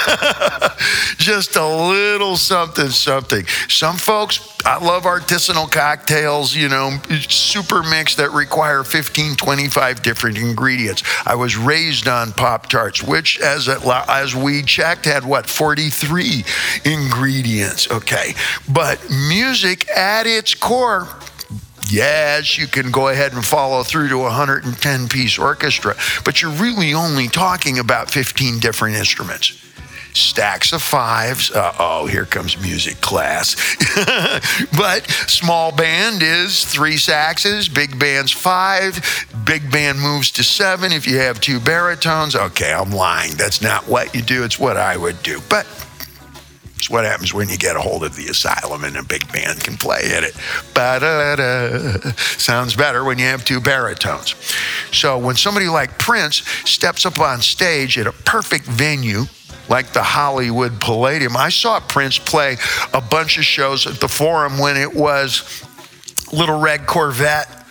just 1.19 1.57
a 1.57 1.67
little 1.67 2.37
something, 2.37 2.89
something. 2.89 3.47
Some 3.69 3.97
folks, 3.97 4.57
I 4.65 4.85
love 4.85 5.05
artisanal 5.05 5.71
cocktails, 5.71 6.55
you 6.55 6.69
know, 6.69 6.99
super 7.29 7.83
mix 7.83 8.17
that 8.17 8.33
require 8.33 8.83
15, 8.85 9.37
25 9.37 10.03
different 10.03 10.39
ingredients. 10.39 11.03
I 11.25 11.35
was 11.35 11.57
raised 11.57 12.09
on 12.09 12.33
Pop 12.33 12.69
Tarts, 12.69 13.03
which, 13.03 13.41
as, 13.41 13.69
it, 13.69 13.85
as 13.85 14.35
we 14.35 14.63
checked, 14.63 15.05
had 15.05 15.25
what, 15.25 15.47
43 15.47 16.45
ingredients, 16.85 17.91
okay? 17.91 18.35
But 18.69 18.96
music 19.29 19.89
at 19.91 20.27
its 20.27 20.55
core, 20.55 21.09
yes, 21.91 22.59
you 22.59 22.67
can 22.67 22.91
go 22.91 23.09
ahead 23.09 23.33
and 23.33 23.45
follow 23.45 23.83
through 23.83 24.09
to 24.09 24.17
a 24.17 24.23
110 24.23 25.09
piece 25.09 25.39
orchestra, 25.39 25.95
but 26.25 26.43
you're 26.43 26.51
really 26.53 26.95
only 26.95 27.29
talking 27.29 27.79
about 27.79 28.11
15 28.11 28.59
different 28.59 28.97
instruments. 28.97 29.63
Stacks 30.13 30.73
of 30.73 30.81
fives. 30.81 31.51
Uh 31.51 31.75
oh, 31.79 32.07
here 32.07 32.25
comes 32.25 32.59
music 32.63 32.99
class. 33.03 33.55
but 34.79 35.07
small 35.29 35.73
band 35.73 36.23
is 36.23 36.65
three 36.65 36.97
saxes, 36.97 37.69
big 37.69 37.99
band's 37.99 38.33
five, 38.33 39.27
big 39.45 39.71
band 39.71 40.01
moves 40.01 40.31
to 40.31 40.43
seven 40.43 40.91
if 40.91 41.07
you 41.07 41.19
have 41.19 41.39
two 41.39 41.61
baritones. 41.61 42.35
Okay, 42.35 42.73
I'm 42.73 42.93
lying. 42.93 43.33
That's 43.33 43.61
not 43.61 43.87
what 43.89 44.15
you 44.15 44.23
do, 44.23 44.43
it's 44.43 44.59
what 44.59 44.79
I 44.79 44.97
would 44.97 45.23
do. 45.23 45.43
But 45.51 45.67
it's 46.77 46.91
what 46.91 47.05
happens 47.05 47.33
when 47.33 47.49
you 47.49 47.57
get 47.57 47.75
a 47.75 47.81
hold 47.81 48.05
of 48.05 48.17
the 48.17 48.27
asylum 48.27 48.85
and 48.85 48.97
a 48.97 49.03
big 49.03 49.31
band 49.33 49.65
can 49.65 49.77
play 49.77 50.01
in 50.17 50.25
it. 50.25 50.35
Ba-da-da. 50.75 52.11
Sounds 52.17 52.77
better 52.77 53.03
when 53.03 53.19
you 53.19 53.25
have 53.25 53.45
two 53.45 53.61
baritones. 53.61 54.35
So 54.93 55.19
when 55.19 55.37
somebody 55.37 55.69
like 55.69 55.99
Prince 55.99 56.47
steps 56.69 57.07
up 57.07 57.19
on 57.19 57.41
stage 57.41 57.97
at 57.97 58.07
a 58.07 58.13
perfect 58.13 58.67
venue, 58.67 59.23
like 59.71 59.93
the 59.93 60.03
Hollywood 60.03 60.79
Palladium, 60.81 61.37
I 61.37 61.49
saw 61.49 61.81
Prince 61.81 62.19
play 62.19 62.59
a 62.93 63.01
bunch 63.01 63.39
of 63.39 63.45
shows 63.45 63.87
at 63.87 63.99
the 63.99 64.09
Forum 64.09 64.59
when 64.59 64.77
it 64.77 64.95
was 64.95 65.65
Little 66.31 66.61
Red 66.61 66.87
Corvette 66.87 67.65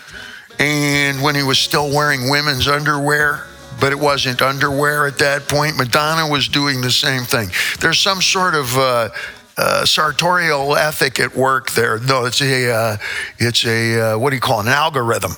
and 0.57 1.21
when 1.21 1.35
he 1.35 1.43
was 1.43 1.59
still 1.59 1.93
wearing 1.93 2.29
women's 2.29 2.67
underwear 2.67 3.44
but 3.79 3.91
it 3.91 3.99
wasn't 3.99 4.41
underwear 4.41 5.07
at 5.07 5.17
that 5.19 5.47
point. 5.47 5.77
Madonna 5.77 6.29
was 6.29 6.47
doing 6.47 6.81
the 6.81 6.91
same 6.91 7.23
thing. 7.23 7.49
There's 7.79 7.99
some 7.99 8.21
sort 8.21 8.55
of 8.55 8.77
uh, 8.77 9.09
uh, 9.57 9.85
sartorial 9.85 10.75
ethic 10.75 11.19
at 11.19 11.35
work 11.35 11.71
there. 11.71 11.99
No, 11.99 12.25
it's 12.25 12.41
a 12.41 12.71
uh, 12.71 12.97
it's 13.37 13.65
a 13.65 14.13
uh, 14.13 14.17
what 14.17 14.31
do 14.31 14.35
you 14.35 14.41
call 14.41 14.59
it? 14.59 14.67
an 14.67 14.73
algorithm? 14.73 15.31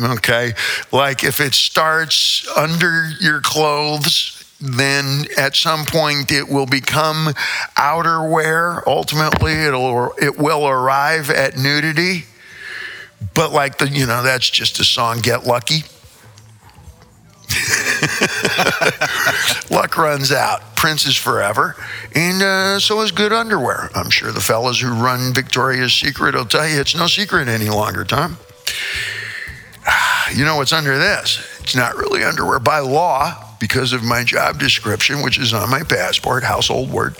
Okay, 0.00 0.54
like 0.92 1.22
if 1.22 1.40
it 1.40 1.54
starts 1.54 2.48
under 2.56 3.10
your 3.20 3.40
clothes. 3.40 4.40
Then 4.60 5.26
at 5.36 5.56
some 5.56 5.84
point 5.84 6.32
it 6.32 6.48
will 6.48 6.64
become 6.64 7.34
outerwear. 7.76 8.82
Ultimately, 8.86 9.52
it'll 9.52 10.14
it 10.16 10.38
will 10.38 10.66
arrive 10.66 11.28
at 11.28 11.58
nudity. 11.58 12.24
But 13.34 13.52
like 13.52 13.76
the 13.76 13.88
you 13.88 14.06
know 14.06 14.22
that's 14.22 14.48
just 14.48 14.80
a 14.80 14.84
song. 14.84 15.20
Get 15.20 15.44
lucky. 15.44 15.82
Luck 19.70 19.96
runs 19.96 20.32
out. 20.32 20.76
Prince 20.76 21.06
is 21.06 21.16
forever. 21.16 21.76
And 22.14 22.42
uh, 22.42 22.80
so 22.80 23.00
is 23.00 23.10
good 23.10 23.32
underwear. 23.32 23.90
I'm 23.94 24.10
sure 24.10 24.32
the 24.32 24.40
fellas 24.40 24.80
who 24.80 24.92
run 24.92 25.32
Victoria's 25.34 25.92
Secret 25.92 26.34
will 26.34 26.44
tell 26.44 26.68
you 26.68 26.80
it's 26.80 26.94
no 26.94 27.06
secret 27.06 27.48
any 27.48 27.68
longer, 27.68 28.04
Tom. 28.04 28.38
You 30.34 30.44
know 30.44 30.56
what's 30.56 30.72
under 30.72 30.96
this? 30.98 31.60
It's 31.60 31.76
not 31.76 31.96
really 31.96 32.24
underwear 32.24 32.58
by 32.58 32.78
law 32.78 33.54
because 33.60 33.92
of 33.92 34.02
my 34.02 34.24
job 34.24 34.58
description, 34.58 35.22
which 35.22 35.38
is 35.38 35.52
on 35.52 35.70
my 35.70 35.82
passport, 35.82 36.42
household 36.42 36.90
word. 36.90 37.14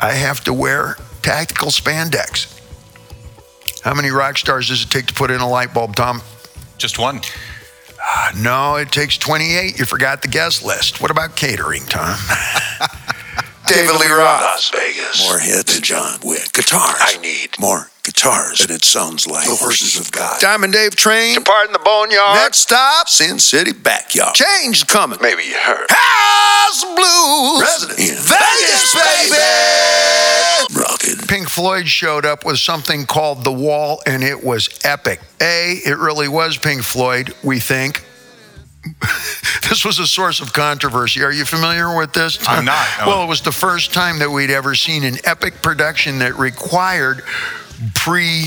I 0.00 0.12
have 0.12 0.42
to 0.44 0.52
wear 0.54 0.96
tactical 1.22 1.68
spandex. 1.68 2.56
How 3.82 3.94
many 3.94 4.10
rock 4.10 4.38
stars 4.38 4.68
does 4.68 4.84
it 4.84 4.90
take 4.90 5.06
to 5.06 5.14
put 5.14 5.30
in 5.30 5.40
a 5.40 5.48
light 5.48 5.74
bulb, 5.74 5.96
Tom? 5.96 6.22
Just 6.78 6.98
one. 6.98 7.20
Uh, 8.08 8.32
no, 8.36 8.76
it 8.76 8.92
takes 8.92 9.18
28. 9.18 9.78
You 9.78 9.84
forgot 9.84 10.22
the 10.22 10.28
guest 10.28 10.64
list. 10.64 11.00
What 11.00 11.10
about 11.10 11.34
catering, 11.36 11.84
Tom? 11.86 12.16
David 13.66 13.98
Lee 14.00 14.06
Roth. 14.06 14.42
Las 14.42 14.70
Vegas. 14.70 15.26
More 15.26 15.38
hits 15.40 15.74
than 15.74 15.82
John 15.82 16.20
Wick. 16.22 16.52
Guitars. 16.52 16.94
I 17.00 17.16
need 17.20 17.50
more 17.58 17.90
guitars. 18.06 18.60
And 18.60 18.70
it 18.70 18.84
sounds 18.84 19.26
like 19.26 19.46
the 19.46 19.56
horses 19.56 19.98
of 19.98 20.10
God. 20.12 20.40
Diamond 20.40 20.72
Dave 20.72 20.94
Train. 20.94 21.42
Pardon 21.42 21.72
the 21.72 21.80
boneyard. 21.80 22.36
Next 22.36 22.58
stop, 22.58 23.08
Sin 23.08 23.38
City 23.38 23.72
Backyard. 23.72 24.34
Change 24.34 24.86
coming. 24.86 25.18
Maybe 25.20 25.42
you 25.42 25.58
heard. 25.58 25.86
House 25.90 26.84
Blues. 26.84 27.60
Resident 27.60 27.98
in 27.98 28.14
Vegas, 28.14 28.94
baby. 28.94 29.36
Rockin'. 30.80 31.26
Pink 31.26 31.48
Floyd 31.48 31.88
showed 31.88 32.24
up 32.24 32.44
with 32.44 32.58
something 32.58 33.06
called 33.06 33.44
The 33.44 33.52
Wall, 33.52 34.00
and 34.06 34.22
it 34.22 34.42
was 34.42 34.68
epic. 34.84 35.20
A, 35.40 35.80
it 35.84 35.98
really 35.98 36.28
was 36.28 36.56
Pink 36.56 36.82
Floyd, 36.82 37.34
we 37.42 37.58
think. 37.58 38.04
this 39.68 39.84
was 39.84 39.98
a 39.98 40.06
source 40.06 40.40
of 40.40 40.52
controversy. 40.52 41.22
Are 41.22 41.32
you 41.32 41.44
familiar 41.44 41.96
with 41.96 42.12
this? 42.12 42.38
I'm 42.46 42.64
not. 42.64 42.86
Well, 43.04 43.24
it 43.24 43.26
was 43.26 43.40
the 43.40 43.52
first 43.52 43.92
time 43.92 44.20
that 44.20 44.30
we'd 44.30 44.50
ever 44.50 44.76
seen 44.76 45.02
an 45.02 45.16
epic 45.24 45.60
production 45.60 46.20
that 46.20 46.36
required 46.36 47.24
pre 47.94 48.46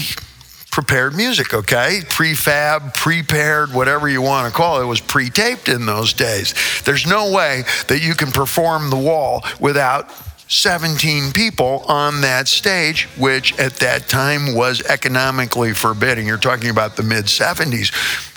prepared 0.71 1.15
music, 1.15 1.53
okay? 1.53 2.01
Prefab, 2.09 2.93
prepared, 2.93 3.73
whatever 3.73 4.07
you 4.07 4.21
want 4.21 4.47
to 4.47 4.55
call 4.55 4.79
it, 4.79 4.83
it 4.83 4.87
was 4.87 5.01
pre 5.01 5.29
taped 5.29 5.67
in 5.67 5.85
those 5.85 6.13
days. 6.13 6.53
There's 6.85 7.05
no 7.05 7.31
way 7.31 7.63
that 7.87 8.01
you 8.01 8.13
can 8.13 8.31
perform 8.31 8.89
the 8.89 8.97
wall 8.97 9.43
without 9.59 10.11
17 10.47 11.31
people 11.31 11.83
on 11.87 12.21
that 12.21 12.47
stage, 12.47 13.05
which 13.17 13.57
at 13.59 13.75
that 13.77 14.09
time 14.09 14.55
was 14.55 14.81
economically 14.81 15.73
forbidding. 15.73 16.25
You're 16.25 16.37
talking 16.37 16.69
about 16.69 16.95
the 16.95 17.03
mid 17.03 17.25
70s. 17.25 17.93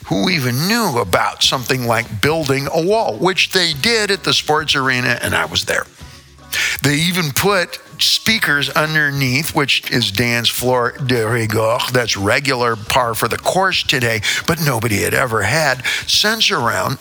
Who 0.06 0.28
even 0.28 0.68
knew 0.68 0.98
about 0.98 1.42
something 1.42 1.86
like 1.86 2.20
building 2.20 2.68
a 2.70 2.84
wall, 2.84 3.16
which 3.16 3.52
they 3.52 3.72
did 3.72 4.10
at 4.10 4.24
the 4.24 4.34
sports 4.34 4.74
arena, 4.74 5.18
and 5.22 5.34
I 5.34 5.46
was 5.46 5.64
there. 5.64 5.86
They 6.82 6.96
even 6.96 7.30
put 7.30 7.80
speakers 8.04 8.68
underneath, 8.70 9.54
which 9.54 9.90
is 9.90 10.10
dance 10.10 10.48
floor 10.48 10.92
de 10.92 11.26
rigueur. 11.26 11.78
That's 11.92 12.16
regular 12.16 12.76
par 12.76 13.14
for 13.14 13.28
the 13.28 13.38
course 13.38 13.82
today, 13.82 14.20
but 14.46 14.60
nobody 14.64 15.02
had 15.02 15.14
ever 15.14 15.42
had 15.42 15.78
Sensurround 16.06 16.98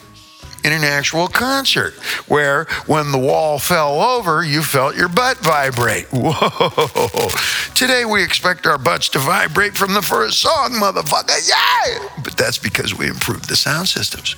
in 0.63 0.73
an 0.73 0.83
actual 0.83 1.27
concert 1.27 1.93
where 2.27 2.65
when 2.85 3.11
the 3.11 3.17
wall 3.17 3.57
fell 3.59 3.99
over, 3.99 4.43
you 4.43 4.61
felt 4.61 4.95
your 4.95 5.09
butt 5.09 5.37
vibrate. 5.37 6.07
Whoa. 6.11 7.29
Today 7.73 8.05
we 8.05 8.23
expect 8.23 8.65
our 8.65 8.77
butts 8.77 9.09
to 9.09 9.19
vibrate 9.19 9.75
from 9.75 9.93
the 9.93 10.01
first 10.01 10.39
song, 10.41 10.71
motherfucker. 10.71 11.49
Yeah! 11.49 12.09
But 12.23 12.37
that's 12.37 12.57
because 12.57 12.97
we 12.97 13.07
improved 13.07 13.49
the 13.49 13.55
sound 13.55 13.87
systems. 13.87 14.35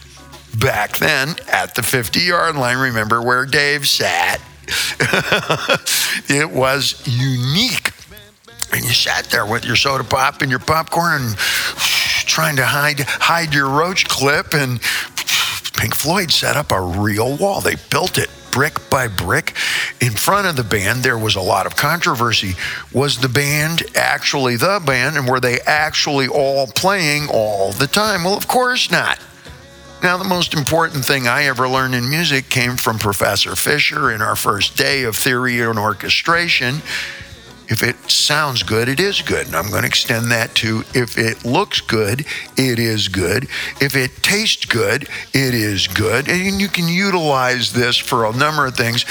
Back 0.59 0.97
then, 0.97 1.35
at 1.51 1.75
the 1.75 1.83
50 1.83 2.19
yard 2.19 2.55
line, 2.55 2.77
remember 2.77 3.21
where 3.21 3.45
Dave 3.45 3.87
sat? 3.87 4.39
it 6.29 6.49
was 6.49 7.01
unique. 7.05 7.91
And 8.71 8.83
you 8.83 8.93
sat 8.93 9.25
there 9.25 9.45
with 9.45 9.65
your 9.65 9.75
soda 9.75 10.03
pop 10.03 10.41
and 10.41 10.49
your 10.49 10.59
popcorn 10.59 11.21
and 11.21 11.35
trying 11.35 12.55
to 12.55 12.65
hide 12.65 13.01
hide 13.01 13.53
your 13.53 13.69
roach 13.69 14.07
clip 14.07 14.53
and 14.53 14.79
Pink 15.77 15.95
Floyd 15.95 16.31
set 16.31 16.55
up 16.55 16.71
a 16.71 16.81
real 16.81 17.37
wall. 17.37 17.61
They 17.61 17.75
built 17.89 18.17
it 18.17 18.29
brick 18.53 18.89
by 18.89 19.07
brick. 19.07 19.53
In 19.99 20.11
front 20.11 20.47
of 20.47 20.55
the 20.55 20.63
band, 20.63 21.03
there 21.03 21.17
was 21.17 21.35
a 21.35 21.41
lot 21.41 21.65
of 21.65 21.75
controversy. 21.75 22.53
Was 22.93 23.19
the 23.19 23.27
band 23.27 23.83
actually 23.95 24.55
the 24.55 24.81
band, 24.85 25.17
and 25.17 25.27
were 25.27 25.39
they 25.39 25.59
actually 25.61 26.27
all 26.27 26.67
playing 26.67 27.27
all 27.29 27.71
the 27.71 27.87
time? 27.87 28.23
Well, 28.23 28.37
of 28.37 28.47
course 28.47 28.91
not. 28.91 29.19
Now, 30.03 30.17
the 30.17 30.25
most 30.25 30.53
important 30.53 31.05
thing 31.05 31.29
I 31.29 31.45
ever 31.45 31.69
learned 31.69 31.95
in 31.95 32.09
music 32.09 32.49
came 32.49 32.75
from 32.75 32.99
Professor 32.99 33.55
Fisher 33.55 34.11
in 34.11 34.21
our 34.21 34.35
first 34.35 34.75
day 34.75 35.03
of 35.03 35.15
theory 35.15 35.61
and 35.61 35.79
orchestration. 35.79 36.81
If 37.73 37.81
it 37.81 37.95
sounds 38.07 38.61
good, 38.61 38.87
it 38.87 38.99
is 38.99 39.23
good. 39.23 39.47
And 39.47 39.55
I'm 39.55 39.71
going 39.71 39.81
to 39.81 39.87
extend 39.87 40.29
that 40.29 40.53
to 40.57 40.83
if 40.93 41.17
it 41.17 41.43
looks 41.43 41.81
good, 41.81 42.23
it 42.55 42.77
is 42.77 43.07
good. 43.07 43.45
If 43.81 43.95
it 43.95 44.11
tastes 44.21 44.65
good, 44.65 45.09
it 45.33 45.55
is 45.55 45.87
good. 45.87 46.29
And 46.29 46.61
you 46.61 46.67
can 46.67 46.87
utilize 46.87 47.73
this 47.73 47.97
for 47.97 48.25
a 48.25 48.31
number 48.31 48.67
of 48.67 48.75
things. 48.75 49.05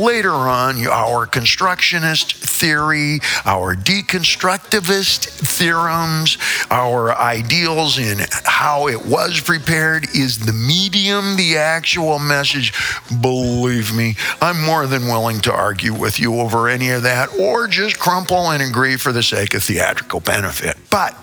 Later 0.00 0.32
on, 0.32 0.84
our 0.88 1.26
constructionist 1.26 2.34
theory, 2.34 3.20
our 3.44 3.76
deconstructivist 3.76 5.28
theorems, 5.28 6.38
our 6.72 7.16
ideals 7.16 8.00
in 8.00 8.18
how 8.44 8.88
it 8.88 9.06
was 9.06 9.40
prepared 9.40 10.08
is 10.12 10.40
the 10.40 10.52
medium, 10.52 11.36
the 11.36 11.56
actual 11.56 12.18
message. 12.18 12.72
Believe 13.20 13.94
me, 13.94 14.16
I'm 14.42 14.60
more 14.60 14.88
than 14.88 15.02
willing 15.04 15.40
to 15.42 15.52
argue 15.52 15.94
with 15.94 16.18
you 16.18 16.40
over 16.40 16.68
any 16.68 16.90
of 16.90 17.04
that 17.04 17.32
or 17.38 17.68
just 17.68 18.00
crumple 18.08 18.50
and 18.52 18.62
agree 18.62 18.96
for 18.96 19.12
the 19.12 19.22
sake 19.22 19.52
of 19.52 19.62
theatrical 19.62 20.20
benefit. 20.20 20.78
But 20.88 21.14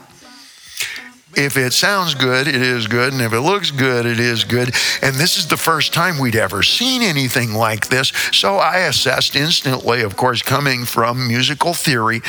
if 1.36 1.58
it 1.58 1.74
sounds 1.74 2.14
good, 2.14 2.48
it 2.48 2.62
is 2.62 2.86
good. 2.86 3.12
And 3.12 3.24
if 3.24 3.34
it 3.34 3.40
looks 3.40 3.72
good, 3.72 4.06
it 4.06 4.20
is 4.20 4.44
good. 4.44 4.68
And 5.02 5.16
this 5.16 5.36
is 5.40 5.48
the 5.48 5.58
first 5.58 5.96
time 5.96 6.20
we'd 6.20 6.36
ever 6.36 6.62
seen 6.62 7.02
anything 7.02 7.54
like 7.54 7.88
this. 7.88 8.10
So 8.32 8.58
I 8.58 8.82
assessed 8.82 9.36
instantly, 9.36 10.04
of 10.04 10.16
course, 10.16 10.44
coming 10.44 10.86
from 10.86 11.28
musical 11.28 11.74
theory, 11.74 12.22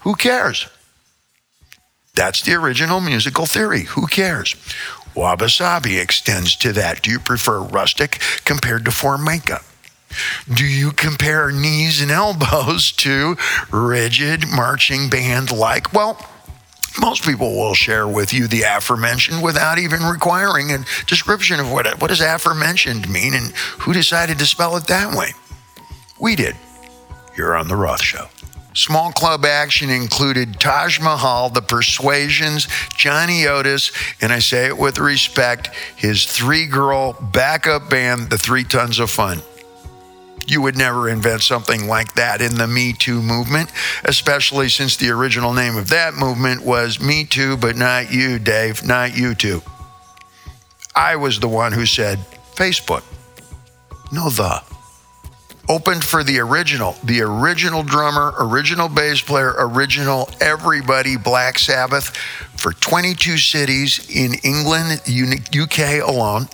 who 0.00 0.14
cares? 0.14 0.68
That's 2.14 2.42
the 2.42 2.52
original 2.52 3.00
musical 3.00 3.46
theory. 3.46 3.84
Who 3.84 4.06
cares? 4.06 4.54
Wabi 5.14 5.48
Sabi 5.48 5.98
extends 5.98 6.54
to 6.56 6.74
that. 6.74 7.00
Do 7.00 7.10
you 7.10 7.18
prefer 7.18 7.60
rustic 7.60 8.20
compared 8.44 8.84
to 8.84 8.90
Formica? 8.90 9.62
Do 10.52 10.64
you 10.64 10.92
compare 10.92 11.50
knees 11.50 12.00
and 12.00 12.10
elbows 12.10 12.92
to 12.98 13.36
rigid 13.70 14.48
marching 14.48 15.08
band 15.08 15.52
like? 15.52 15.92
Well, 15.92 16.18
most 17.00 17.24
people 17.24 17.56
will 17.56 17.74
share 17.74 18.06
with 18.06 18.32
you 18.34 18.46
the 18.46 18.62
aforementioned 18.62 19.42
without 19.42 19.78
even 19.78 20.02
requiring 20.02 20.70
a 20.72 20.84
description 21.06 21.58
of 21.58 21.70
what, 21.72 22.00
what 22.00 22.08
does 22.08 22.20
aforementioned 22.20 23.08
mean 23.08 23.34
and 23.34 23.52
who 23.80 23.92
decided 23.92 24.38
to 24.38 24.46
spell 24.46 24.76
it 24.76 24.86
that 24.88 25.16
way. 25.16 25.30
We 26.20 26.36
did. 26.36 26.54
You're 27.36 27.56
on 27.56 27.68
The 27.68 27.76
Roth 27.76 28.02
Show. 28.02 28.28
Small 28.74 29.12
club 29.12 29.44
action 29.44 29.90
included 29.90 30.58
Taj 30.58 30.98
Mahal, 30.98 31.50
The 31.50 31.60
Persuasions, 31.60 32.68
Johnny 32.96 33.46
Otis, 33.46 33.92
and 34.20 34.32
I 34.32 34.38
say 34.38 34.66
it 34.66 34.78
with 34.78 34.98
respect, 34.98 35.68
his 35.96 36.24
three 36.24 36.66
girl 36.66 37.12
backup 37.12 37.90
band, 37.90 38.30
The 38.30 38.38
Three 38.38 38.64
Tons 38.64 38.98
of 38.98 39.10
Fun. 39.10 39.42
You 40.46 40.62
would 40.62 40.76
never 40.76 41.08
invent 41.08 41.42
something 41.42 41.86
like 41.86 42.14
that 42.14 42.40
in 42.40 42.56
the 42.56 42.66
Me 42.66 42.92
Too 42.92 43.22
movement, 43.22 43.70
especially 44.04 44.68
since 44.68 44.96
the 44.96 45.10
original 45.10 45.52
name 45.52 45.76
of 45.76 45.88
that 45.88 46.14
movement 46.14 46.62
was 46.64 47.00
Me 47.00 47.24
Too, 47.24 47.56
but 47.56 47.76
not 47.76 48.12
you, 48.12 48.38
Dave, 48.38 48.84
not 48.84 49.16
you 49.16 49.34
too. 49.34 49.62
I 50.94 51.16
was 51.16 51.40
the 51.40 51.48
one 51.48 51.72
who 51.72 51.86
said 51.86 52.18
Facebook. 52.54 53.02
No, 54.10 54.28
the. 54.28 54.62
Opened 55.68 56.04
for 56.04 56.24
the 56.24 56.40
original, 56.40 56.96
the 57.04 57.22
original 57.22 57.84
drummer, 57.84 58.34
original 58.38 58.88
bass 58.88 59.20
player, 59.20 59.54
original 59.58 60.28
everybody, 60.40 61.16
Black 61.16 61.58
Sabbath, 61.58 62.16
for 62.56 62.72
22 62.72 63.38
cities 63.38 64.10
in 64.10 64.34
England, 64.42 65.00
UK 65.56 66.06
alone 66.06 66.48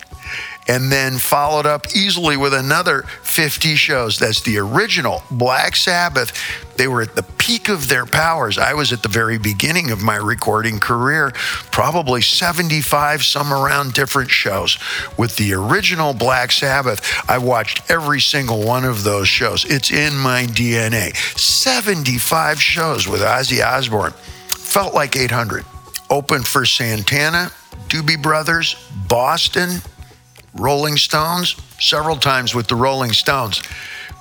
and 0.68 0.92
then 0.92 1.18
followed 1.18 1.66
up 1.66 1.86
easily 1.96 2.36
with 2.36 2.52
another 2.52 3.02
50 3.22 3.74
shows. 3.74 4.18
That's 4.18 4.42
the 4.42 4.58
original 4.58 5.22
Black 5.30 5.74
Sabbath. 5.74 6.32
They 6.76 6.86
were 6.86 7.02
at 7.02 7.16
the 7.16 7.22
peak 7.22 7.68
of 7.68 7.88
their 7.88 8.06
powers. 8.06 8.58
I 8.58 8.74
was 8.74 8.92
at 8.92 9.02
the 9.02 9.08
very 9.08 9.38
beginning 9.38 9.90
of 9.90 10.02
my 10.02 10.16
recording 10.16 10.78
career, 10.78 11.32
probably 11.72 12.20
75, 12.20 13.24
some 13.24 13.52
around 13.52 13.94
different 13.94 14.30
shows. 14.30 14.78
With 15.16 15.36
the 15.36 15.54
original 15.54 16.12
Black 16.12 16.52
Sabbath, 16.52 17.00
I 17.28 17.38
watched 17.38 17.90
every 17.90 18.20
single 18.20 18.62
one 18.62 18.84
of 18.84 19.02
those 19.02 19.26
shows. 19.26 19.64
It's 19.64 19.90
in 19.90 20.16
my 20.16 20.44
DNA. 20.44 21.16
75 21.38 22.62
shows 22.62 23.08
with 23.08 23.22
Ozzy 23.22 23.64
Osbourne. 23.64 24.12
Felt 24.48 24.94
like 24.94 25.16
800. 25.16 25.64
Opened 26.10 26.46
for 26.46 26.64
Santana, 26.64 27.50
Doobie 27.88 28.22
Brothers, 28.22 28.76
Boston, 29.08 29.80
Rolling 30.54 30.96
Stones, 30.96 31.56
several 31.78 32.16
times 32.16 32.54
with 32.54 32.66
the 32.68 32.76
Rolling 32.76 33.12
Stones. 33.12 33.62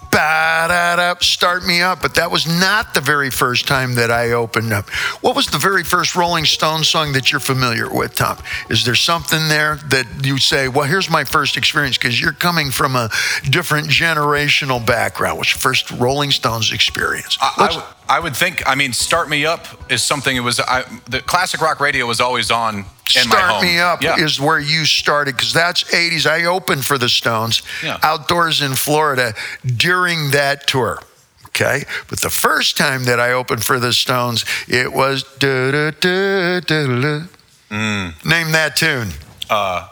Ba-da-da, 0.09 1.15
start 1.19 1.65
me 1.65 1.81
up. 1.81 2.01
But 2.01 2.15
that 2.15 2.31
was 2.31 2.47
not 2.47 2.93
the 2.93 3.01
very 3.01 3.29
first 3.29 3.67
time 3.67 3.95
that 3.95 4.09
I 4.09 4.31
opened 4.31 4.71
up. 4.71 4.89
What 5.21 5.35
was 5.35 5.47
the 5.47 5.57
very 5.57 5.83
first 5.83 6.15
Rolling 6.15 6.45
Stones 6.45 6.87
song 6.87 7.11
that 7.13 7.31
you're 7.31 7.41
familiar 7.41 7.93
with, 7.93 8.15
Tom? 8.15 8.37
Is 8.69 8.85
there 8.85 8.95
something 8.95 9.49
there 9.49 9.75
that 9.89 10.07
you 10.23 10.37
say, 10.37 10.69
well, 10.69 10.85
here's 10.85 11.09
my 11.09 11.23
first 11.23 11.57
experience? 11.57 11.97
Because 11.97 12.19
you're 12.21 12.31
coming 12.31 12.71
from 12.71 12.95
a 12.95 13.09
different 13.49 13.87
generational 13.87 14.83
background. 14.83 15.37
What's 15.37 15.53
your 15.53 15.59
first 15.59 15.91
Rolling 15.91 16.31
Stones 16.31 16.71
experience? 16.71 17.37
I, 17.41 17.93
I 18.07 18.19
would 18.19 18.35
think. 18.35 18.63
I 18.65 18.75
mean, 18.75 18.93
"Start 18.93 19.29
Me 19.29 19.45
Up" 19.45 19.91
is 19.91 20.01
something. 20.01 20.35
It 20.35 20.39
was 20.39 20.59
I, 20.61 20.83
the 21.09 21.21
classic 21.21 21.59
rock 21.59 21.81
radio 21.81 22.05
was 22.05 22.21
always 22.21 22.49
on. 22.49 22.85
Start 23.07 23.61
Me 23.61 23.79
Up 23.79 24.01
yeah. 24.01 24.17
is 24.17 24.39
where 24.39 24.59
you 24.59 24.85
started 24.85 25.35
because 25.35 25.53
that's 25.53 25.83
80s. 25.83 26.25
I 26.25 26.45
opened 26.45 26.85
for 26.85 26.97
the 26.97 27.09
Stones 27.09 27.61
yeah. 27.83 27.99
outdoors 28.03 28.61
in 28.61 28.75
Florida 28.75 29.33
during 29.65 30.31
that 30.31 30.67
tour. 30.67 30.99
Okay, 31.47 31.85
but 32.07 32.21
the 32.21 32.29
first 32.29 32.77
time 32.77 33.05
that 33.05 33.19
I 33.19 33.31
opened 33.31 33.63
for 33.63 33.79
the 33.79 33.91
Stones, 33.91 34.45
it 34.67 34.93
was 34.93 35.23
mm. 37.69 38.25
name 38.25 38.51
that 38.51 38.75
tune. 38.75 39.09
Uh, 39.49 39.87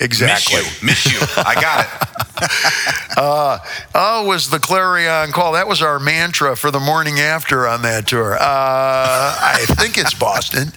Exactly. 0.00 0.56
Miss 0.56 0.80
you. 0.80 0.86
Miss 0.86 1.12
you. 1.12 1.42
I 1.44 1.54
got 1.54 1.84
it. 1.84 3.18
uh, 3.18 3.58
oh, 3.94 4.26
was 4.26 4.48
the 4.48 4.60
Clarion 4.60 5.32
call. 5.32 5.52
That 5.52 5.66
was 5.66 5.82
our 5.82 5.98
mantra 5.98 6.56
for 6.56 6.70
the 6.70 6.78
morning 6.78 7.18
after 7.18 7.66
on 7.66 7.82
that 7.82 8.06
tour. 8.06 8.34
Uh, 8.34 8.38
I 8.40 9.64
think 9.70 9.98
it's 9.98 10.14
Boston. 10.14 10.72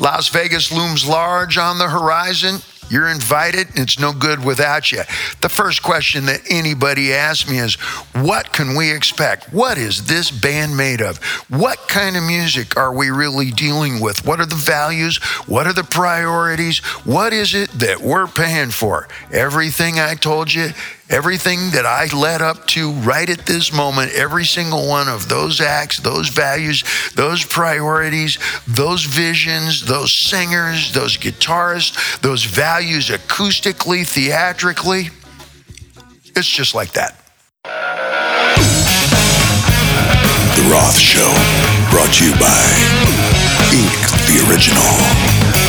Las 0.00 0.28
Vegas 0.28 0.72
looms 0.72 1.06
large 1.06 1.58
on 1.58 1.78
the 1.78 1.88
horizon. 1.88 2.60
You're 2.88 3.08
invited, 3.08 3.68
and 3.70 3.80
it's 3.80 3.98
no 3.98 4.12
good 4.12 4.44
without 4.44 4.92
you. 4.92 5.02
The 5.40 5.48
first 5.48 5.82
question 5.82 6.26
that 6.26 6.40
anybody 6.48 7.12
asks 7.12 7.50
me 7.50 7.58
is, 7.58 7.74
What 8.14 8.52
can 8.52 8.76
we 8.76 8.92
expect? 8.92 9.52
What 9.52 9.76
is 9.76 10.06
this 10.06 10.30
band 10.30 10.76
made 10.76 11.02
of? 11.02 11.18
What 11.48 11.88
kind 11.88 12.16
of 12.16 12.22
music 12.22 12.76
are 12.76 12.94
we 12.94 13.10
really 13.10 13.50
dealing 13.50 14.00
with? 14.00 14.24
What 14.24 14.40
are 14.40 14.46
the 14.46 14.54
values? 14.54 15.16
What 15.46 15.66
are 15.66 15.72
the 15.72 15.82
priorities? 15.82 16.78
What 17.04 17.32
is 17.32 17.54
it 17.54 17.70
that 17.70 18.00
we're 18.00 18.28
paying 18.28 18.70
for? 18.70 19.08
Everything 19.32 19.98
I 19.98 20.14
told 20.14 20.54
you 20.54 20.70
Everything 21.08 21.70
that 21.70 21.86
I 21.86 22.06
led 22.16 22.42
up 22.42 22.66
to 22.68 22.90
right 22.90 23.30
at 23.30 23.46
this 23.46 23.72
moment, 23.72 24.12
every 24.12 24.44
single 24.44 24.88
one 24.88 25.08
of 25.08 25.28
those 25.28 25.60
acts, 25.60 25.98
those 25.98 26.28
values, 26.28 26.82
those 27.14 27.44
priorities, 27.44 28.38
those 28.66 29.04
visions, 29.04 29.86
those 29.86 30.12
singers, 30.12 30.92
those 30.92 31.16
guitarists, 31.16 32.20
those 32.22 32.42
values 32.42 33.10
acoustically, 33.10 34.04
theatrically, 34.04 35.10
it's 36.34 36.48
just 36.48 36.74
like 36.74 36.90
that. 36.92 37.16
The 40.54 40.68
Roth 40.70 40.98
Show, 40.98 41.32
brought 41.90 42.12
to 42.14 42.24
you 42.24 42.32
by 42.32 42.66
Ink 43.72 43.92
the 44.26 44.44
Original. 44.50 45.65